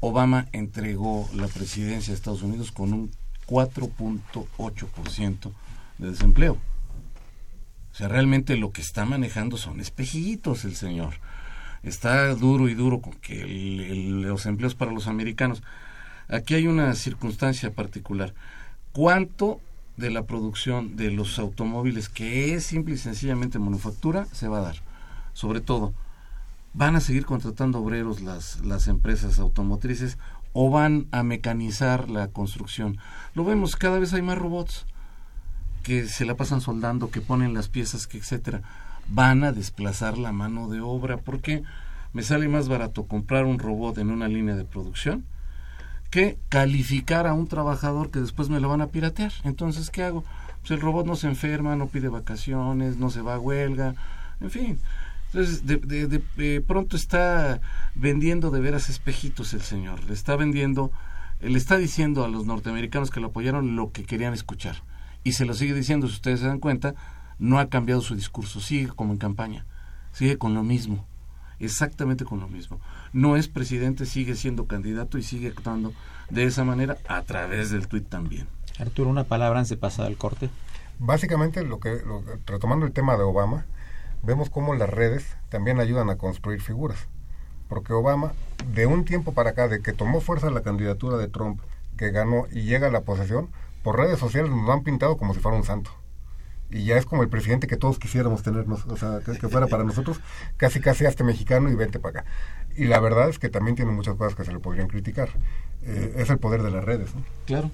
Obama 0.01 0.47
entregó 0.51 1.29
la 1.33 1.47
presidencia 1.47 2.11
de 2.11 2.17
Estados 2.17 2.41
Unidos 2.41 2.73
con 2.73 2.91
un 2.91 3.11
4.8% 3.47 5.51
de 6.03 6.11
desempleo. 6.11 6.57
O 7.91 7.95
sea, 7.95 8.07
realmente 8.07 8.57
lo 8.57 8.71
que 8.71 8.81
está 8.81 9.05
manejando 9.05 9.57
son 9.57 9.79
espejitos 9.79 10.65
el 10.65 10.75
señor. 10.75 11.15
Está 11.81 12.33
duro 12.35 12.69
y 12.69 12.73
duro 12.73 13.01
con 13.01 13.13
que 13.13 13.45
los 13.45 14.45
empleos 14.45 14.75
para 14.75 14.91
los 14.91 15.07
americanos. 15.07 15.63
Aquí 16.27 16.55
hay 16.55 16.67
una 16.67 16.93
circunstancia 16.95 17.71
particular. 17.71 18.33
¿Cuánto 18.93 19.59
de 19.97 20.09
la 20.09 20.23
producción 20.23 20.95
de 20.95 21.11
los 21.11 21.37
automóviles, 21.39 22.09
que 22.09 22.53
es 22.53 22.65
simple 22.65 22.95
y 22.95 22.97
sencillamente 22.97 23.59
manufactura, 23.59 24.25
se 24.31 24.47
va 24.47 24.59
a 24.59 24.63
dar? 24.63 24.75
Sobre 25.33 25.61
todo, 25.61 25.93
¿van 26.73 26.95
a 26.95 27.01
seguir 27.01 27.25
contratando 27.25 27.79
obreros 27.79 28.21
las, 28.21 28.61
las 28.65 28.87
empresas 28.87 29.39
automotrices 29.39 30.17
o 30.53 30.69
van 30.69 31.07
a 31.11 31.21
mecanizar 31.23 32.09
la 32.09 32.27
construcción? 32.29 32.97
Lo 33.35 33.43
vemos, 33.43 33.75
cada 33.75 33.99
vez 33.99 34.13
hay 34.13 34.21
más 34.21 34.37
robots 34.37 34.85
que 35.83 36.07
se 36.07 36.25
la 36.25 36.35
pasan 36.35 36.61
soldando, 36.61 37.11
que 37.11 37.21
ponen 37.21 37.53
las 37.53 37.67
piezas, 37.67 38.07
que 38.07 38.17
etcétera, 38.17 38.61
van 39.09 39.43
a 39.43 39.51
desplazar 39.51 40.17
la 40.17 40.31
mano 40.31 40.69
de 40.69 40.79
obra 40.81 41.17
porque 41.17 41.63
me 42.13 42.23
sale 42.23 42.47
más 42.47 42.69
barato 42.69 43.05
comprar 43.05 43.45
un 43.45 43.59
robot 43.59 43.97
en 43.97 44.09
una 44.09 44.27
línea 44.27 44.55
de 44.55 44.65
producción 44.65 45.25
que 46.09 46.37
calificar 46.49 47.27
a 47.27 47.33
un 47.33 47.47
trabajador 47.47 48.11
que 48.11 48.19
después 48.19 48.49
me 48.49 48.59
lo 48.59 48.69
van 48.69 48.81
a 48.81 48.87
piratear. 48.87 49.31
Entonces, 49.43 49.89
¿qué 49.89 50.03
hago? 50.03 50.23
Pues 50.61 50.71
el 50.71 50.79
robot 50.79 51.07
no 51.07 51.15
se 51.15 51.27
enferma, 51.27 51.75
no 51.75 51.87
pide 51.87 52.07
vacaciones, 52.07 52.97
no 52.97 53.09
se 53.09 53.21
va 53.21 53.33
a 53.33 53.39
huelga, 53.39 53.95
en 54.39 54.51
fin. 54.51 54.79
Entonces, 55.27 55.65
de, 55.65 55.77
de, 55.77 56.61
pronto 56.61 56.95
está 56.95 57.59
vendiendo 57.95 58.51
de 58.51 58.61
veras 58.61 58.89
espejitos 58.89 59.55
el 59.55 59.63
señor. 59.63 60.03
Le 60.03 60.13
está 60.13 60.35
vendiendo, 60.35 60.91
le 61.41 61.57
está 61.57 61.77
diciendo 61.77 62.23
a 62.23 62.27
los 62.27 62.45
norteamericanos 62.45 63.09
que 63.09 63.19
lo 63.19 63.27
apoyaron 63.27 63.75
lo 63.75 63.91
que 63.91 64.03
querían 64.03 64.33
escuchar 64.35 64.75
y 65.23 65.33
se 65.33 65.45
lo 65.45 65.53
sigue 65.53 65.73
diciendo, 65.73 66.07
si 66.07 66.13
ustedes 66.13 66.41
se 66.41 66.47
dan 66.47 66.59
cuenta, 66.59 66.95
no 67.39 67.59
ha 67.59 67.69
cambiado 67.69 68.01
su 68.01 68.15
discurso, 68.15 68.59
sigue 68.59 68.87
como 68.87 69.13
en 69.13 69.17
campaña, 69.17 69.65
sigue 70.11 70.37
con 70.37 70.53
lo 70.53 70.63
mismo, 70.63 71.05
exactamente 71.59 72.25
con 72.25 72.39
lo 72.39 72.47
mismo. 72.47 72.79
No 73.11 73.35
es 73.35 73.47
presidente, 73.47 74.05
sigue 74.05 74.35
siendo 74.35 74.65
candidato 74.65 75.17
y 75.17 75.23
sigue 75.23 75.49
actuando 75.49 75.93
de 76.29 76.45
esa 76.45 76.63
manera 76.63 76.97
a 77.07 77.21
través 77.21 77.71
del 77.71 77.87
tuit 77.87 78.07
también. 78.07 78.47
Arturo, 78.79 79.09
una 79.09 79.23
palabra 79.23 79.59
antes 79.59 79.69
de 79.69 79.77
pasar 79.77 80.07
al 80.07 80.17
corte. 80.17 80.49
Básicamente, 80.99 81.63
lo 81.63 81.79
que, 81.79 82.01
lo, 82.05 82.23
retomando 82.45 82.85
el 82.85 82.91
tema 82.91 83.17
de 83.17 83.23
Obama, 83.23 83.65
vemos 84.23 84.49
cómo 84.49 84.73
las 84.73 84.89
redes 84.89 85.25
también 85.49 85.79
ayudan 85.79 86.09
a 86.09 86.17
construir 86.17 86.61
figuras. 86.61 87.07
Porque 87.69 87.93
Obama, 87.93 88.33
de 88.73 88.85
un 88.85 89.05
tiempo 89.05 89.33
para 89.33 89.51
acá, 89.51 89.67
de 89.67 89.81
que 89.81 89.93
tomó 89.93 90.21
fuerza 90.21 90.49
la 90.49 90.61
candidatura 90.61 91.17
de 91.17 91.27
Trump, 91.27 91.59
que 91.97 92.11
ganó 92.11 92.47
y 92.51 92.63
llega 92.63 92.87
a 92.87 92.91
la 92.91 93.01
posesión, 93.01 93.49
por 93.83 93.97
redes 93.97 94.17
sociales 94.17 94.49
nos 94.49 94.65
lo 94.65 94.71
han 94.71 94.83
pintado 94.83 95.17
como 95.17 95.33
si 95.33 95.39
fuera 95.39 95.57
un 95.57 95.63
santo. 95.63 95.91
Y 96.71 96.85
ya 96.85 96.97
es 96.97 97.05
como 97.05 97.21
el 97.21 97.29
presidente 97.29 97.67
que 97.67 97.77
todos 97.77 97.99
quisiéramos 97.99 98.41
tenernos, 98.41 98.85
o 98.87 98.97
sea, 98.97 99.19
que, 99.19 99.47
fuera 99.47 99.67
para 99.67 99.83
nosotros 99.83 100.19
casi 100.57 100.79
casi 100.79 101.05
hasta 101.05 101.23
mexicano 101.23 101.69
y 101.69 101.75
vente 101.75 101.99
para 101.99 102.21
acá. 102.21 102.31
Y 102.75 102.85
la 102.85 102.99
verdad 102.99 103.29
es 103.29 103.37
que 103.37 103.49
también 103.49 103.75
tiene 103.75 103.91
muchas 103.91 104.15
cosas 104.15 104.33
que 104.33 104.43
se 104.43 104.51
le 104.51 104.59
podrían 104.59 104.87
criticar. 104.87 105.29
Eh, 105.83 106.15
es 106.17 106.31
el 106.31 106.39
poder 106.39 106.63
de 106.63 106.71
las 106.71 106.83
redes. 106.83 107.13
¿no? 107.13 107.23
Claro. 107.45 107.69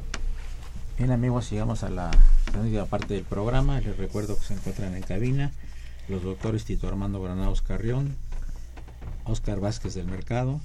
Bien 0.97 1.11
amigos, 1.11 1.49
llegamos 1.49 1.83
a 1.83 1.89
la 1.89 2.11
segunda 2.51 2.85
parte 2.87 3.13
del 3.13 3.23
programa. 3.23 3.79
Les 3.79 3.95
recuerdo 3.95 4.37
que 4.37 4.43
se 4.43 4.55
encuentran 4.55 4.95
en 4.95 5.03
cabina 5.03 5.53
los 6.09 6.23
doctores 6.23 6.65
Tito 6.65 6.89
Armando 6.89 7.21
Granados 7.21 7.61
Carrión, 7.61 8.17
Oscar 9.23 9.61
Vázquez 9.61 9.93
del 9.93 10.07
Mercado, 10.07 10.59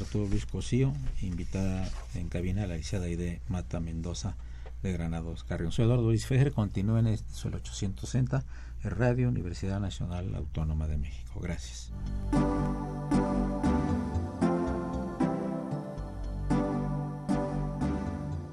doctor 0.00 0.28
Luis 0.28 0.46
Cosío, 0.46 0.92
invitada 1.20 1.88
en 2.14 2.28
cabina 2.28 2.66
la 2.66 2.74
licenciada 2.74 3.04
Aide 3.04 3.40
Mata 3.48 3.78
Mendoza 3.78 4.34
de 4.82 4.92
Granados 4.92 5.44
Carrión. 5.44 5.72
Soy 5.72 5.84
Eduardo 5.84 6.04
Luis 6.04 6.26
Fejer, 6.26 6.52
continúen 6.52 7.06
en 7.06 7.14
este 7.14 7.48
el 7.48 7.54
860 7.54 8.44
en 8.84 8.90
Radio 8.90 9.28
Universidad 9.28 9.80
Nacional 9.80 10.34
Autónoma 10.34 10.86
de 10.86 10.98
México. 10.98 11.40
Gracias. 11.40 11.92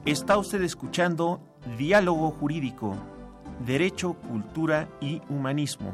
Está 0.05 0.37
usted 0.37 0.61
escuchando 0.61 1.41
Diálogo 1.77 2.29
Jurídico, 2.31 2.95
Derecho, 3.65 4.13
Cultura 4.13 4.87
y 5.01 5.21
Humanismo. 5.29 5.93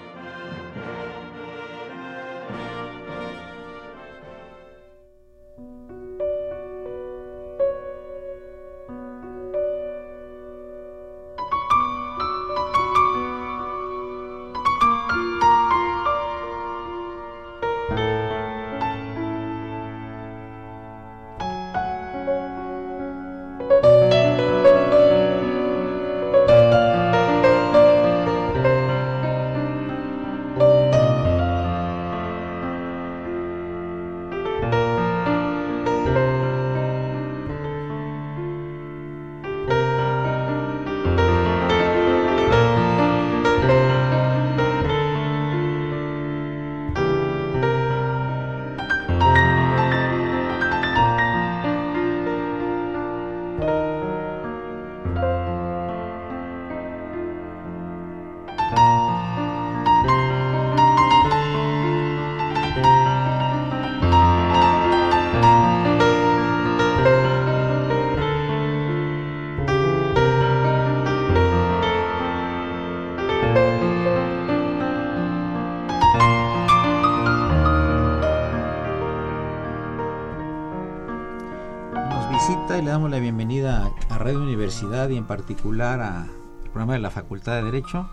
Y 84.91 85.15
en 85.15 85.25
particular 85.25 86.01
al 86.01 86.29
programa 86.63 86.93
de 86.93 86.99
la 86.99 87.09
Facultad 87.09 87.55
de 87.55 87.63
Derecho, 87.63 88.09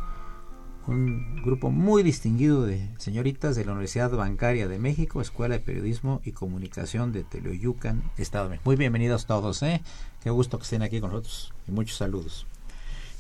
un 0.87 1.43
grupo 1.43 1.73
muy 1.73 2.05
distinguido 2.05 2.65
de 2.65 2.89
señoritas 2.99 3.57
de 3.57 3.65
la 3.65 3.73
Universidad 3.73 4.13
Bancaria 4.13 4.69
de 4.69 4.79
México, 4.79 5.21
Escuela 5.21 5.57
de 5.57 5.61
Periodismo 5.61 6.21
y 6.25 6.31
Comunicación 6.31 7.11
de 7.11 7.25
Teloyucan, 7.25 8.05
Estado 8.17 8.45
de 8.45 8.51
México. 8.51 8.63
Muy 8.65 8.77
bienvenidos 8.77 9.27
todos, 9.27 9.61
¿eh? 9.65 9.83
Qué 10.23 10.31
gusto 10.31 10.59
que 10.59 10.63
estén 10.63 10.83
aquí 10.83 11.01
con 11.01 11.11
nosotros 11.11 11.53
y 11.67 11.73
muchos 11.73 11.99
saludos. 11.99 12.47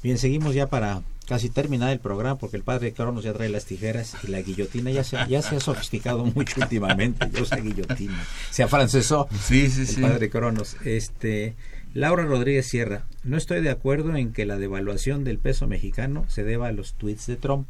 Bien, 0.05 0.19
seguimos 0.19 0.55
ya 0.55 0.69
para 0.69 1.03
casi 1.27 1.51
terminar 1.51 1.91
el 1.91 1.99
programa 1.99 2.39
porque 2.39 2.57
el 2.57 2.63
padre 2.63 2.93
Cronos 2.93 3.25
ya 3.25 3.33
trae 3.33 3.49
las 3.49 3.65
tijeras 3.65 4.15
y 4.23 4.29
la 4.29 4.41
guillotina 4.41 4.93
ya 4.93 5.03
se, 5.03 5.19
ya 5.29 5.43
se 5.43 5.57
ha 5.57 5.61
sofisticado 5.61 6.25
mucho 6.25 6.61
últimamente. 6.61 7.29
Ya 7.33 7.43
usa 7.43 7.59
guillotina. 7.59 8.25
Se 8.53 8.63
afrancesó 8.63 9.29
sí, 9.43 9.69
sí, 9.69 9.97
el 9.97 10.09
padre 10.09 10.31
Cronos. 10.31 10.77
Este, 10.85 11.57
Laura 11.95 12.25
Rodríguez 12.25 12.67
Sierra, 12.67 13.07
no 13.25 13.39
estoy 13.39 13.63
de 13.63 13.71
acuerdo 13.71 14.15
en 14.15 14.33
que 14.33 14.45
la 14.45 14.59
devaluación 14.59 15.25
del 15.25 15.39
peso 15.39 15.67
mexicano 15.67 16.29
se 16.29 16.45
deba 16.45 16.69
a 16.69 16.73
los 16.73 16.95
tweets 16.95 17.27
de 17.27 17.37
Trump. 17.37 17.67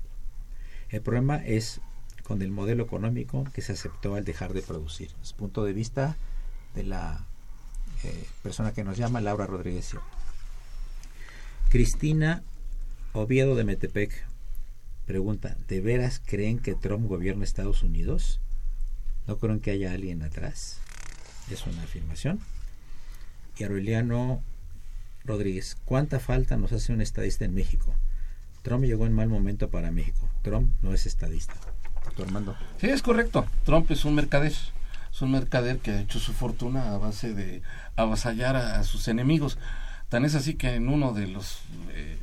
El 0.91 1.03
problema 1.03 1.37
es 1.37 1.81
con 2.25 2.43
el 2.43 2.51
modelo 2.51 2.83
económico 2.83 3.45
que 3.55 3.63
se 3.63 3.73
aceptó 3.73 4.17
al 4.17 4.25
dejar 4.25 4.55
de 4.55 4.63
producir. 4.63 5.11
Es 5.23 5.33
punto 5.33 5.65
de 5.65 5.73
vista 5.73 6.17
de 6.75 6.83
la 6.83 7.27
eh, 8.03 8.27
persona 8.43 8.73
que 8.73 8.83
nos 8.83 8.99
llama, 8.99 9.21
Laura 9.21 9.47
Rodríguez 9.47 9.85
Sierra. 9.87 10.05
Cristina 11.71 12.43
Oviedo 13.13 13.55
de 13.55 13.65
Metepec 13.65 14.27
pregunta, 15.07 15.57
¿de 15.69 15.81
veras 15.81 16.21
creen 16.25 16.59
que 16.59 16.75
Trump 16.75 17.07
gobierna 17.07 17.45
Estados 17.45 17.85
Unidos? 17.85 18.41
¿No 19.29 19.39
creen 19.39 19.61
que 19.61 19.71
haya 19.71 19.93
alguien 19.93 20.23
atrás? 20.23 20.81
Es 21.51 21.67
una 21.67 21.85
afirmación 21.85 22.41
y 23.59 23.65
Aureliano 23.65 24.43
Rodríguez. 25.25 25.77
¿Cuánta 25.85 26.21
falta 26.21 26.57
nos 26.57 26.73
hace 26.73 26.93
un 26.93 27.01
estadista 27.01 27.45
en 27.45 27.55
México? 27.55 27.95
Trump 28.63 28.85
llegó 28.85 29.07
en 29.07 29.13
mal 29.13 29.29
momento 29.29 29.69
para 29.71 29.91
México. 29.91 30.29
Trump 30.43 30.73
no 30.83 30.93
es 30.93 31.07
estadista. 31.07 31.55
Doctor 32.05 32.27
Armando. 32.27 32.57
Sí, 32.81 32.89
es 32.89 33.03
correcto. 33.03 33.47
Trump 33.65 33.91
es 33.91 34.05
un 34.05 34.15
mercader. 34.15 34.53
Es 34.53 35.23
un 35.23 35.33
mercader 35.33 35.79
que 35.79 35.91
ha 35.91 36.01
hecho 36.01 36.19
su 36.19 36.33
fortuna 36.33 36.93
a 36.93 36.99
base 36.99 37.35
de 37.35 37.63
avasallar 37.97 38.57
a, 38.57 38.83
sus 38.85 39.09
enemigos. 39.09 39.59
Tan 40.09 40.25
es 40.25 40.35
así 40.35 40.55
que 40.55 40.75
en 40.75 40.89
uno 40.89 41.13
de 41.13 41.27
los 41.27 41.61
eh, 41.93 42.19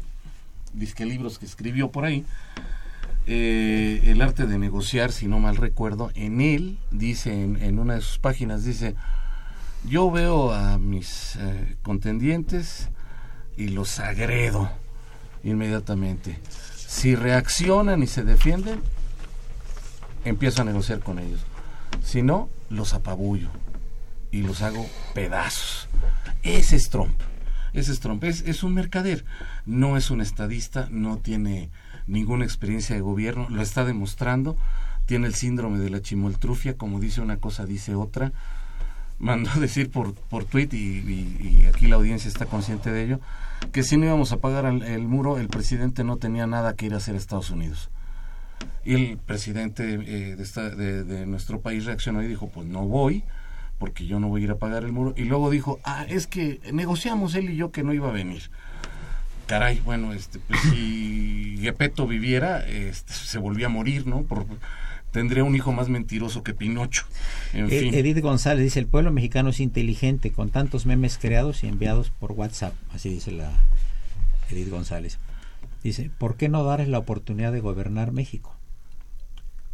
libros 1.00 1.40
que 1.40 1.46
escribió 1.46 1.92
por 1.92 2.06
ahí, 2.06 2.26
eh, 3.28 4.02
El 4.04 4.22
arte 4.22 4.46
de 4.46 4.60
negociar, 4.60 5.12
si 5.12 5.28
no 5.28 5.40
mal 5.40 5.56
recuerdo, 5.56 6.12
en 6.14 6.42
él 6.42 6.78
dice, 6.92 7.34
en 7.34 7.80
una 7.80 7.96
de 7.96 8.02
sus 8.02 8.20
páginas, 8.20 8.64
dice, 8.64 8.96
yo 9.88 10.10
veo 10.12 10.52
a 10.52 10.78
mis 10.78 11.36
eh, 11.36 11.78
contendientes 11.82 12.90
y 13.58 13.70
los 13.70 14.00
agredo 14.00 14.70
inmediatamente. 15.44 16.40
Si 16.76 17.16
reaccionan 17.16 18.02
y 18.04 18.08
se 18.08 18.24
defienden, 18.24 18.82
empiezo 20.24 20.62
a 20.62 20.66
negociar 20.66 21.00
con 21.00 21.20
ellos. 21.20 21.42
Si 22.04 22.22
no, 22.22 22.50
los 22.70 22.94
apabullo 22.94 23.50
y 24.32 24.42
los 24.42 24.62
hago 24.62 24.86
pedazos. 25.14 25.88
Ese 26.44 26.76
es 26.76 26.90
Trump. 26.90 27.20
Ese 27.74 27.92
es 27.92 28.00
Trump. 28.00 28.24
Es, 28.24 28.42
es 28.42 28.64
un 28.64 28.74
mercader. 28.74 29.26
No 29.66 29.98
es 29.98 30.10
un 30.10 30.22
estadista, 30.22 30.88
no 30.90 31.18
tiene 31.18 31.70
ninguna 32.08 32.46
experiencia 32.46 32.96
de 32.96 33.02
gobierno, 33.02 33.48
lo 33.50 33.62
está 33.62 33.86
demostrando. 33.86 34.58
Tiene 35.06 35.28
el 35.28 35.36
síndrome 35.36 35.80
de 35.80 35.90
la 35.90 36.02
chimoltrufia, 36.02 36.78
como 36.78 37.00
dice 37.00 37.22
una 37.22 37.38
cosa, 37.38 37.66
dice 37.66 37.94
otra 37.94 38.32
mandó 39.20 39.49
decir 39.59 39.89
por, 39.91 40.13
por 40.13 40.45
tweet 40.45 40.70
y, 40.72 41.66
aquí 41.68 41.88
la 41.88 41.95
audiencia 41.95 42.28
está 42.28 42.45
consciente 42.45 42.91
de 42.91 43.03
ello, 43.03 43.20
que 43.72 43.84
si 43.84 43.97
no 43.97 44.05
íbamos 44.05 44.32
a 44.32 44.38
pagar 44.38 44.66
el, 44.66 45.07
muro, 45.07 45.38
el 45.38 45.47
presidente 45.47 46.03
no 46.03 46.18
tenía 46.18 46.47
nada 46.47 46.76
que 46.76 46.86
ir 46.86 46.93
a 46.93 46.97
hacer 46.97 47.16
a 47.16 47.18
Estados 47.18 47.49
Unidos. 47.49 47.89
Y 48.84 48.93
el 48.93 49.18
presidente 49.18 49.93
eh, 49.93 50.36
de, 50.36 51.03
de, 51.03 51.26
nuestro 51.26 51.59
país 51.59 51.86
reaccionó 51.86 52.22
y 52.22 52.28
dijo, 52.28 52.49
pues 52.49 52.68
no 52.68 52.86
voy, 52.86 53.24
porque 53.80 54.05
yo 54.05 54.20
no 54.20 54.28
voy 54.28 54.41
a 54.41 54.43
ir 54.45 54.51
a 54.51 54.57
pagar 54.57 54.84
el 54.84 54.91
muro. 54.91 55.13
Y 55.18 55.24
luego 55.24 55.49
dijo, 55.49 55.80
ah, 55.84 56.05
es 56.07 56.28
que 56.28 56.59
negociamos 56.72 57.34
él 57.36 57.49
y 57.49 57.55
yo 57.55 57.72
que 57.72 57.84
no 57.84 57.93
iba 57.93 58.09
a 58.09 58.13
venir. 58.13 58.43
Caray, 59.47 59.80
bueno, 59.80 60.13
este, 60.13 60.39
pues 60.39 60.59
si 60.72 61.59
Gepetto 61.61 62.07
viviera, 62.07 62.66
este, 62.68 63.13
se 63.13 63.38
volvía 63.38 63.68
a 63.68 63.70
morir, 63.70 64.07
¿no? 64.07 64.24
Por, 64.24 64.45
tendría 65.16 65.45
un 65.45 65.55
hijo 65.55 65.72
más 65.72 65.88
mentiroso 65.88 66.43
que 66.43 66.53
Pinocho. 66.53 67.05
En 67.53 67.68
E- 67.68 67.80
fin. 67.80 67.93
Edith 67.93 68.20
González 68.20 68.63
dice, 68.66 68.80
el 68.80 68.88
pueblo 68.88 69.11
mexicano 69.13 69.49
es 69.49 69.61
inteligente 69.61 70.32
con 70.32 70.49
tantos 70.49 70.86
memes 70.86 71.18
creados 71.18 71.63
y 71.63 71.68
enviados 71.68 72.09
por 72.11 72.34
WhatsApp. 72.34 72.74
Así 72.93 73.09
dice 73.09 73.32
la 73.32 73.49
Edith 74.51 74.70
González. 74.70 75.18
Dice, 75.84 76.11
¿por 76.18 76.36
qué 76.36 76.49
no 76.49 76.63
darles 76.66 76.89
la 76.89 76.99
oportunidad 76.99 77.53
de 77.53 77.61
gobernar 77.61 78.11
México? 78.11 78.55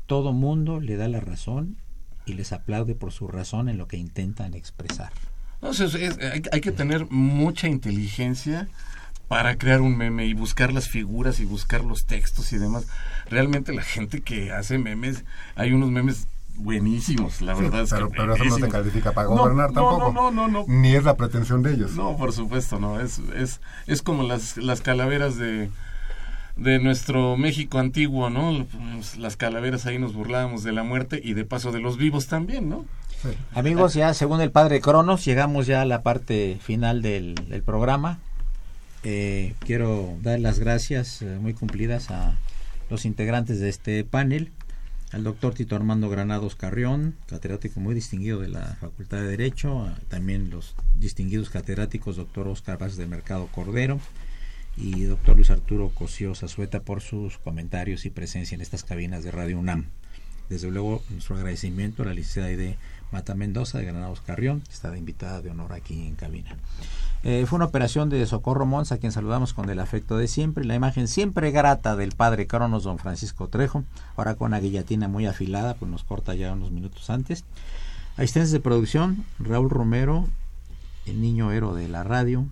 Todo 0.06 0.32
mundo 0.32 0.80
le 0.80 0.96
da 0.96 1.08
la 1.08 1.22
razón 1.22 1.78
y 2.26 2.34
les 2.34 2.52
aplaude 2.54 2.94
por 2.96 3.12
su 3.12 3.28
razón 3.28 3.68
en 3.68 3.78
lo 3.78 3.88
que 3.88 3.98
intentan 3.98 4.54
expresar. 4.54 5.12
No, 5.62 5.70
o 5.70 5.74
sea, 5.74 5.88
es- 5.88 5.96
es- 5.96 6.18
hay, 6.20 6.42
hay 6.52 6.62
que 6.62 6.72
tener 6.72 7.08
mucha 7.10 7.68
inteligencia 7.68 8.68
para 9.32 9.56
crear 9.56 9.80
un 9.80 9.96
meme 9.96 10.26
y 10.26 10.34
buscar 10.34 10.74
las 10.74 10.90
figuras 10.90 11.40
y 11.40 11.46
buscar 11.46 11.86
los 11.86 12.06
textos 12.06 12.52
y 12.52 12.58
demás. 12.58 12.86
Realmente 13.30 13.72
la 13.74 13.82
gente 13.82 14.20
que 14.20 14.52
hace 14.52 14.78
memes, 14.78 15.24
hay 15.56 15.72
unos 15.72 15.90
memes 15.90 16.28
buenísimos, 16.58 17.40
la 17.40 17.56
Sí, 17.56 17.62
verdad. 17.62 17.84
es 17.84 17.92
que 17.94 17.96
pero, 17.96 18.10
pero 18.10 18.36
eso 18.36 18.44
no 18.44 18.58
te 18.58 18.68
califica 18.68 19.14
para 19.14 19.28
gobernar 19.30 19.70
no, 19.72 19.76
tampoco. 19.76 20.12
No, 20.12 20.32
no, 20.32 20.48
no, 20.50 20.66
no. 20.66 20.66
Ni 20.68 20.96
es 20.96 21.06
la 21.06 21.16
pretensión 21.16 21.64
de 21.64 21.76
ellos. 21.76 21.92
No, 21.96 22.18
por 22.18 22.34
supuesto, 22.34 22.78
no. 22.78 23.00
Es, 23.00 23.20
es, 23.34 23.62
es 23.88 24.02
como 24.02 24.24
las, 24.24 24.58
las 24.58 24.82
calaveras 24.82 25.38
de, 25.38 25.70
de 26.58 26.80
nuestro 26.80 27.38
México 27.38 27.80
antiguo, 27.80 28.30
¿no? 28.30 28.66
Pues, 28.66 29.16
Las 29.18 29.38
calaveras 29.38 29.86
ahí 29.86 29.98
nos 29.98 30.14
burlábamos 30.14 30.64
de 30.66 30.74
la 30.74 30.84
muerte 30.84 31.22
y 31.24 31.36
de 31.36 31.46
paso 31.46 31.72
de 31.72 31.80
los 31.80 31.96
vivos 31.96 32.28
también, 32.28 32.68
¿no? 32.68 32.84
Amigos, 33.54 33.94
ya 33.94 34.14
según 34.14 34.42
el 34.42 34.52
padre 34.52 34.82
Cronos, 34.82 35.24
llegamos 35.24 35.68
ya 35.68 35.84
a 35.84 35.86
la 35.86 36.02
parte 36.02 36.58
final 36.62 37.02
del, 37.02 37.36
del 37.48 37.64
programa. 37.64 38.20
Eh, 39.04 39.56
quiero 39.60 40.18
dar 40.22 40.40
las 40.40 40.60
gracias 40.60 41.22
eh, 41.22 41.38
muy 41.42 41.54
cumplidas 41.54 42.12
a 42.12 42.36
los 42.90 43.06
integrantes 43.06 43.60
de 43.60 43.70
este 43.70 44.04
panel, 44.04 44.52
al 45.12 45.24
doctor 45.24 45.54
Tito 45.54 45.76
Armando 45.76 46.10
Granados 46.10 46.56
Carrión, 46.56 47.16
catedrático 47.28 47.80
muy 47.80 47.96
distinguido 47.96 48.40
de 48.40 48.50
la 48.50 48.78
Facultad 48.80 49.18
de 49.18 49.28
Derecho, 49.28 49.86
a- 49.86 49.96
también 50.08 50.50
los 50.52 50.76
distinguidos 50.96 51.50
catedráticos 51.50 52.16
doctor 52.16 52.48
Oscar 52.48 52.78
Vázquez 52.78 52.98
del 52.98 53.08
Mercado 53.10 53.48
Cordero 53.48 54.00
y 54.78 55.04
doctor 55.04 55.36
Luis 55.36 55.50
Arturo 55.50 55.90
Cosío 55.90 56.36
Zazueta 56.36 56.82
por 56.82 57.02
sus 57.02 57.38
comentarios 57.40 58.06
y 58.06 58.10
presencia 58.10 58.56
en 58.56 58.62
estas 58.62 58.84
cabinas 58.84 59.24
de 59.24 59.32
Radio 59.32 59.58
UNAM. 59.60 59.88
Desde 60.50 60.70
luego, 60.70 61.02
nuestro 61.10 61.36
agradecimiento 61.38 62.04
a 62.04 62.06
la 62.08 62.14
licenciada 62.14 62.50
de 62.50 62.76
Mata 63.12 63.36
Mendoza 63.36 63.78
de 63.78 63.86
Granados 63.86 64.22
Carrión, 64.22 64.64
está 64.70 64.90
de 64.90 64.98
invitada 64.98 65.42
de 65.42 65.50
honor 65.50 65.74
aquí 65.74 66.08
en 66.08 66.16
cabina. 66.16 66.56
Eh, 67.24 67.46
fue 67.48 67.58
una 67.58 67.66
operación 67.66 68.10
de 68.10 68.26
Socorro 68.26 68.66
Mons, 68.66 68.92
a 68.92 68.98
quien 68.98 69.12
saludamos 69.12 69.54
con 69.54 69.70
el 69.70 69.80
afecto 69.80 70.18
de 70.18 70.28
siempre, 70.28 70.66
la 70.66 70.76
imagen 70.76 71.08
siempre 71.08 71.52
grata 71.52 71.96
del 71.96 72.14
padre 72.14 72.48
Cronos, 72.48 72.84
don 72.84 72.98
Francisco 72.98 73.48
Trejo, 73.48 73.84
ahora 74.16 74.36
con 74.36 74.48
una 74.48 74.60
guillotina 74.60 75.08
muy 75.08 75.28
afilada, 75.28 75.76
pues 75.76 75.92
nos 75.92 76.04
corta 76.04 76.34
ya 76.34 76.54
unos 76.54 76.72
minutos 76.72 77.10
antes. 77.10 77.46
Asistentes 78.18 78.52
de 78.52 78.60
producción, 78.60 79.26
Raúl 79.40 79.70
Romero, 79.70 80.28
el 81.06 81.22
niño 81.22 81.52
héroe 81.52 81.80
de 81.80 81.88
la 81.88 82.04
radio, 82.04 82.46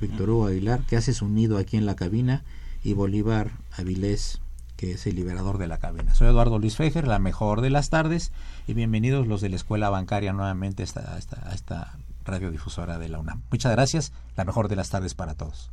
Víctor 0.00 0.30
Hugo 0.30 0.46
Aguilar, 0.46 0.80
que 0.82 0.96
hace 0.96 1.12
su 1.14 1.28
nido 1.28 1.58
aquí 1.58 1.76
en 1.76 1.86
la 1.86 1.96
cabina, 1.96 2.42
y 2.82 2.92
Bolívar 2.94 3.50
Avilés, 3.76 4.40
que 4.78 4.92
es 4.92 5.08
el 5.08 5.16
liberador 5.16 5.58
de 5.58 5.66
la 5.66 5.78
cabina. 5.78 6.14
Soy 6.14 6.28
Eduardo 6.28 6.60
Luis 6.60 6.76
Fejer, 6.76 7.08
la 7.08 7.18
mejor 7.18 7.62
de 7.62 7.68
las 7.68 7.90
tardes, 7.90 8.30
y 8.68 8.74
bienvenidos 8.74 9.26
los 9.26 9.40
de 9.40 9.48
la 9.48 9.56
Escuela 9.56 9.90
Bancaria 9.90 10.32
nuevamente 10.32 10.84
a 10.84 11.18
esta 11.18 11.98
radiodifusora 12.24 12.96
de 12.96 13.08
la 13.08 13.18
UNAM. 13.18 13.42
Muchas 13.50 13.72
gracias, 13.72 14.12
la 14.36 14.44
mejor 14.44 14.68
de 14.68 14.76
las 14.76 14.88
tardes 14.88 15.14
para 15.14 15.34
todos. 15.34 15.72